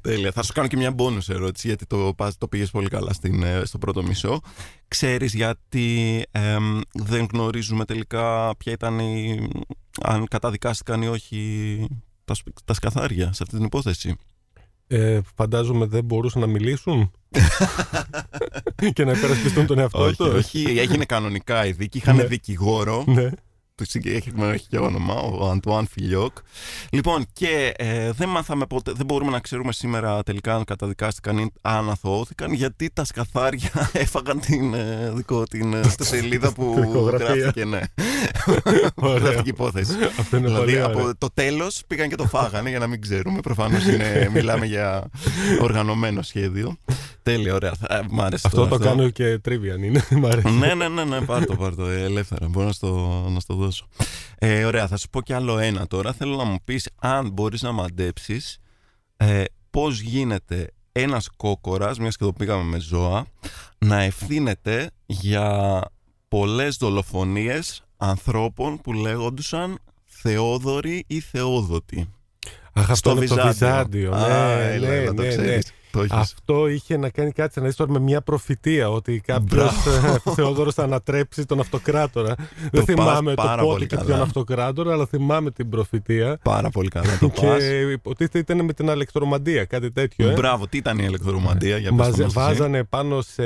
Τέλεια. 0.02 0.32
Θα 0.32 0.44
σου 0.44 0.54
κάνω 0.54 0.68
και 0.68 0.78
μια 0.78 0.96
bonus 0.98 1.30
ερώτηση, 1.30 1.68
γιατί 1.68 1.86
το, 1.86 2.14
πας- 2.18 2.38
το 2.38 2.48
πήγες 2.48 2.72
πολύ 2.72 2.88
καλά 2.90 3.14
στην, 3.14 3.44
ε, 3.44 3.62
στο 3.66 3.78
πρώτο 3.78 4.04
μισό. 4.04 4.40
Ξέρεις 4.88 5.34
γιατί 5.34 6.24
εμ, 6.32 6.80
δεν 6.94 7.28
γνωρίζουμε 7.34 7.86
τελικά 7.86 8.56
ποια 8.58 8.72
ήταν 8.72 9.00
η, 9.00 9.48
αν 10.02 10.28
καταδικάστηκαν 10.28 11.02
ή 11.02 11.08
όχι 11.08 11.88
τα, 12.26 12.34
σπ- 12.34 12.58
τα 12.66 12.74
σκαθάρια 12.74 13.34
σε 13.34 13.44
αυτή 13.44 13.56
την 13.56 13.66
υπόθεση; 13.66 14.16
Ε, 14.88 15.20
φαντάζομαι 15.36 15.86
δεν 15.86 16.04
μπορούσαν 16.04 16.42
να 16.42 16.48
μιλήσουν; 16.48 17.12
Και 18.94 19.06
να 19.06 19.12
υπερασπιστούν 19.12 19.66
τον 19.66 19.80
εαυτό 19.80 20.04
όχι, 20.04 20.16
τους; 20.16 20.34
όχι, 20.34 20.64
έγινε 20.80 21.06
κανονικά 21.06 21.66
η 21.66 21.72
δίκη. 21.72 21.98
Είχαν 21.98 22.16
Ναι. 22.16 22.24
δικηγόρο. 22.24 23.04
Ναι. 23.08 23.30
Του 23.78 23.86
συγκεκριμένο 23.90 24.52
έχει 24.52 24.68
και 24.70 24.78
όνομα, 24.78 25.14
ο 25.14 25.50
Αντουάν 25.50 25.88
Φιλιόκ. 25.92 26.38
Λοιπόν, 26.90 27.26
και 27.34 27.74
ε, 27.78 28.12
δεν 28.12 28.30
μάθαμε 28.30 28.66
ποτέ, 28.66 28.92
δεν 28.96 29.06
μπορούμε 29.06 29.32
να 29.32 29.40
ξέρουμε 29.40 29.72
σήμερα 29.72 30.24
τελικά 30.24 30.56
αν 30.56 30.64
καταδικάστηκαν 30.64 31.38
ή 31.38 31.52
αν 31.62 31.90
αθωώθηκαν, 31.90 32.54
γιατί 32.54 32.90
τα 32.94 33.06
σκαθάρια 33.06 33.70
έφαγαν 33.94 34.40
την, 34.40 34.74
ε, 34.74 35.12
δικό, 35.16 35.44
την 35.44 35.74
ε, 35.74 35.84
στη 35.90 36.06
σελίδα 36.12 36.52
που 36.54 36.74
Δικογραφία. 36.80 37.28
γράφτηκε, 37.36 37.66
ναι. 37.66 37.80
Ωραία. 38.96 39.18
Γράφτηκε 39.18 39.50
υπόθεση. 39.50 39.94
Αυτό 40.20 40.38
είναι 40.38 40.48
δηλαδή 40.48 40.66
πολύ 40.72 40.82
ωραίο. 40.84 41.00
από 41.08 41.18
το 41.18 41.28
τέλος 41.34 41.82
πήγαν 41.88 42.10
και 42.10 42.16
το 42.16 42.24
φάγανε 42.28 42.70
για 42.70 42.80
να 42.80 42.88
μην 42.88 43.02
ξέρουμε. 43.02 43.40
Προφανώς 43.42 43.82
μιλάμε 44.34 44.66
για 44.66 45.10
οργανωμένο 45.62 46.22
σχέδιο. 46.22 46.78
Τέλεια, 47.24 47.54
ωραία. 47.54 47.74
Θα- 47.80 47.96
ε, 47.96 48.02
Μ' 48.10 48.22
άρεσε 48.22 48.48
Αυτό 48.48 48.66
τώρα 48.68 48.78
το 48.78 48.84
κάνω 48.84 49.10
και 49.10 49.38
τρίβια 49.40 49.74
αν 49.74 49.84
είναι. 49.84 50.04
Μ' 50.10 50.26
αρέσει. 50.26 50.50
ναι, 50.52 50.74
ναι, 50.74 50.88
ναι, 50.88 51.04
ναι, 51.04 51.22
πάρ' 51.22 51.46
το, 51.46 51.56
πάρ' 51.56 51.76
το, 51.76 51.86
ε, 51.86 52.04
ελεύθερα, 52.04 52.48
μπορώ 52.48 52.66
να 52.66 52.72
στο, 52.72 53.24
να 53.34 53.40
στο 53.40 53.67
δώσω. 53.68 53.88
Ε, 54.38 54.64
ωραία, 54.66 54.88
θα 54.88 54.98
σου 54.98 55.10
πω 55.10 55.22
κι 55.22 55.34
άλλο 55.34 55.58
ένα 55.58 55.88
τώρα. 55.88 56.14
Θέλω 56.14 56.36
να 56.36 56.44
μου 56.44 56.58
πεις 56.64 56.90
αν 57.02 57.30
μπορείς 57.30 57.62
να 57.62 57.72
μαντέψεις 57.72 58.60
ε, 59.18 59.44
πώς 59.70 60.00
γίνεται 60.00 60.72
ένας 60.92 61.30
κόκορας, 61.38 62.00
μιας 62.00 62.18
και 62.18 62.24
εδώ 62.24 62.34
πήγαμε 62.34 62.64
με 62.64 62.80
ζώα, 62.80 63.26
να 63.78 64.02
ευθύνεται 64.02 64.90
για 65.06 65.82
πολλές 66.28 66.78
δολοφονίες 66.78 67.84
ανθρώπων 67.98 68.82
που 68.82 68.94
λέγοντουσαν 68.94 69.80
Θεόδωροι 70.06 71.04
ή 71.08 71.20
Θεόδοτοι. 71.20 72.10
Αχ, 72.74 72.90
αυτό 72.90 73.12
είναι 73.12 73.26
το 73.26 73.36
Βυζάντιο. 73.48 74.12
Α, 74.14 74.28
Ναι, 74.28 74.74
έλα, 74.74 74.88
ναι, 74.88 74.96
έλα, 74.96 75.14
το 75.14 75.22
ναι, 75.22 75.36
ναι. 75.36 75.58
Ξέρεις. 75.98 76.12
Το 76.12 76.18
έχεις. 76.18 76.32
Αυτό 76.34 76.68
είχε 76.68 76.98
να 76.98 77.10
κάνει 77.10 77.32
κάτι 77.32 77.60
να 77.60 77.66
δεις 77.66 77.76
τώρα 77.76 77.92
με 77.92 78.00
μια 78.00 78.22
προφητεία 78.22 78.90
ότι 78.90 79.22
κάποιος 79.26 79.74
Μπράβο. 79.84 80.34
Θεόδωρος 80.34 80.74
θα 80.74 80.84
ανατρέψει 80.84 81.46
τον 81.46 81.60
αυτοκράτορα. 81.60 82.36
Δεν 82.72 82.72
πας 82.72 82.84
θυμάμαι 82.84 83.34
το 83.34 83.44
πάρα 83.44 83.62
πότε 83.62 83.74
πολύ 83.74 83.88
και 83.88 83.96
καλά. 83.96 84.08
ποιον 84.08 84.22
αυτοκράτορα, 84.22 84.92
αλλά 84.94 85.06
θυμάμαι 85.06 85.52
την 85.52 85.70
προφητεία. 85.70 86.40
Πάρα 86.44 86.70
πολύ 86.70 86.90
καλά 86.90 87.18
το 87.20 87.30
πας. 87.30 87.58
Και 87.58 87.80
υποτίθεται 87.92 88.40
ήταν 88.40 88.66
με 88.66 88.74
την 88.74 88.90
αλεκτρομαντία, 88.90 89.66
κάτι 89.66 89.92
τέτοιο. 89.92 90.30
Ε. 90.30 90.34
Μπράβο, 90.34 90.68
τι 90.68 90.78
ήταν 90.78 90.98
η 91.00 91.04
ηλεκτρομαντία 91.08 91.78
για 91.78 91.90
πες 91.94 92.06
το 92.06 92.12
Μαζε, 92.12 92.24
μας 92.24 92.36
εσύ. 92.36 92.46
βάζανε 92.46 92.84
πάνω 92.84 93.22
σε, 93.22 93.44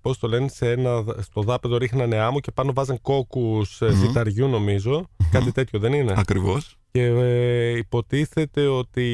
πώς 0.00 0.18
το 0.18 0.28
λένε, 0.28 0.48
σε 0.48 0.70
ένα, 0.70 0.90
στο 1.20 1.42
δάπεδο 1.42 1.76
ρίχνανε 1.76 2.16
άμμο 2.16 2.40
και 2.40 2.50
πάνω 2.50 2.72
βάζαν 2.72 3.00
κόκκους 3.02 3.80
ε, 3.80 3.86
Μμμ. 3.86 3.98
ζυταριού 3.98 4.48
νομίζω. 4.48 5.08
Κάτι 5.32 5.52
τέτοιο 5.52 5.78
δεν 5.78 5.92
είναι; 5.92 6.14
Ακριβώς. 6.16 6.76
Και 6.90 7.02
ε, 7.04 7.76
υποτίθεται 7.76 8.66
ότι 8.66 9.06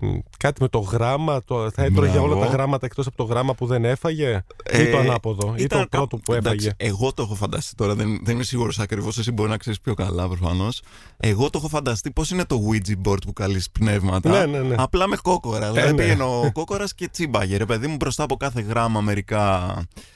μ, 0.00 0.18
κάτι 0.38 0.62
με 0.62 0.68
το 0.68 0.78
γράμμα, 0.78 1.42
το, 1.44 1.70
θα 1.70 1.82
έτρωγε 1.82 2.10
Μπράβο. 2.10 2.26
όλα 2.34 2.46
τα 2.46 2.52
γράμματα 2.52 2.86
εκτός 2.86 3.06
από 3.06 3.16
το 3.16 3.22
γράμμα 3.24 3.54
που 3.54 3.66
δεν 3.66 3.84
έφαγε; 3.84 4.44
Ή 4.72 4.90
το 4.90 4.96
Ε, 4.96 5.00
ανάποδο 5.00 5.54
ή 5.56 5.62
Ήταν 5.62 5.80
το 5.80 5.86
πρώτο 5.88 6.16
που 6.16 6.32
εντάξει, 6.32 6.66
έφαγε; 6.66 6.90
εγώ 6.92 7.12
το 7.12 7.22
έχω 7.22 7.34
φανταστεί 7.34 7.74
τώρα, 7.74 7.94
δεν, 7.94 8.20
δεν 8.24 8.34
είμαι 8.34 8.42
σίγουρος 8.44 8.78
ακριβώς. 8.78 9.18
Εσύ 9.18 9.32
μπορεί 9.32 9.50
να 9.50 9.56
ξέρεις 9.56 9.80
πιο 9.80 9.94
καλά 9.94 10.28
προφανώς. 10.28 10.82
Εγώ 11.16 11.50
το 11.50 11.58
έχω 11.58 11.68
φανταστεί 11.68 12.10
πώς 12.10 12.30
είναι 12.30 12.44
το 12.44 12.62
Ouija 12.68 13.08
board 13.08 13.22
που 13.26 13.32
καλείς 13.32 13.70
πνεύματα. 13.70 14.30
Ναι, 14.30 14.46
ναι, 14.46 14.58
ναι. 14.58 14.74
Απλά 14.78 15.08
με 15.08 15.16
κόκορα. 15.22 15.66
Ε, 15.66 15.70
Δηλαδή 15.70 15.90
ναι. 15.92 16.02
πήγαινε 16.02 16.22
ο 16.22 16.50
κόκορας 16.52 16.94
και 16.94 17.08
τσίμπαγε. 17.08 17.56
Ρε 17.56 17.66
παιδί 17.66 17.86
μου 17.86 17.96
μπροστά 17.96 18.22
από 18.22 18.36
κάθε 18.36 18.60
γράμμα 18.60 19.00
μερικά 19.00 19.74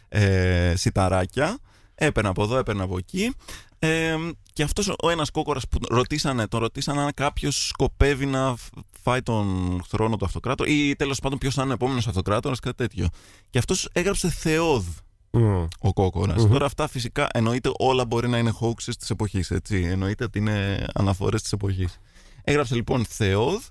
ε, 0.08 0.72
σιταράκια. 0.76 1.58
Έπαιρνα 1.94 2.28
από 2.28 2.42
εδώ, 2.42 2.56
έπαιρνα 2.56 2.82
από 2.82 2.98
εκεί. 2.98 3.34
Ε, 3.78 4.16
και 4.52 4.62
αυτός 4.62 4.88
ο 5.02 5.10
ένας 5.10 5.30
κόκορας 5.30 5.68
που 5.68 5.78
ρωτήσανε, 5.88 6.46
τον 6.46 6.60
ρωτήσανε 6.60 7.00
αν 7.00 7.10
κάποιος 7.14 7.66
σκοπεύει 7.68 8.26
να 8.26 8.56
φ- 8.56 8.72
φάει 9.02 9.22
τον 9.22 9.80
θρόνο 9.88 10.16
του 10.16 10.24
αυτοκράτορα 10.24 10.70
ή 10.70 10.96
τέλος 10.96 11.20
πάντων 11.20 11.38
ποιος 11.38 11.54
θα 11.54 11.62
είναι 11.62 11.70
ο 11.70 11.74
επόμενος 11.74 12.06
αυτοκράτορας, 12.08 12.58
κάτι 12.60 12.76
τέτοιο. 12.76 13.08
Και 13.50 13.58
αυτός 13.58 13.88
έγραψε 13.92 14.30
Θεόδ 14.30 14.84
Μμ. 15.30 15.66
ο 15.78 15.92
κόκορας. 15.92 16.42
Μμμ. 16.44 16.50
Τώρα 16.52 16.66
αυτά 16.66 16.88
φυσικά 16.88 17.28
εννοείται 17.32 17.70
όλα 17.78 18.04
μπορεί 18.04 18.28
να 18.28 18.38
είναι 18.38 18.52
hoaxes 18.60 18.92
της 18.98 19.10
εποχής, 19.10 19.50
έτσι. 19.50 19.76
Εννοείται 19.82 20.24
ότι 20.24 20.38
είναι 20.38 20.86
αναφορές 20.94 21.42
της 21.42 21.52
εποχής. 21.52 21.98
Έγραψε 22.44 22.74
λοιπόν 22.74 23.04
Θεόδ 23.04 23.62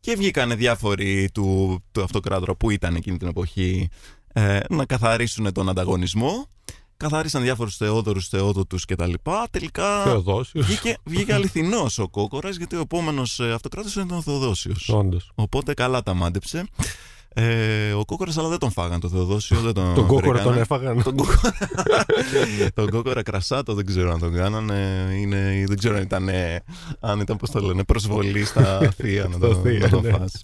και 0.00 0.14
βγήκανε 0.16 0.54
διάφοροι 0.54 1.30
του, 1.34 1.78
του 1.92 2.02
αυτοκράτορα 2.02 2.54
που 2.54 2.70
ήταν 2.70 2.94
εκείνη 2.94 3.16
την 3.16 3.28
εποχή 3.28 3.88
ε, 4.32 4.60
να 4.68 4.84
καθαρίσουν 4.84 5.52
τον 5.52 5.68
ανταγωνισμό. 5.68 6.48
Καθάρισαν 7.08 7.42
διάφορους 7.42 7.76
Θεόδωρους, 7.76 8.28
Θεόδοτου 8.28 8.76
κτλ. 8.86 9.12
Τελικά 9.50 10.02
Θεοδόσιος. 10.02 10.66
βγήκε, 10.66 10.96
βγήκε 11.04 11.34
αληθινός 11.34 11.98
ο 11.98 12.08
κόκορας 12.08 12.56
γιατί 12.56 12.76
ο 12.76 12.80
επόμενος 12.80 13.40
αυτοκράτορα 13.40 13.94
ήταν 14.04 14.16
ο 14.18 14.22
Θεοδόσιος. 14.22 14.88
Όντως. 14.88 15.30
Οπότε 15.34 15.74
καλά 15.74 16.02
τα 16.02 16.14
μάντεψε. 16.14 16.64
Ε, 17.34 17.92
ο 17.92 18.04
κόκορας, 18.04 18.38
αλλά 18.38 18.48
δεν 18.48 18.58
τον 18.58 18.70
φάγαν 18.70 19.00
το 19.00 19.08
Θεοδόσιο. 19.08 19.60
Δεν 19.60 19.72
τον 19.74 19.94
Τον 19.94 20.06
κόκορα 20.06 20.20
βρήκανε. 20.32 20.50
τον 20.50 20.58
έφαγαν. 20.58 21.02
Τον 21.02 21.16
κόκορα, 21.16 21.54
τον 22.74 22.90
κόκορα 22.90 23.22
κρασάτο 23.22 23.74
δεν 23.74 23.86
ξέρω 23.86 24.12
αν 24.12 24.18
τον 24.18 24.34
κάνανε. 24.34 25.08
Είναι, 25.20 25.64
δεν 25.68 25.78
ξέρω 25.78 25.96
αν 25.96 26.02
ήταν, 26.02 26.28
ε, 26.28 26.60
αν 27.00 27.20
ήταν 27.20 27.36
πώς 27.36 27.50
το 27.50 27.60
λένε, 27.60 27.84
προσβολή 27.84 28.44
στα 28.44 28.78
θεία 28.96 29.28
να 29.28 29.38
το, 29.38 29.52
Στα 29.52 29.60
θεία, 29.62 29.78
να 29.78 29.88
το 29.88 30.00
ναι. 30.00 30.10
φας. 30.10 30.42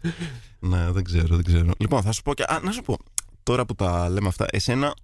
Ναι, 0.59 0.91
δεν 0.91 1.05
ξέρω, 1.05 1.27
δεν 1.37 1.45
ξέρω. 1.45 1.71
Λοιπόν, 1.79 2.03
θα 2.03 2.13
σου 2.13 2.23
πω 2.23 2.35
και. 2.35 2.43
Α, 2.43 2.61
να 2.63 2.73
σου 2.73 2.83
πω. 2.83 2.97
Τώρα 3.43 3.65
που 3.65 3.75
τα 3.75 4.09
λέμε 4.09 4.29
αυτά, 4.29 4.47
εσένα 4.51 4.95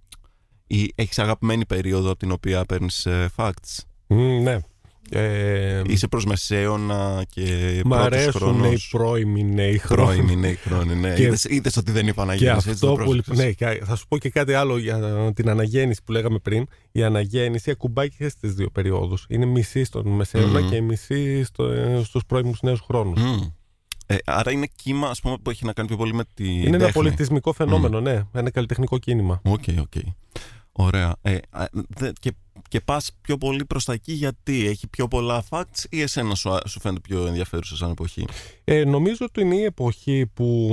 η, 0.67 0.91
έχεις 0.95 1.19
αγαπημένη 1.19 1.65
περίοδο 1.65 2.09
από 2.09 2.19
την 2.19 2.31
οποία 2.31 2.65
παίρνεις 2.65 3.05
ε, 3.05 3.29
facts; 3.35 3.77
Μμ, 4.07 4.41
Ναι. 4.43 4.57
Ε, 5.09 5.81
Είσαι 5.87 6.07
προς 6.07 6.25
μεσαίωνα 6.25 7.25
και 7.29 7.81
Μ' 7.85 7.89
πρώτος 7.89 8.05
αρέσουν 8.05 8.31
χρόνος. 8.31 8.85
οι 8.85 8.89
πρώιμοι 8.97 9.43
νέοι 9.43 9.77
χρόνοι. 9.77 10.15
Πρώιμοι 10.15 10.35
νέοι 10.35 10.55
χρόνοι, 10.55 10.95
ναι. 10.95 11.13
Και- 11.13 11.21
Είδες, 11.23 11.43
είδες 11.43 11.77
ότι 11.77 11.91
δεν 11.91 12.07
είπα 12.07 12.25
να 12.25 12.35
Και 12.35 12.43
γίνεις 12.45 12.57
έτσι, 12.57 12.69
αυτό 12.69 12.87
το 12.87 12.93
που. 12.95 13.03
πρόσεξες. 13.03 13.37
Ναι, 13.37 13.51
και 13.51 13.81
θα 13.85 13.95
σου 13.95 14.07
πω 14.07 14.17
και 14.17 14.29
κάτι 14.29 14.53
άλλο 14.53 14.77
για 14.77 15.31
την 15.35 15.49
αναγέννηση 15.49 15.99
που 16.05 16.11
λέγαμε 16.11 16.37
πριν. 16.39 16.65
Η 16.91 17.03
αναγέννηση 17.03 17.71
ακουμπάει 17.71 18.09
και 18.09 18.29
στις 18.29 18.53
δύο 18.53 18.69
περιόδους. 18.69 19.25
Είναι 19.29 19.45
μισή 19.45 19.83
στον 19.83 20.07
μεσαίωνα 20.07 20.59
Μμμ. 20.59 20.69
και 20.69 20.81
μισή 20.81 21.43
στο, 21.43 21.69
στους 22.03 22.25
πρώιμους 22.25 22.61
νέους 22.61 22.79
χρόνους. 22.79 23.21
Μμ. 23.21 23.41
Ε, 24.05 24.15
άρα 24.25 24.51
είναι 24.51 24.67
κύμα 24.75 25.07
ας 25.09 25.19
πούμε, 25.19 25.35
που 25.41 25.49
έχει 25.49 25.65
να 25.65 25.73
κάνει 25.73 25.87
πιο 25.87 25.97
πολύ 25.97 26.13
με 26.13 26.23
τη 26.33 26.49
Είναι 26.53 26.67
ένα 26.67 26.77
τέχνη. 26.77 26.91
πολιτισμικό 26.93 27.53
φαινόμενο, 27.53 27.99
ναι. 28.01 28.23
Ένα 28.33 28.49
καλλιτεχνικό 28.51 28.97
κίνημα. 28.97 29.41
OK, 29.43 29.63
OK. 29.79 29.93
Ωραία. 30.79 31.15
Ε, 31.21 31.37
α, 31.49 31.65
δε- 31.89 32.11
και, 32.19 32.33
και 32.67 32.79
πας 32.81 33.11
πιο 33.21 33.37
πολύ 33.37 33.65
προς 33.65 33.85
τα 33.85 33.93
εκεί 33.93 34.13
γιατί 34.13 34.67
έχει 34.67 34.87
πιο 34.87 35.07
πολλά 35.07 35.43
facts 35.49 35.83
ή 35.89 36.01
εσένα 36.01 36.35
σου, 36.35 36.49
α- 36.49 36.61
σου 36.67 36.79
φαίνεται 36.79 36.99
πιο 36.99 37.25
ενδιαφέρουσα 37.27 37.75
σαν 37.75 37.89
εποχή; 37.91 38.25
Ε, 38.63 38.83
νομίζω 38.83 39.25
ότι 39.29 39.41
είναι 39.41 39.55
η 39.55 39.63
εποχή 39.63 40.25
που 40.33 40.69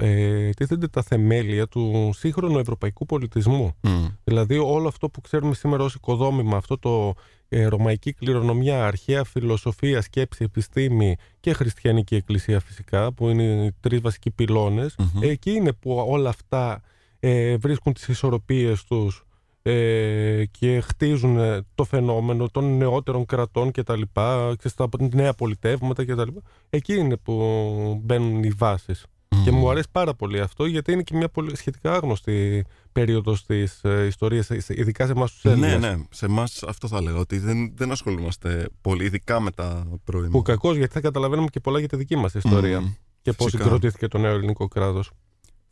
ε, 0.00 0.50
τίθενται 0.50 0.88
τα 0.88 1.02
θεμέλια 1.02 1.66
του 1.68 2.10
σύγχρονου 2.14 2.58
ευρωπαϊκού 2.58 3.06
πολιτισμού. 3.06 3.74
Μμ. 3.80 4.04
Δηλαδή 4.24 4.58
όλο 4.58 4.88
αυτό 4.88 5.08
που 5.08 5.20
ξέρουμε 5.20 5.54
σήμερα 5.54 5.84
ως 5.84 5.94
οικοδόμημα, 5.94 6.56
αυτό 6.56 6.78
το 6.78 7.14
ε, 7.48 7.64
ρωμαϊκή 7.66 8.12
κληρονομιά, 8.12 8.86
αρχαία 8.86 9.24
φιλοσοφία, 9.24 10.00
σκέψη, 10.00 10.44
επιστήμη 10.44 11.16
και 11.40 11.52
χριστιανική 11.52 12.14
εκκλησία 12.14 12.60
φυσικά, 12.60 13.12
που 13.12 13.28
είναι 13.28 13.42
οι 13.64 13.72
τρεις 13.80 14.00
βασικοί 14.00 14.30
πυλώνες, 14.30 14.94
Μμμ. 14.98 15.22
εκεί 15.22 15.50
είναι 15.50 15.72
που 15.72 16.04
όλα 16.08 16.28
αυτά 16.28 16.82
ε, 17.26 17.56
βρίσκουν 17.56 17.92
τις 17.92 18.08
ισορροπίες 18.08 18.84
τους 18.84 19.24
ε, 19.62 20.44
και 20.50 20.80
χτίζουν 20.80 21.38
ε, 21.38 21.60
το 21.74 21.84
φαινόμενο 21.84 22.48
των 22.48 22.76
νεότερων 22.76 23.26
κρατών 23.26 23.70
και 23.70 23.82
τα 23.82 23.96
λοιπά, 23.96 24.54
και 24.58 24.68
στα 24.68 24.88
νέα 25.14 25.32
πολιτεύματα 25.32 26.04
και 26.04 26.14
τα 26.14 26.24
λοιπά. 26.24 26.40
Εκεί 26.70 26.94
είναι 26.94 27.16
που 27.16 28.00
μπαίνουν 28.04 28.42
οι 28.42 28.48
βάσεις. 28.48 29.06
Και 29.44 29.50
μου 29.50 29.70
αρέσει 29.70 29.86
πάρα 29.92 30.14
πολύ 30.14 30.40
αυτό 30.40 30.66
γιατί 30.66 30.92
είναι 30.92 31.02
και 31.02 31.16
μια 31.16 31.28
πολύ 31.28 31.56
σχετικά 31.56 31.92
άγνωστη 31.92 32.64
περίοδος 32.92 33.46
της 33.46 33.84
ε, 33.84 34.06
ιστορίας, 34.06 34.50
ε, 34.50 34.58
ειδικά 34.68 35.06
σε 35.06 35.12
εμάς 35.12 35.32
τους 35.32 35.44
Έλληνες. 35.44 35.80
Ναι, 35.80 35.88
ναι. 35.88 36.02
Σε 36.10 36.26
εμάς 36.26 36.62
αυτό 36.62 36.88
θα 36.88 37.02
λέγα 37.02 37.18
ότι 37.18 37.38
δεν, 37.38 37.76
δεν 37.76 37.90
ασχολούμαστε 37.90 38.68
πολύ, 38.80 39.04
ειδικά 39.04 39.40
με 39.40 39.50
τα 39.50 39.86
πρώιμα. 40.04 40.28
Που 40.28 40.42
κακώς 40.42 40.76
γιατί 40.76 40.92
θα 40.92 41.00
καταλαβαίνουμε 41.00 41.48
και 41.50 41.60
πολλά 41.60 41.78
για 41.78 41.88
τη 41.88 41.96
δική 41.96 42.16
μας 42.16 42.34
ιστορία 42.34 42.80
Μμ. 42.80 42.92
και 43.22 43.32
πώς 43.32 43.44
φυσικά. 43.44 43.62
συγκροτήθηκε 43.62 44.08
το 44.08 44.18
νέο 44.18 44.34
ελληνικό 44.34 44.68
κράτος. 44.68 45.10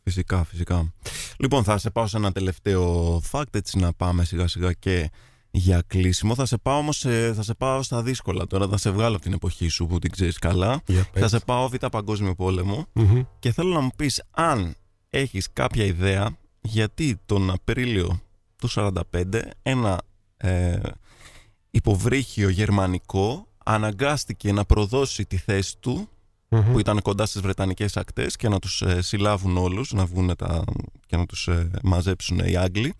Φυσικά, 0.03 0.43
φυσικά. 0.43 0.93
Λοιπόν, 1.37 1.63
θα 1.63 1.77
σε 1.77 1.89
πάω 1.89 2.07
σε 2.07 2.17
ένα 2.17 2.31
τελευταίο 2.31 3.21
fact, 3.31 3.43
έτσι 3.51 3.77
να 3.79 3.93
πάμε 3.93 4.23
σιγά 4.25 4.47
σιγά 4.47 4.73
και 4.73 5.09
για 5.51 5.83
κλείσιμο. 5.87 6.35
Θα 6.35 6.45
σε 6.45 6.57
πάω 6.57 6.77
όμως, 6.77 6.97
σε- 6.97 7.33
θα 7.33 7.43
σε 7.43 7.53
πάω 7.53 7.83
στα 7.83 8.01
δύσκολα 8.03 8.47
τώρα, 8.47 8.67
θα 8.67 8.77
σε 8.77 8.89
βγάλω 8.91 9.15
από 9.15 9.23
την 9.23 9.33
εποχή 9.33 9.67
σου 9.67 9.85
που 9.87 9.99
την 9.99 10.11
ξέρεις 10.11 10.39
καλά. 10.39 10.81
Για 10.87 11.07
Θα 11.13 11.27
σε 11.27 11.39
πάω 11.39 11.67
β' 11.69 11.75
παγκόσμιο 11.91 12.35
πόλεμο 12.35 12.85
Μμμ. 12.93 13.21
και 13.39 13.51
θέλω 13.51 13.73
να 13.73 13.79
μου 13.79 13.89
πεις 13.95 14.23
αν 14.31 14.75
έχεις 15.09 15.47
κάποια 15.53 15.85
ιδέα 15.85 16.37
γιατί 16.61 17.19
τον 17.25 17.49
Απρίλιο 17.51 18.21
του 18.55 18.69
45 18.69 19.01
ένα 19.63 20.01
ε, 20.37 20.79
υποβρύχιο 21.71 22.49
γερμανικό 22.49 23.47
αναγκάστηκε 23.65 24.51
να 24.51 24.65
προδώσει 24.65 25.25
τη 25.25 25.37
θέση 25.37 25.77
του 25.79 26.09
Μμμ. 26.53 26.71
που 26.71 26.79
ήταν 26.79 27.01
κοντά 27.01 27.25
στις 27.25 27.41
Βρετανικές 27.41 27.97
ακτές 27.97 28.35
και 28.35 28.49
να 28.49 28.59
τους 28.59 28.81
ε, 28.81 29.01
συλλάβουν 29.01 29.57
όλους 29.57 29.91
να 29.91 30.05
βγουν 30.05 30.35
τα, 30.35 30.63
και 31.05 31.17
να 31.17 31.25
τους 31.25 31.47
ε, 31.47 31.71
μαζέψουν 31.83 32.39
οι 32.39 32.55
Άγγλοι 32.55 32.93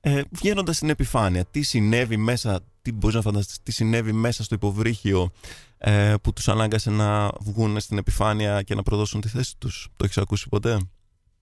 ε, 0.00 0.22
βγαίνοντας 0.30 0.76
στην 0.76 0.88
επιφάνεια 0.88 1.44
τι 1.44 1.62
συνέβη 1.62 2.16
μέσα 2.16 2.60
τι 2.82 2.92
μπορείς 2.92 3.16
να 3.16 3.22
φανταστείς 3.22 3.58
τι 3.62 3.72
συνέβη 3.72 4.12
μέσα 4.12 4.44
στο 4.44 4.54
υποβρύχιο 4.54 5.30
ε, 5.78 6.14
που 6.22 6.32
τους 6.32 6.48
ανάγκασε 6.48 6.90
να 6.90 7.30
βγουν 7.40 7.80
στην 7.80 7.98
επιφάνεια 7.98 8.62
και 8.62 8.74
να 8.74 8.82
προδώσουν 8.82 9.20
τη 9.20 9.28
θέση 9.28 9.54
τους. 9.58 9.88
Το 9.96 10.04
έχεις 10.04 10.18
ακούσει 10.18 10.48
ποτέ; 10.48 10.78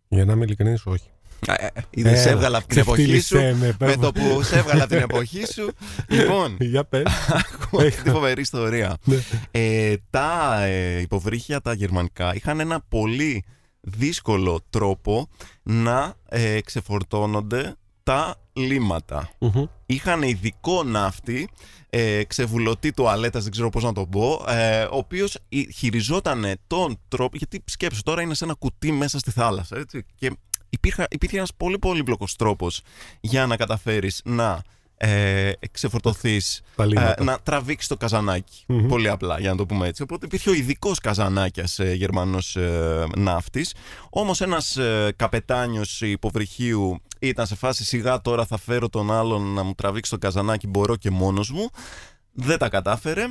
Για 0.08 0.24
να 0.24 0.32
είμαι 0.32 0.44
ειλικρινής, 0.44 0.86
όχι. 0.86 1.10
Είδε, 1.90 2.08
Έλα, 2.08 2.18
σε 2.18 2.30
έβγαλα 2.30 2.58
από 2.58 2.66
την 2.66 2.78
εποχή 2.78 3.02
σου. 3.02 3.10
ξεφτύλισέ 3.10 3.54
με, 3.60 3.66
Με 3.66 3.72
πες 3.72 3.96
το 3.96 4.12
που 4.12 4.42
σε 4.42 4.58
έβγαλα 4.58 4.82
από 4.82 4.92
την 4.92 5.02
εποχή 5.02 5.46
σου. 5.52 5.72
Λοιπόν, 6.16 6.56
Για 6.60 6.84
πες. 6.84 7.02
Ακούω 7.28 7.86
αυτή 7.86 8.02
τη 8.02 8.10
φοβερή 8.10 8.40
ιστορία. 8.40 8.96
Ναι. 9.04 9.16
Ε, 9.50 9.94
τα 10.10 10.62
ε, 10.62 11.00
υποβρύχια 11.00 11.60
τα 11.60 11.72
γερμανικά 11.72 12.34
είχαν 12.34 12.60
ένα 12.60 12.80
πολύ 12.88 13.44
δύσκολο 13.80 14.60
τρόπο 14.70 15.28
να 15.62 16.14
ε, 16.28 16.60
ξεφορτώνονται 16.60 17.74
τα 18.02 18.36
λίματα. 18.52 19.30
Μμμ. 19.38 19.64
Είχαν 19.86 20.22
ειδικό 20.22 20.82
ναύτη, 20.82 21.48
ε, 21.90 22.24
ξεβουλωτή 22.24 22.92
τουαλέτας, 22.92 23.42
δεν 23.42 23.52
ξέρω 23.52 23.68
πώς 23.70 23.82
να 23.82 23.92
το 23.92 24.06
πω, 24.06 24.44
ε, 24.48 24.82
ο 24.82 24.96
οποίος 24.96 25.34
ε, 25.48 25.60
χειριζόταν 25.74 26.54
τον 26.66 26.98
τρόπο, 27.08 27.36
γιατί 27.36 27.62
σκέψου 27.64 28.02
τώρα 28.02 28.22
είναι 28.22 28.34
σε 28.34 28.44
ένα 28.44 28.54
κουτί 28.54 28.92
μέσα 28.92 29.18
στη 29.18 29.30
θάλασσα, 29.30 29.76
έτσι, 29.76 30.04
και 30.14 30.36
υπήρχε, 30.76 31.06
υπήρχε 31.10 31.36
ένας 31.36 31.50
πολύ 31.56 31.78
πολύπλοκος 31.78 32.36
τρόπος 32.36 32.80
για 33.20 33.46
να 33.46 33.56
καταφέρεις 33.56 34.20
να 34.24 34.62
ε, 34.98 35.50
ξεφορτωθείς 35.70 36.62
Τα 36.76 36.84
λίμματα. 36.86 37.14
ε, 37.18 37.24
να 37.24 37.38
τραβήξεις 37.42 37.88
το 37.88 37.96
καζανάκι. 37.96 38.64
Μμμ. 38.66 38.86
Πολύ 38.88 39.08
απλά, 39.08 39.40
για 39.40 39.50
να 39.50 39.56
το 39.56 39.66
πούμε 39.66 39.86
έτσι. 39.88 40.02
Οπότε 40.02 40.26
υπήρχε 40.26 40.50
ο 40.50 40.52
ειδικός 40.52 40.98
καζανάκιας 40.98 41.78
ε, 41.78 41.92
Γερμανός 41.94 42.56
ε, 42.56 43.06
ναύτης. 43.16 43.74
Όμως 44.10 44.40
ένας 44.40 44.76
ε, 44.76 45.12
καπετάνιος 45.16 46.00
υποβρυχίου 46.00 47.00
ήταν 47.18 47.46
σε 47.46 47.54
φάση 47.54 47.84
σιγά 47.84 48.20
τώρα 48.20 48.46
θα 48.46 48.58
φέρω 48.58 48.88
τον 48.88 49.12
άλλον 49.12 49.42
να 49.54 49.62
μου 49.62 49.74
τραβήξει 49.74 50.10
το 50.10 50.18
καζανάκι, 50.18 50.66
μπορώ 50.66 50.96
και 50.96 51.10
μόνος 51.10 51.50
μου. 51.50 51.70
Δεν 52.32 52.58
τα 52.58 52.68
κατάφερε. 52.68 53.24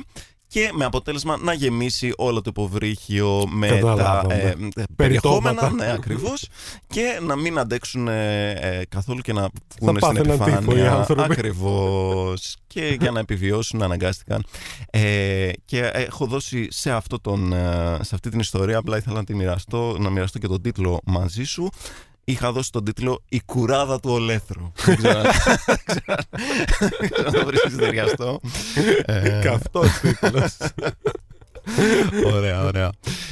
Και 0.48 0.70
με 0.74 0.84
αποτέλεσμα 0.84 1.36
να 1.36 1.52
γεμίσει 1.52 2.12
όλο 2.16 2.40
το 2.40 2.50
υποβρύχιο 2.50 3.44
με 3.48 3.68
τα 3.68 3.74
Καταλάβαμε. 3.74 4.34
ε, 4.34 4.46
ε, 4.48 4.54
Περιτώματα. 4.96 5.54
περιεχόμενα, 5.54 5.70
ναι, 5.70 5.92
ακριβώς, 5.92 6.48
και 6.86 7.20
να 7.22 7.36
μην 7.36 7.58
αντέξουν 7.58 8.08
ε, 8.08 8.50
ε, 8.50 8.84
καθόλου 8.88 9.20
και 9.20 9.32
να 9.32 9.48
βγουν 9.80 9.96
στην 9.96 10.00
πάθαιναν 10.00 10.38
τύφο 10.38 10.50
οι 10.50 10.52
επιφάνεια. 10.52 10.92
άνθρωποι. 10.92 11.22
Ακριβώς. 11.32 12.56
και 12.66 12.96
για 13.00 13.10
να 13.10 13.20
επιβιώσουν 13.20 13.82
αναγκάστηκαν. 13.82 14.44
Ε, 14.90 15.50
και 15.64 15.90
έχω 15.92 16.26
δώσει 16.26 16.66
σε, 16.70 16.90
αυτό 16.90 17.20
τον, 17.20 17.52
ε, 17.52 17.98
σε 18.00 18.14
αυτή 18.14 18.30
την 18.30 18.40
ιστορία, 18.40 18.78
απλά 18.78 18.96
ήθελα 18.96 19.16
να 19.16 19.24
τη 19.24 19.34
μοιραστώ, 19.34 19.96
να 19.98 20.10
μοιραστώ 20.10 20.38
και 20.38 20.46
τον 20.46 20.62
τίτλο 20.62 21.00
μαζί 21.04 21.44
σου. 21.44 21.68
Είχα 22.28 22.52
δώσει 22.52 22.72
τον 22.72 22.84
τίτλο 22.84 23.22
«Η 23.28 23.40
κουράδα 23.44 24.00
του 24.00 24.10
ολέθρου». 24.10 24.72
Δεν 24.84 24.96
ξέρω 24.96 25.18
αν- 25.20 25.26
δεν 26.98 27.10
ξέρω 27.10 27.26
αν 27.28 27.32
το 27.32 27.46
βρίσκεις 27.46 27.76
ταιριαστό. 27.76 28.40
Ε, 29.04 29.40
Καυτός 29.44 29.88
τίτλος. 30.00 30.56
Ωραία, 32.34 32.64
ωραία. 32.64 32.90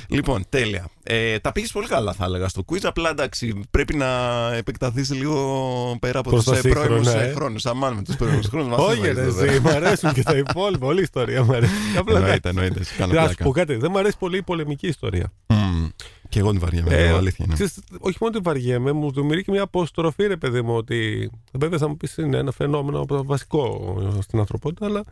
Λοιπόν, 0.08 0.44
τέλεια. 0.48 0.88
Ε, 1.02 1.38
τα 1.38 1.52
πήγες 1.52 1.72
πολύ 1.72 1.86
καλά, 1.86 2.12
θα 2.12 2.24
έλεγα, 2.24 2.48
στο 2.48 2.64
quiz. 2.72 2.78
Απλά 2.82 3.10
εντάξει, 3.10 3.60
πρέπει 3.70 3.94
να 3.96 4.06
επεκταθείς 4.54 5.10
λίγο 5.10 5.96
πέρα 6.00 6.18
από 6.18 6.30
Προς 6.30 6.44
τους 6.44 6.60
τα 6.60 6.68
πρώιμου 6.68 7.02
σύγχρονα, 7.04 7.22
ε. 7.24 7.32
χρόνους. 7.32 7.66
Αμάν 7.66 7.94
με 7.94 8.02
τους 8.02 8.16
πρώιμους 8.16 8.46
χρόνους. 8.46 8.78
Όχι, 8.78 9.00
ρε, 9.12 9.22
εσύ, 9.22 9.60
μ' 9.60 9.68
αρέσουν 9.68 10.12
και 10.12 10.22
τα 10.22 10.36
υπόλοιπα. 10.36 10.86
Όλη 10.86 10.98
η 10.98 11.02
ιστορία 11.02 11.42
μου 11.44 11.54
αρέσει. 11.54 11.72
Απλά 11.98 12.18
Εννοείται, 12.18 12.48
εννοείται. 12.48 12.84
σε 12.84 12.94
Κάνω 12.98 13.12
Να 13.12 13.20
σου 13.20 13.26
πλάκα. 13.26 13.44
πω 13.44 13.50
κάτι, 13.50 13.74
δεν 13.76 13.90
μου 13.92 13.98
αρέσει 13.98 14.16
πολύ 14.18 14.36
η 14.36 14.42
πολεμική 14.42 14.86
ιστορία. 14.86 15.32
Μμμ. 15.46 15.88
Και 16.34 16.40
εγώ 16.40 16.50
την 16.50 16.60
βαριέμαι, 16.60 16.94
Ε, 16.94 17.04
ε, 17.04 17.08
αλήθεια 17.12 17.44
είναι. 17.44 17.54
ξέρεις, 17.54 17.78
όχι 17.98 18.16
μόνο 18.20 18.32
ότι 18.36 18.44
βαριέμαι, 18.44 18.92
μου 18.92 19.12
δημιουργεί 19.12 19.42
και 19.42 19.50
μια 19.50 19.62
αποστροφή, 19.62 20.26
ρε 20.26 20.36
παιδί 20.36 20.62
μου, 20.62 20.74
ότι 20.74 21.30
βέβαια 21.52 21.78
θα 21.78 21.88
μου 21.88 21.96
πεις 21.96 22.16
είναι 22.16 22.36
ένα 22.36 22.50
φαινόμενο 22.52 23.04
βασικό 23.08 23.96
στην 24.20 24.38
ανθρωπότητα, 24.38 24.86
αλλά 24.86 25.04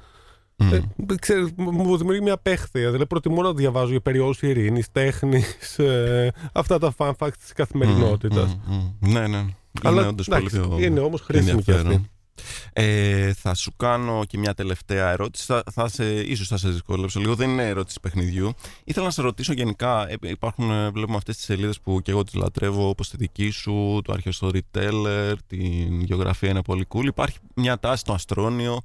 Μμ. 0.57 0.73
ε, 0.73 0.83
ξέρεις, 1.21 1.49
μου 1.57 1.97
δημιουργεί 1.97 2.21
μια 2.23 2.33
απέχθεια. 2.33 2.87
Δηλαδή, 2.87 3.07
προτιμώ 3.07 3.43
να 3.43 3.53
διαβάζω 3.55 3.91
για 3.91 4.01
περιόδου 4.01 4.47
ειρήνης, 4.47 4.91
τέχνης, 4.93 5.79
αυτά 6.53 6.79
τα 6.79 6.95
fun 6.97 7.13
facts 7.19 7.37
της 7.39 7.53
καθημερινότητας. 7.53 8.59
Μμ, 8.67 8.75
μμ. 9.01 9.13
Ναι, 9.13 9.27
ναι. 9.27 9.45
Αλλά 9.83 10.01
είναι 10.01 10.09
όντως 10.11 10.27
πολύ 10.29 10.47
εντάξει, 10.47 10.69
πιο 10.69 10.79
είναι 10.87 11.01
όμως 11.01 11.21
χρήσιμη 11.21 11.63
και 11.63 11.71
ενδιαφέρον. 11.73 11.93
αυτή. 11.93 12.11
Ε, 12.73 13.33
θα 13.33 13.55
σου 13.55 13.73
κάνω 13.77 14.25
και 14.25 14.39
μια 14.39 14.55
τελευταία 14.55 15.11
ερώτηση. 15.11 15.45
Θα, 15.45 15.63
θα 15.73 15.89
σε, 15.89 16.21
ίσως 16.21 16.49
θα 16.49 16.57
σε 16.57 16.69
δυσκολέψω 16.69 17.21
λίγο. 17.21 17.35
Δεν 17.35 17.51
είναι 17.51 17.69
ερώτηση 17.69 18.01
παιχνιδιού. 18.01 18.53
Ήθελα 18.85 19.05
να 19.07 19.13
σε 19.13 19.23
ρωτήσω 19.23 19.53
γενικά. 19.53 20.09
ε, 20.11 20.17
Υπάρχουν, 20.21 20.71
ε, 20.71 20.91
βλέπουμε 20.91 21.17
αυτές 21.17 21.37
τις 21.37 21.45
σελίδες 21.45 21.81
που 21.81 22.01
και 22.01 22.11
εγώ 22.11 22.23
τις 22.25 22.35
λατρεύω, 22.35 22.89
όπως 22.89 23.09
τη 23.09 23.17
δική 23.17 23.51
σου, 23.51 24.01
το 24.05 24.13
αρχαίο 24.13 24.33
storyteller, 24.41 25.35
την 25.47 26.01
γεωγραφία 26.01 26.49
είναι 26.51 26.63
πολύ 26.63 26.87
cool. 26.95 27.05
Υπάρχει 27.05 27.39
μια 27.55 27.79
τάση 27.79 28.01
στο 28.01 28.13
αστρόνιο. 28.13 28.81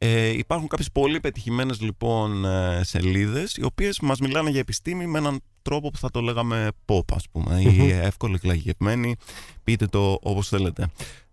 Ε, 0.00 0.28
υπάρχουν 0.28 0.68
κάποιες 0.68 0.90
πολύ 0.92 1.20
πετυχημένες 1.20 1.80
λοιπόν 1.80 2.44
ε, 2.44 2.80
σελίδες 2.84 3.54
οι 3.56 3.64
οποίες 3.64 4.00
μας 4.00 4.20
μιλάνε 4.20 4.50
για 4.50 4.60
επιστήμη 4.60 5.06
με 5.06 5.18
έναν 5.18 5.40
τρόπο 5.62 5.90
που 5.90 5.98
θα 5.98 6.10
το 6.10 6.20
λέγαμε 6.20 6.68
pop 6.86 7.00
ας 7.14 7.24
πούμε 7.32 7.60
ή 7.60 7.66
Μμμ. 7.66 7.90
εύκολο 7.90 8.34
εκλαγευμένη 8.34 9.16
πείτε 9.64 9.86
το 9.86 10.18
όπως 10.22 10.48
θέλετε 10.48 10.86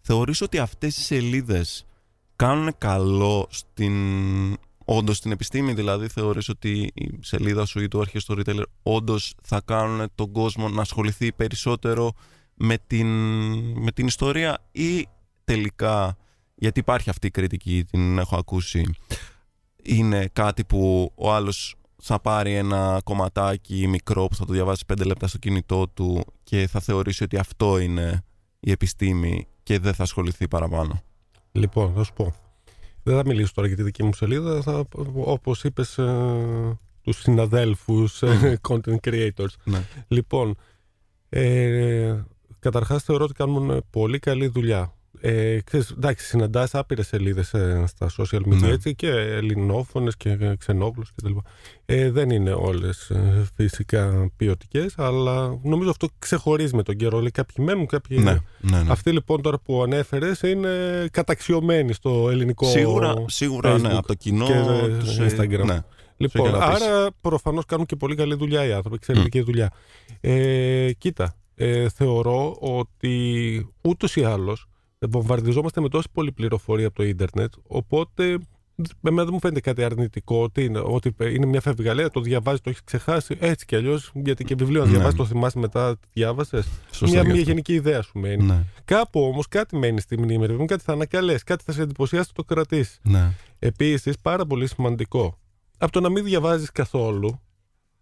θεωρείς 0.08 0.42
ότι 0.42 0.58
αυτές 0.58 0.98
οι 0.98 1.02
σελίδες 1.02 1.86
κάνουν 2.36 2.76
καλό 2.78 3.48
στην 3.50 3.94
όντως 4.86 5.18
στην 5.18 5.32
επιστήμη; 5.32 5.74
Δηλαδή 5.74 6.08
θεωρείς 6.08 6.50
ότι 6.50 6.92
η 6.94 7.20
σελίδα 7.22 7.66
σου 7.66 7.80
ή 7.82 7.88
το 7.88 8.00
αρχαίο 8.00 8.22
storyteller 8.28 8.64
όντως 8.84 9.36
θα 9.44 9.62
κάνουν 9.66 10.08
τον 10.16 10.32
κόσμο 10.32 10.70
να 10.70 10.82
ασχοληθεί 10.82 11.32
περισσότερο 11.34 12.12
με 12.54 12.78
την, 12.88 13.08
με 13.82 13.92
την 13.92 14.08
ιστορία 14.08 14.58
ή 14.72 15.08
τελικά 15.44 16.18
γιατί 16.56 16.80
υπάρχει 16.80 17.10
αυτή 17.10 17.28
η 17.28 17.32
κριτική 17.32 17.86
την 17.92 18.18
έχω 18.18 18.36
ακούσει 18.36 18.86
είναι 19.84 20.30
κάτι 20.34 20.64
που 20.64 21.12
ο 21.16 21.34
άλλος 21.34 21.76
θα 22.02 22.20
πάρει 22.20 22.56
ένα 22.56 23.02
κομματάκι 23.04 23.88
μικρό 23.88 24.28
που 24.28 24.36
θα 24.36 24.46
το 24.46 24.54
διαβάσει 24.54 24.86
πέντε 24.86 25.04
λεπτά 25.04 25.28
στο 25.28 25.38
κινητό 25.38 25.88
του 25.88 26.26
και 26.44 26.68
θα 26.68 26.80
θεωρήσει 26.80 27.24
ότι 27.24 27.38
αυτό 27.38 27.78
είναι 27.80 28.24
η 28.60 28.72
επιστήμη 28.72 29.48
και 29.66 29.80
δεν 29.80 29.94
θα 29.94 30.04
ασχοληθεί 30.04 30.48
παραπάνω. 30.48 31.02
Λοιπόν, 31.52 31.94
θα 31.94 32.04
σου 32.04 32.14
πω. 32.14 32.36
Δεν 33.04 33.16
θα 33.16 33.24
μιλήσω 33.26 33.54
τώρα 33.54 33.68
για 33.68 33.78
τη 33.78 33.84
δική 33.84 34.04
μου 34.04 34.14
σελίδα. 34.14 34.62
Θα, 34.62 34.86
όπως 35.14 35.64
είπες, 35.64 35.98
ε, 35.98 36.80
τους 37.02 37.18
συναδέλφους 37.18 38.22
ε, 38.22 38.60
content 38.70 38.98
creators. 39.02 39.54
Ναι. 39.64 39.84
Λοιπόν, 40.08 40.56
ε, 41.30 42.16
καταρχάς 42.60 43.04
θεωρώ 43.04 43.24
ότι 43.24 43.34
κάνουν 43.34 43.84
πολύ 43.90 44.20
καλή 44.20 44.48
δουλειά. 44.48 44.94
Ε, 45.22 45.60
ξέρεις, 45.62 45.90
εντάξει, 45.90 46.26
συναντάς 46.26 46.76
άπειρες 46.76 47.08
σελίδες 47.08 47.54
ε, 47.54 47.84
στα 47.88 48.10
social 48.18 48.40
media 48.40 48.60
Ναι. 48.60 48.70
έτσι, 48.70 48.96
και 48.96 49.10
ελληνόφωνες 49.10 50.18
και 50.18 50.30
ε, 50.40 50.56
ξενόγλωσσες 50.56 51.14
και 51.16 51.22
τα 51.22 51.28
λοιπά. 51.30 51.42
Ε, 51.86 52.12
δεν 52.12 52.30
είναι 52.30 52.52
όλες 52.52 53.10
ε, 53.10 53.48
φυσικά 53.56 54.32
ποιοτικές, 54.36 54.94
αλλά 54.98 55.60
νομίζω 55.64 55.90
αυτό 55.90 56.08
ξεχωρίζει 56.20 56.76
με 56.76 56.84
τον 56.84 56.96
καιρό. 56.96 57.20
Λέει, 57.20 57.32
κάποιοι 57.32 57.66
μένουν, 57.68 57.86
κάποιοι 57.86 58.18
Ναι, 58.22 58.32
ναι, 58.60 58.82
ναι. 58.82 58.92
αυτοί 58.92 59.12
λοιπόν 59.12 59.42
τώρα 59.42 59.60
που 59.60 59.84
ανέφερες 59.84 60.42
είναι 60.42 60.70
καταξιωμένοι 61.12 61.94
στο 61.94 62.30
ελληνικό 62.30 62.66
Σίγουρα, 62.66 63.14
σίγουρα 63.28 63.78
ναι, 63.78 63.90
Facebook 63.90 63.94
από 63.98 64.08
το 64.08 64.14
κοινό 64.14 64.46
και 64.46 64.54
ε, 64.54 64.98
τους, 64.98 65.18
ε, 65.18 65.26
Instagram. 65.30 65.66
ναι. 65.66 65.80
Λοιπόν, 66.18 66.50
σε 66.50 66.56
αγαπήσει. 66.56 66.84
άρα 66.86 67.08
προφανώς 67.22 67.66
κάνουν 67.66 67.86
και 67.86 67.96
πολύ 67.96 68.16
καλή 68.16 68.36
δουλειά 68.36 68.66
οι 68.66 68.72
άνθρωποι, 68.72 68.96
εξαιρετική 68.96 69.42
δουλειά. 69.42 69.72
Ε, 70.22 70.92
κοίτα, 70.98 71.36
ε, 71.56 71.90
θεωρώ 71.90 72.58
ότι 72.60 73.70
ούτως 73.82 74.16
ή 74.16 74.24
άλλως 74.24 74.68
βομβαρδιζόμαστε 75.10 75.82
με 75.82 75.90
τόση 75.90 76.08
πολλή 76.12 76.32
πληροφορία 76.32 76.88
από 76.88 76.96
το 76.96 77.04
ίντερνετ, 77.04 77.54
οπότε 77.68 78.38
Εμένα 79.04 79.24
δεν 79.24 79.34
μου 79.34 79.40
φαίνεται 79.40 79.60
κάτι 79.60 79.84
αρνητικό 79.84 80.42
ότι 80.44 80.64
είναι, 80.64 80.80
ότι 80.80 81.16
είναι 81.20 81.46
μια 81.46 81.62
φευγαλέα, 81.62 82.10
το 82.10 82.22
διαβάζει, 82.22 82.60
το 82.62 82.70
έχει 82.70 82.84
ξεχάσει 82.84 83.38
έτσι 83.40 83.66
κι 83.66 83.76
αλλιώς. 83.76 84.12
Γιατί 84.14 84.44
και 84.44 84.56
βιβλίο 84.56 84.80
να 84.80 84.86
Ναι. 84.86 84.92
διαβάζει, 84.92 85.16
το 85.16 85.26
θυμάσαι 85.26 85.60
μετά, 85.60 85.96
διάβασες. 86.14 86.68
Σωστό 86.92 87.06
Μια, 87.06 87.20
γι' 87.22 87.26
μια 87.28 87.36
αυτό. 87.36 87.50
γενική 87.50 87.74
ιδέα 87.74 88.02
σου 88.02 88.20
μένει. 88.20 88.44
Ναι, 88.44 88.64
Κάπου 88.86 89.22
όμως 89.22 89.48
κάτι 89.48 89.78
μένει 89.78 90.00
στη 90.00 90.18
μνήμη, 90.18 90.42
ρε 90.42 90.48
παιδί 90.48 90.60
μου, 90.60 90.66
κάτι 90.66 90.84
θα 90.84 90.94
ανακαλέσεις, 90.94 91.44
κάτι 91.44 91.64
θα 91.64 91.72
σε 91.72 91.82
εντυπωσιάσει, 91.82 92.34
το 92.34 92.44
κρατήσεις. 92.44 93.00
ναι. 93.04 93.32
Επίσης, 93.60 94.16
πάρα 94.22 94.46
πολύ 94.46 94.68
σημαντικό, 94.68 95.38
από 95.78 95.92
το 95.92 96.00
να 96.00 96.10
μην 96.10 96.24
διαβάζεις 96.24 96.72
καθόλου, 96.72 97.42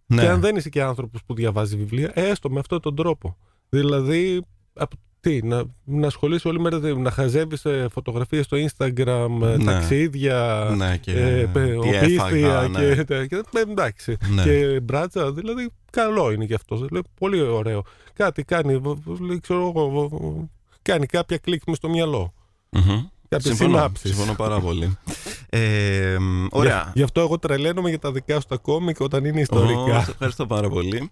ναι. 0.05 0.21
και 0.21 0.27
αν 0.27 0.39
δεν 0.39 0.55
είσαι 0.55 0.69
και 0.69 0.81
άνθρωπος 0.81 1.21
που 1.25 1.33
διαβάζει 1.33 1.75
βιβλία, 1.77 2.11
έστω 2.13 2.49
με 2.49 2.59
αυτόν 2.59 2.81
τον 2.81 2.95
τρόπο. 2.95 3.37
Δηλαδή, 3.69 4.41
από, 4.73 4.95
τι, 5.23 5.41
να, 5.43 5.63
να 5.83 6.07
ασχολείσαι 6.07 6.47
όλη 6.47 6.59
μέρα, 6.59 6.79
να 6.79 7.11
χαζεύεις 7.11 7.65
φωτογραφίες 7.91 8.45
στο 8.45 8.57
Instagram, 8.57 9.27
ε, 9.43 9.57
Ναι. 9.57 9.63
ταξίδια, 9.63 10.69
Ναι, 10.77 10.97
και 10.97 11.11
ε, 11.11 11.45
πε- 11.53 11.65
τι 11.69 11.75
οπίθια 11.77 12.03
έφαγα, 12.27 12.67
ναι. 12.67 12.79
και, 12.95 13.03
και, 13.03 13.25
και- 13.27 13.35
ε, 13.55 13.59
εντάξει. 13.71 14.17
Ναι. 14.35 14.43
Και 14.43 14.79
μπράτσα, 14.79 15.31
δηλαδή, 15.33 15.69
καλό 15.91 16.31
είναι 16.31 16.45
και 16.45 16.53
αυτό. 16.53 16.75
Δηλαδή, 16.75 17.07
πολύ 17.19 17.41
ωραίο. 17.41 17.83
Κάτι 18.13 18.43
κάνει, 18.43 18.77
β- 18.77 18.97
β- 19.05 19.39
ξέρω 19.41 19.71
εγώ, 19.75 19.89
β- 19.89 20.15
β- 20.15 20.43
κάνει 20.81 21.05
κάποια 21.05 21.37
κλικ 21.37 21.61
μες 21.67 21.77
στο 21.77 21.89
μυαλό. 21.89 22.33
Μμμ. 22.69 23.03
Κάποιε 23.33 23.49
Συμφωνώ, 23.53 23.75
συνάψεις. 23.77 24.09
συμφωνώ 24.09 24.33
πάρα 24.35 24.59
πολύ. 24.59 24.97
Ε, 25.49 26.15
μ, 26.19 26.45
ωραία. 26.51 26.83
Γι' 26.85 26.91
γι' 26.93 27.03
αυτό 27.03 27.21
εγώ 27.21 27.39
τρελαίνομαι 27.39 27.89
για 27.89 27.99
τα 27.99 28.11
δικά 28.11 28.39
σου 28.39 28.47
τα 28.47 28.57
κόμικ 28.57 28.99
όταν 28.99 29.25
είναι 29.25 29.41
ιστορικά. 29.41 29.97
Ω, 29.97 30.03
σε 30.05 30.11
ευχαριστώ 30.11 30.45
πάρα 30.47 30.69
πολύ. 30.69 31.09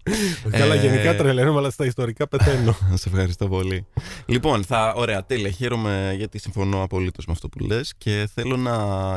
Καλά, 0.50 0.74
Ε, 0.74 0.80
γενικά 0.86 1.16
τρελαίνομαι, 1.16 1.58
αλλά 1.58 1.70
στα 1.70 1.84
ιστορικά 1.86 2.28
πεθαίνω. 2.28 2.76
Σε 2.94 3.08
ευχαριστώ 3.08 3.48
πολύ. 3.48 3.86
λοιπόν, 4.26 4.64
θα, 4.64 4.92
ωραία, 4.96 5.24
τέλεια. 5.24 5.50
Χαίρομαι 5.50 6.14
γιατί 6.16 6.38
συμφωνώ 6.38 6.82
απολύτως 6.82 7.26
με 7.26 7.32
αυτό 7.32 7.48
που 7.48 7.58
λες 7.58 7.94
και 7.98 8.28
θέλω 8.34 8.56
να 8.56 8.72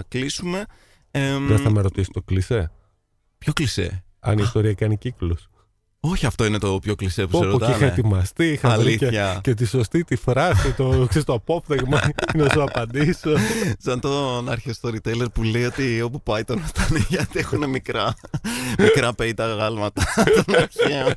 κλείσουμε. 0.08 0.66
εμ, 1.12 1.48
Δεν 1.48 1.58
θα 1.60 1.70
με 1.72 1.82
ρωτήσει 1.82 2.10
το 2.14 2.22
κλισέ. 2.22 2.72
Πιο 3.38 3.54
κλεισέ. 3.54 4.04
Αν 4.20 4.38
η 4.38 4.42
ιστορία 4.44 4.74
κάνει 4.74 4.98
κύκλους. 4.98 5.48
Όχι, 6.12 6.26
αυτό 6.26 6.46
είναι 6.46 6.58
το 6.58 6.80
πιο 6.82 6.96
κλεισέ 6.96 7.26
που 7.28 7.38
σε 7.38 7.46
Όπου 7.48 7.58
και 7.58 7.64
είχα 7.64 7.74
ρωτάνε. 7.74 7.92
ετοιμαστεί, 7.92 8.46
είχα 8.46 8.78
βρει 8.80 8.98
και, 8.98 9.06
Αλήθεια. 9.06 9.40
και 9.44 9.54
τη 9.54 9.66
σωστή 9.66 10.04
τη 10.04 10.16
φράση, 10.16 10.72
το, 10.72 11.06
ξέρεις, 11.10 11.24
το 11.26 11.34
απόφθεγμα 11.34 12.02
να 12.36 12.50
σου 12.50 12.62
απαντήσω. 12.64 13.30
Σαν 13.78 14.00
τον 14.00 14.50
αρχαίο 14.50 14.74
storyteller 14.82 15.26
που 15.34 15.44
λέει 15.44 15.64
ότι 15.66 16.02
όπου 16.02 16.22
πάει 16.22 16.44
τον 16.44 16.62
ρωτάνε 16.66 17.06
γιατί 17.10 17.40
έχουν 17.40 17.70
μικρά, 17.70 18.16
μικρά 18.80 19.14
πέιτα 19.14 19.48
γάλματα. 19.54 20.04
Τον 20.46 20.56
αρχαίο. 20.56 21.08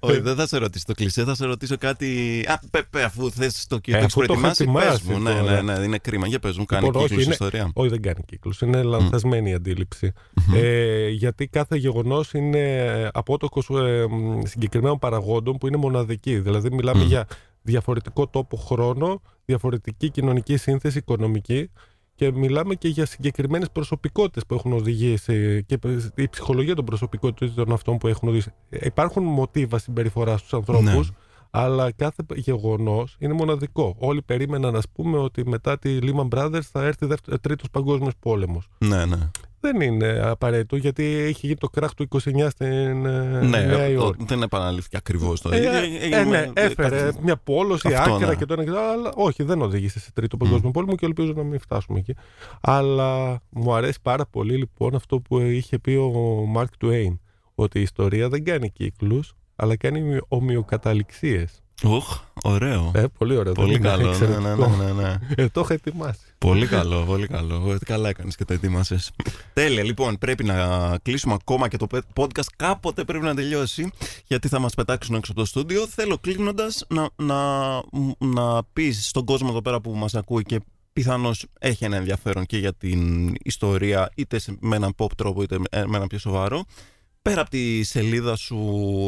Όχι, 0.00 0.20
δεν 0.20 0.34
θα 0.36 0.46
σε 0.46 0.56
ρωτήσω 0.58 0.84
το 0.86 0.94
κλεισέ, 0.94 1.24
θα 1.24 1.34
σε 1.34 1.44
ρωτήσω 1.46 1.76
κάτι. 1.78 2.40
Α, 2.48 2.58
πε, 2.70 2.82
πε, 2.90 3.02
αφού 3.02 3.30
θες 3.30 3.66
το 3.68 3.76
Ε, 3.76 3.78
κύριο 3.80 4.04
αφού 4.04 4.20
το 4.26 4.32
έχω 4.32 4.40
προετοιμάσει, 4.40 4.64
πες 4.64 4.94
ετοιμάσει 4.94 5.02
μου. 5.10 5.18
Ναι, 5.18 5.30
τώρα. 5.40 5.62
ναι, 5.62 5.72
ναι, 5.78 5.84
είναι 5.84 5.98
κρίμα. 5.98 6.26
Για 6.26 6.38
πες 6.38 6.56
μου, 6.56 6.64
κάνει 6.64 6.84
Λοιπόν, 6.84 6.98
όχι, 7.02 7.08
κύκλους 7.08 7.24
είναι- 7.24 7.34
ιστορία. 7.34 7.70
Όχι, 7.74 7.88
δεν 7.88 8.02
κάνει 8.02 8.20
κύκλου. 8.26 8.52
Είναι 8.62 8.82
λανθασμένη 8.82 9.50
η 9.50 9.54
αντίληψη. 9.54 10.12
Ε, 10.54 11.08
γιατί 11.08 11.46
κάθε 11.46 11.76
γεγονός 11.76 12.32
είναι 12.32 13.10
απότοκος 13.12 13.68
ε, 13.70 14.06
μ, 14.09 14.09
συγκεκριμένων 14.44 14.98
παραγόντων 14.98 15.58
που 15.58 15.66
είναι 15.66 15.76
μοναδική. 15.76 16.38
Δηλαδή, 16.38 16.70
μιλάμε 16.70 17.02
Μμ. 17.04 17.06
για 17.06 17.26
διαφορετικό 17.62 18.26
τόπο 18.26 18.56
χρόνο, 18.56 19.22
διαφορετική 19.44 20.10
κοινωνική 20.10 20.56
σύνθεση 20.56 20.98
οικονομική 20.98 21.70
και 22.14 22.32
μιλάμε 22.32 22.74
και 22.74 22.88
για 22.88 23.06
συγκεκριμένες 23.06 23.70
προσωπικότητες 23.70 24.46
που 24.46 24.54
έχουν 24.54 24.72
οδηγήσει 24.72 25.64
και 25.64 25.78
η 26.14 26.28
ψυχολογία 26.28 26.74
των 26.74 26.84
προσωπικότητων 26.84 27.72
αυτών 27.72 27.98
που 27.98 28.08
έχουν 28.08 28.28
οδηγήσει. 28.28 28.52
Ε, 28.68 28.78
Υπάρχουν 28.86 29.22
μοτίβα 29.24 29.78
συμπεριφοράς 29.78 30.40
στους 30.40 30.52
ανθρώπους. 30.52 31.10
Ναι. 31.10 31.16
Αλλά 31.50 31.92
κάθε 31.92 32.22
γεγονός 32.34 33.16
είναι 33.18 33.32
μοναδικό. 33.32 33.94
Όλοι 33.98 34.22
περίμεναν, 34.22 34.76
ας 34.76 34.88
πούμε, 34.92 35.18
ότι 35.18 35.48
μετά 35.48 35.78
τη 35.78 35.98
Lehman 36.02 36.28
Brothers 36.28 36.60
θα 36.72 36.84
έρθει 36.84 37.06
τρίτος 37.40 37.70
παγκόσμιος 37.70 38.12
πόλεμος. 38.20 38.68
Ναι, 38.78 39.04
ναι. 39.04 39.30
Δεν 39.60 39.80
είναι 39.80 40.20
απαραίτητο 40.24 40.76
γιατί 40.76 41.04
έχει 41.04 41.46
γίνει 41.46 41.54
το 41.58 41.68
κράχ 41.68 41.94
του 41.94 42.08
29 42.10 42.18
στην 42.50 42.66
ε, 42.66 43.40
Ναι, 43.40 43.60
Νέα 43.60 43.76
το- 43.86 43.90
Υόρκη. 43.92 44.24
δεν 44.26 44.42
επαναλήφθηκε 44.42 44.96
ακριβώς 44.96 45.40
το 45.40 45.52
Ε, 45.52 45.56
ίδιο. 45.56 45.70
ε, 45.72 45.76
Έγινε 45.78 46.16
ε, 46.16 46.24
με- 46.24 46.38
ναι, 46.54 46.60
έφερε 46.60 46.98
κάτι- 47.00 47.18
μια 47.22 47.36
πόλωση 47.36 47.94
Αυτό, 47.94 48.12
άκρα 48.14 48.26
ναι. 48.28 48.34
και 48.34 48.44
το 48.46 48.52
ένα 48.52 48.64
και 48.64 48.70
το 48.70 48.78
άλλο, 48.78 48.90
αλλά 49.00 49.12
όχι, 49.14 49.42
δεν 49.42 49.62
οδήγησε 49.62 50.00
σε 50.00 50.12
τρίτο 50.12 50.36
παγκόσμιο 50.36 50.70
πόλεμο 50.70 50.94
και 50.96 51.06
ελπίζω 51.06 51.32
να 51.36 51.42
μην 51.42 51.60
φτάσουμε 51.60 51.98
εκεί. 51.98 52.14
Αλλά 52.60 53.40
μου 53.50 53.74
αρέσει 53.74 53.98
πάρα 54.02 54.26
πολύ 54.26 54.56
λοιπόν 54.56 54.94
αυτό 54.94 55.20
που 55.20 55.38
είχε 55.40 55.78
πει 55.78 55.90
ο 55.94 56.10
Μάρκ 56.48 56.76
Τουέιν, 56.78 57.20
ότι 57.54 57.78
η 57.78 57.82
ιστορία 57.82 58.28
δεν 58.28 58.44
κάνει 58.44 58.70
κύκλους, 58.70 59.32
αλλά 59.56 59.76
κάνει 59.76 60.18
ομοιοκαταληξίες. 60.28 61.62
Ουχ, 61.84 62.18
ωραίο. 62.42 62.90
Ε, 62.94 63.04
πολύ 63.18 63.36
ωραίο. 63.36 63.52
δεν 63.52 63.64
Πολύ 63.64 63.74
είναι 63.76 63.88
καλό. 63.88 64.02
Ναι, 64.02 64.08
ναι, 64.18 64.24
εξαιρετικό. 64.24 64.76
ναι, 64.76 64.84
ναι, 64.84 65.02
ναι. 65.02 65.18
Ε, 65.36 65.48
το 65.48 65.60
είχα 65.60 65.74
ετοιμάσει. 65.74 66.18
Πολύ 66.38 66.66
καλό, 66.66 67.02
πολύ 67.04 67.26
καλό. 67.26 67.72
Ε, 67.72 67.78
Καλά 67.84 68.08
έκανες 68.08 68.36
και 68.36 68.44
το 68.44 68.52
ετοίμασες. 68.52 69.10
Τέλεια, 69.52 69.84
λοιπόν, 69.84 70.18
πρέπει 70.18 70.44
να 70.44 70.98
κλείσουμε 71.02 71.34
ακόμα 71.34 71.68
και 71.68 71.76
το 71.76 71.86
podcast. 72.14 72.46
Κάποτε 72.56 73.04
πρέπει 73.04 73.24
να 73.24 73.34
τελειώσει, 73.34 73.90
γιατί 74.26 74.48
θα 74.48 74.58
μας 74.58 74.74
πετάξουν 74.74 75.14
έξω 75.14 75.32
από 75.32 75.40
το 75.40 75.46
στούντιο. 75.46 75.86
Θέλω 75.86 76.18
κλείνοντας 76.18 76.84
να, 76.88 77.08
να, 77.16 77.36
να 78.18 78.64
πεις 78.72 79.08
στον 79.08 79.24
κόσμο 79.24 79.48
εδώ 79.50 79.62
πέρα 79.62 79.80
που 79.80 79.90
μας 79.96 80.14
ακούει 80.14 80.42
και 80.42 80.60
πιθανώς 80.92 81.46
έχει 81.58 81.84
ένα 81.84 81.96
ενδιαφέρον 81.96 82.46
και 82.46 82.58
για 82.58 82.72
την 82.74 83.32
ιστορία, 83.42 84.10
είτε 84.14 84.38
σε- 84.38 84.56
με 84.60 84.76
έναν 84.76 84.94
pop 84.96 85.06
τρόπο, 85.16 85.42
είτε 85.42 85.58
με 85.58 85.86
με 85.86 85.96
έναν 85.96 86.08
πιο 86.08 86.18
σοβαρό. 86.18 86.64
Πέρα 87.30 87.40
από 87.40 87.50
τη 87.50 87.82
σελίδα 87.82 88.36
σου, 88.36 88.58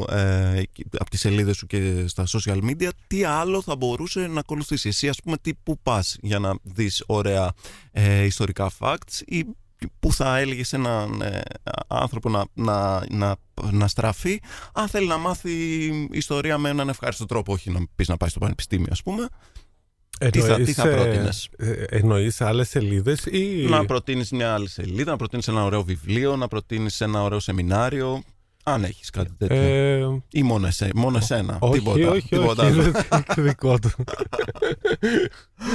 ε, 0.09 0.63
από 0.99 1.11
τις 1.11 1.21
σελίδες 1.21 1.57
σου 1.57 1.67
και 1.67 2.05
στα 2.07 2.25
social 2.27 2.59
media, 2.71 2.89
τι 3.07 3.25
άλλο 3.25 3.63
θα 3.63 3.77
μπορούσε 3.77 4.27
να 4.27 4.41
ακολουθήσει; 4.41 4.89
Εσύ, 4.89 5.09
ας 5.09 5.21
πούμε, 5.25 5.37
τι, 5.37 5.55
πού 5.55 5.79
πας 5.83 6.17
για 6.21 6.39
να 6.39 6.55
δεις 6.63 7.05
ωραία 7.07 7.53
ε, 7.93 8.25
ιστορικά 8.25 8.71
facts 8.79 9.21
ή 9.25 9.45
πού 10.01 10.13
θα 10.13 10.39
έλεγες 10.39 10.73
έναν 10.73 11.21
ε, 11.21 11.41
άνθρωπο 11.87 12.29
να, 12.29 12.45
να, 12.55 13.05
να, 13.11 13.37
να 13.71 13.89
στραφεί 13.89 14.41
αν 14.73 14.89
θέλει 14.89 15.07
να 15.07 15.17
μάθει 15.17 15.89
ιστορία 16.11 16.59
με 16.59 16.69
έναν 16.69 16.89
ευχάριστο 16.89 17.27
τρόπο, 17.27 17.53
όχι 17.53 17.71
να 17.71 17.81
πεις 17.97 18.09
να 18.09 18.17
πάει 18.17 18.29
στο 18.29 18.39
πανεπιστήμιο, 18.39 18.89
ας 18.91 19.03
πούμε. 19.03 19.29
Τι 20.31 20.41
θα- 20.41 20.55
τι 20.61 20.73
θα 20.73 20.89
πρότεινες; 20.89 21.49
Εννοείς 21.89 22.41
άλλες 22.41 22.69
σελίδες 22.69 23.25
ή. 23.27 23.67
Να 23.69 23.85
προτείνεις 23.85 24.31
μια 24.31 24.53
άλλη 24.55 24.69
σελίδα, 24.69 25.11
να 25.11 25.17
προτείνεις 25.17 25.49
ένα 25.49 25.65
ωραίο 25.65 25.83
βιβλίο, 25.83 26.37
να 26.37 26.49
προτείνεις 26.49 27.01
ένα 27.01 27.23
ωραίο 27.23 27.41
σεμινάριο, 27.41 28.23
αν 28.65 28.85
έχεις 28.85 29.11
κάτι 29.11 29.31
τέτοιο. 29.39 29.57
Ε, 29.57 30.23
Ή 30.33 30.43
μόνο, 30.43 30.67
εσέ, 30.67 30.91
μόνο 30.95 31.17
εσένα. 31.17 31.57
όχι, 31.61 31.79
τίποτα, 31.79 32.11
όχι, 32.11 32.29
τίποτα 32.29 32.63
όχι, 32.67 32.73
άλλο. 32.73 32.83
δεν 32.93 33.25
είναι 33.37 33.47
δικό 33.49 33.79
του. 33.79 33.91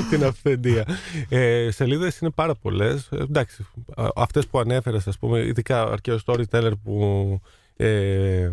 Την 0.09 0.23
αυθεντία. 0.25 0.85
Ε, 1.29 1.71
Σελίδες 1.71 2.17
είναι 2.19 2.31
πάρα 2.31 2.55
πολλές. 2.55 3.09
εντάξει, 3.11 3.65
αυτές 4.15 4.47
που 4.47 4.59
ανέφερες, 4.59 5.07
ας 5.07 5.17
πούμε, 5.17 5.39
ειδικά 5.39 5.85
ο 5.85 5.91
αρχαίο 5.91 6.19
storyteller 6.25 6.71
που 6.83 7.39
ε, 7.75 8.49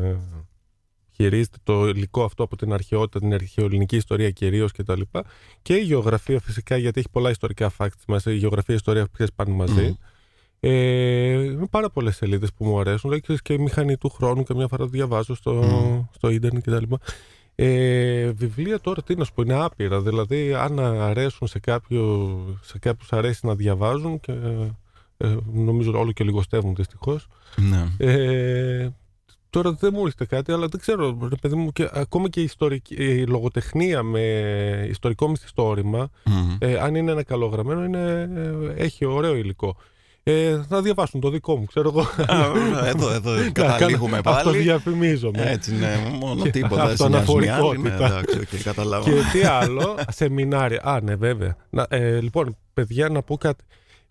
χειρίζεται 1.14 1.56
το 1.62 1.88
υλικό 1.88 2.24
αυτό 2.24 2.42
από 2.42 2.56
την 2.56 2.72
αρχαιότητα, 2.72 3.18
την 3.18 3.34
αρχαιοελληνική 3.34 3.96
ιστορία 3.96 4.30
κυρίως 4.30 4.72
κτλ. 4.72 5.00
Και, 5.00 5.22
και 5.62 5.74
η 5.74 5.82
γεωγραφία 5.82 6.40
φυσικά, 6.40 6.76
γιατί 6.76 6.98
έχει 6.98 7.08
πολλά 7.10 7.30
ιστορικά 7.30 7.72
facts 7.78 8.02
μέσα. 8.06 8.32
Η 8.32 8.36
γεωγραφία, 8.36 8.74
η 8.74 8.76
ιστορία 8.76 9.06
που 9.06 9.24
πάνε 9.34 9.54
μαζί. 9.54 9.82
Μμμ. 9.82 9.94
Ε, 10.60 11.42
είναι 11.42 11.66
πάρα 11.70 11.90
πολλές 11.90 12.16
σελίδες 12.16 12.52
που 12.52 12.64
μου 12.64 12.80
αρέσουν. 12.80 13.00
Δηλαδή, 13.02 13.20
ξέρεις, 13.20 13.42
και 13.42 13.52
η 13.52 13.58
μηχανή 13.58 13.96
του 13.96 14.08
χρόνου, 14.08 14.42
καμιά 14.42 14.68
φορά 14.68 14.84
το 14.84 14.88
διαβάζω 14.88 15.34
στο, 15.34 15.52
Μμ. 15.52 16.04
στο 16.14 16.28
ίντερνετ 16.28 16.62
κτλ. 16.70 16.94
Ε, 17.54 18.30
βιβλία 18.30 18.80
τώρα 18.80 19.02
τι 19.02 19.14
να 19.14 19.24
σου 19.24 19.32
πω, 19.32 19.42
είναι 19.42 19.54
άπειρα. 19.54 20.00
Δηλαδή, 20.00 20.54
αν 20.54 20.78
αρέσουν 20.78 21.48
σε, 21.48 21.58
κάποιο, 21.58 22.58
σε 22.62 22.78
κάποιους 22.78 23.12
αρέσει 23.12 23.46
να 23.46 23.54
διαβάζουν 23.54 24.20
και 24.20 24.32
ε, 25.16 25.36
νομίζω 25.52 25.98
όλο 25.98 26.12
και 26.12 26.24
λιγοστεύουν 26.24 26.74
δυστυχώς. 26.74 27.26
Ναι. 27.56 27.86
Ε, 27.96 28.88
τώρα 29.54 29.72
δεν 29.72 29.90
μου 29.94 30.00
έρχεται 30.04 30.24
κάτι, 30.26 30.52
αλλά 30.52 30.66
δεν 30.66 30.80
ξέρω. 30.80 31.18
Ρε 31.28 31.36
παιδί 31.40 31.54
μου, 31.54 31.72
και, 31.72 31.88
ακόμα 31.92 32.28
και 32.28 32.40
η, 32.40 32.42
ιστορική, 32.42 32.94
η 32.94 33.26
λογοτεχνία 33.26 34.02
με 34.02 34.20
ιστορικό 34.90 35.28
μυθιστόρημα, 35.28 36.10
Μμμ. 36.24 36.56
ε, 36.58 36.78
αν 36.78 36.94
είναι 36.94 37.10
ένα 37.10 37.22
καλογραμμένο, 37.22 37.84
είναι, 37.84 38.30
ε, 38.76 38.82
έχει 38.84 39.04
ωραίο 39.04 39.34
υλικό. 39.36 39.76
Ε, 40.22 40.60
θα 40.68 40.82
διαβάσουν 40.82 41.20
το 41.20 41.30
δικό 41.30 41.56
μου, 41.56 41.64
ξέρω 41.64 41.88
εγώ. 41.88 42.00
Α, 42.26 42.86
Εδώ, 42.86 43.10
εδώ 43.12 43.30
καταλήγουμε 43.52 44.16
Να 44.16 44.22
κάνω- 44.22 44.22
πάλι. 44.22 44.36
Αυτοδιαφημίζομαι. 44.48 45.42
Έτσι, 45.50 45.74
ναι, 45.74 45.96
μόνο 46.20 46.42
Και 46.42 46.50
τίποτα. 46.50 46.86
Δεν 46.86 46.96
σε 46.96 47.08
νοιάζουν 47.08 47.42
οι 47.42 47.48
άλλοι. 47.48 47.78
Ναι, 47.78 47.88
αυτοαναφορικότητα. 47.88 48.04
εντάξει, 48.06 48.38
οκ, 48.38 48.62
καταλάβα. 48.62 49.10
Και 49.10 49.16
τι 49.32 49.44
άλλο, 49.44 49.94
σεμινάρια. 50.08 50.80
Α, 50.84 51.00
ναι, 51.00 51.14
βέβαια. 51.14 51.56
Να, 51.70 51.86
ε, 51.90 52.20
λοιπόν, 52.20 52.56
παιδιά, 52.74 53.08
να 53.08 53.22
πω 53.22 53.36
κάτι. 53.36 53.64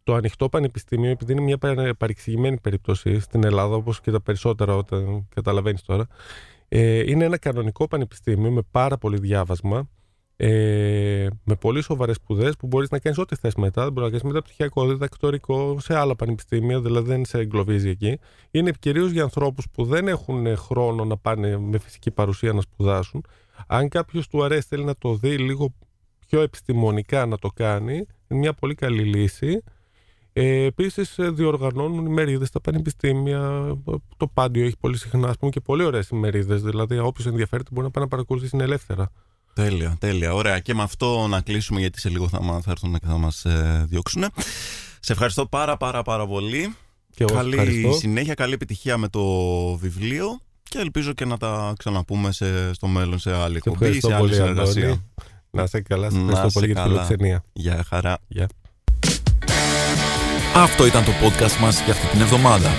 Το 0.04 0.14
ανοιχτό 0.14 0.49
πανεπιστήμιο, 0.49 1.10
επειδή 1.10 1.32
είναι 1.32 1.41
μια 1.41 1.58
παρε- 1.58 1.93
παρεξηγημένη 1.93 2.60
περίπτωση 2.60 3.20
στην 3.20 3.43
Ελλάδα, 3.43 3.76
όπως 3.76 4.01
και 4.01 4.12
τα 4.12 4.22
περισσότερα 4.22 4.76
όταν 4.76 5.28
καταλαβαίνεις 5.36 5.82
τώρα, 5.82 6.08
ε, 6.68 7.12
είναι 7.12 7.26
ένα 7.26 7.38
κανονικό 7.38 7.88
πανεπιστήμιο 7.88 8.51
με 8.51 8.62
πάρα 8.72 8.97
πολύ 8.97 9.20
διάβασμα, 9.20 9.89
ε, 10.36 11.28
με 11.43 11.56
πολύ 11.56 11.82
σοβαρές 11.84 12.16
σπουδές 12.16 12.56
που 12.58 12.68
μπορείς 12.68 12.89
να 12.89 12.99
κάνεις 12.99 13.18
ό,τι 13.18 13.36
θες 13.36 13.56
μετά. 13.56 13.82
Μπορείς 13.82 14.01
να 14.01 14.08
κάνεις 14.10 14.24
μεταπτυχιακό, 14.24 14.88
διδακτορικό 14.88 15.80
σε 15.80 15.97
άλλα 15.97 16.16
πανεπιστήμια, 16.16 16.80
δηλαδή 16.82 17.10
δεν 17.10 17.26
σε 17.26 17.39
εγκλωβίζει 17.39 17.89
εκεί. 17.89 18.20
Είναι 18.51 18.72
κυρίως 18.80 19.12
για 19.12 19.24
ανθρώπους 19.24 19.66
που 19.72 19.86
δεν 19.86 20.08
έχουν 20.08 20.58
χρόνο 20.58 21.06
να 21.06 21.18
πάνε 21.18 21.58
με 21.58 21.78
φυσική 21.78 22.12
παρουσία 22.12 22.54
να 22.54 22.62
σπουδάσουν. 22.62 23.26
Αν 23.68 23.89
κάποιος 23.89 24.28
του 24.28 24.43
αρέσει, 24.43 24.68
θέλει 24.68 24.84
να 24.84 24.95
το 24.95 25.16
δει 25.16 25.38
λίγο 25.38 25.74
πιο 26.28 26.41
επιστημονικά 26.41 27.26
να 27.26 27.38
το 27.38 27.49
κάνει, 27.54 27.93
είναι 28.28 28.39
μια 28.39 28.54
πολύ 28.54 28.76
καλή 28.76 29.04
λύση. 29.04 29.64
Ε, 30.34 30.63
Επίσης, 30.65 31.15
διοργανώνουν 31.19 32.05
ημερίδε 32.05 32.45
στα 32.45 32.61
πανεπιστήμια. 32.61 33.39
Το 34.17 34.27
Πάντιο 34.34 34.65
έχει 34.65 34.77
πολύ 34.79 34.97
συχνά 34.97 35.29
ας 35.29 35.38
πούμε, 35.38 35.51
και 35.51 35.59
πολύ 35.59 35.84
ωραίες 35.84 36.07
ημερίδε. 36.09 36.55
Δηλαδή, 36.55 36.97
όποιος 36.99 37.27
ενδιαφέρεται 37.27 37.69
μπορεί 37.71 37.86
να 37.86 37.91
πάει 37.91 38.03
να 38.03 38.09
παρακολουθήσει 38.09 38.51
είναι 38.55 38.63
ελεύθερα. 38.63 39.09
Τέλεια, 39.53 39.95
τέλεια. 39.99 40.34
Ωραία. 40.34 40.59
Και 40.59 40.73
με 40.73 40.81
αυτό 40.81 41.27
να 41.27 41.41
κλείσουμε 41.41 41.79
γιατί 41.79 41.99
σε 41.99 42.09
λίγο 42.09 42.27
θα, 42.27 42.41
μα- 42.43 42.61
θα 42.61 42.71
έρθουν 42.71 42.93
και 42.93 43.05
θα 43.05 43.17
μας 43.17 43.45
ε, 43.45 43.86
διώξουν. 43.89 44.23
Σε 44.99 45.11
ευχαριστώ 45.11 45.45
πάρα 45.45 45.77
πάρα 45.77 46.01
πάρα 46.01 46.27
πολύ. 46.27 46.75
Και 47.15 47.23
εγώ 47.23 47.34
καλή 47.34 47.53
ευχαριστώ. 47.53 47.91
συνέχεια, 47.91 48.34
καλή 48.34 48.53
επιτυχία 48.53 48.97
με 48.97 49.07
το 49.07 49.21
βιβλίο 49.75 50.39
και 50.63 50.77
ελπίζω 50.79 51.13
και 51.13 51.25
να 51.25 51.38
τα 51.38 51.73
ξαναπούμε 51.77 52.31
σε, 52.31 52.73
στο 52.73 52.88
μέλλον 52.88 53.19
σε 53.19 53.34
άλλη 53.36 53.51
Σε 53.53 53.57
εκπομπή 53.69 53.86
ή 53.86 53.97
ευχαριστώ 53.97 54.07
σε 54.07 54.13
άλλη 54.13 54.23
πολύ, 54.23 54.34
συνεργασία. 54.36 54.84
Αντώνη. 54.84 55.01
Να 55.51 55.63
είσαι 55.63 55.81
καλά. 55.81 56.09
Σε 56.09 56.17
Να 56.17 56.21
ευχαριστώ 56.31 56.47
είσαι 56.47 56.59
πολύ 56.59 56.65
για 56.65 56.75
την 56.75 56.84
καλά. 56.91 57.03
φιλοξενία. 57.05 57.43
Γεια 57.53 57.84
χαρά. 57.88 58.17
Γεια. 58.27 58.47
Αυτό 60.56 60.86
ήταν 60.86 61.04
το 61.04 61.12
podcast 61.24 61.58
μας 61.60 61.82
για 61.82 61.93
αυτή 61.93 62.08
την 62.08 62.22
εβδομάδα. 62.22 62.72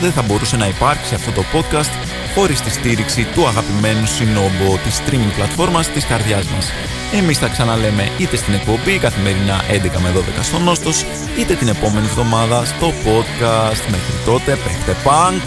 Δεν 0.00 0.12
θα 0.12 0.22
μπορούσε 0.22 0.56
να 0.56 0.68
υπάρξει 0.68 1.14
αυτό 1.14 1.30
το 1.30 1.44
podcast 1.52 1.90
χωρίς 2.34 2.60
τη 2.60 2.70
στήριξη 2.70 3.24
του 3.34 3.46
αγαπημένου 3.46 4.06
συνόμπο 4.06 4.78
της 4.84 5.00
streaming 5.00 5.32
πλατφόρμας 5.36 5.88
της 5.88 6.06
καρδιάς 6.06 6.46
μας. 6.46 6.72
Εμείς 7.12 7.38
τα 7.38 7.48
ξαναλέμε 7.48 8.10
είτε 8.18 8.36
στην 8.36 8.54
εκπομπή 8.54 8.98
καθημερινά 8.98 9.64
11 9.68 10.00
με 10.00 10.10
12 10.10 10.42
στον 10.42 10.68
Όστος, 10.68 11.04
είτε 11.38 11.54
την 11.54 11.68
επόμενη 11.68 12.06
εβδομάδα 12.06 12.64
στο 12.64 12.92
podcast. 13.04 13.82
Μέχρι 13.90 14.14
τότε 14.24 14.58
παίχτε 14.64 14.96
punk! 15.04 15.42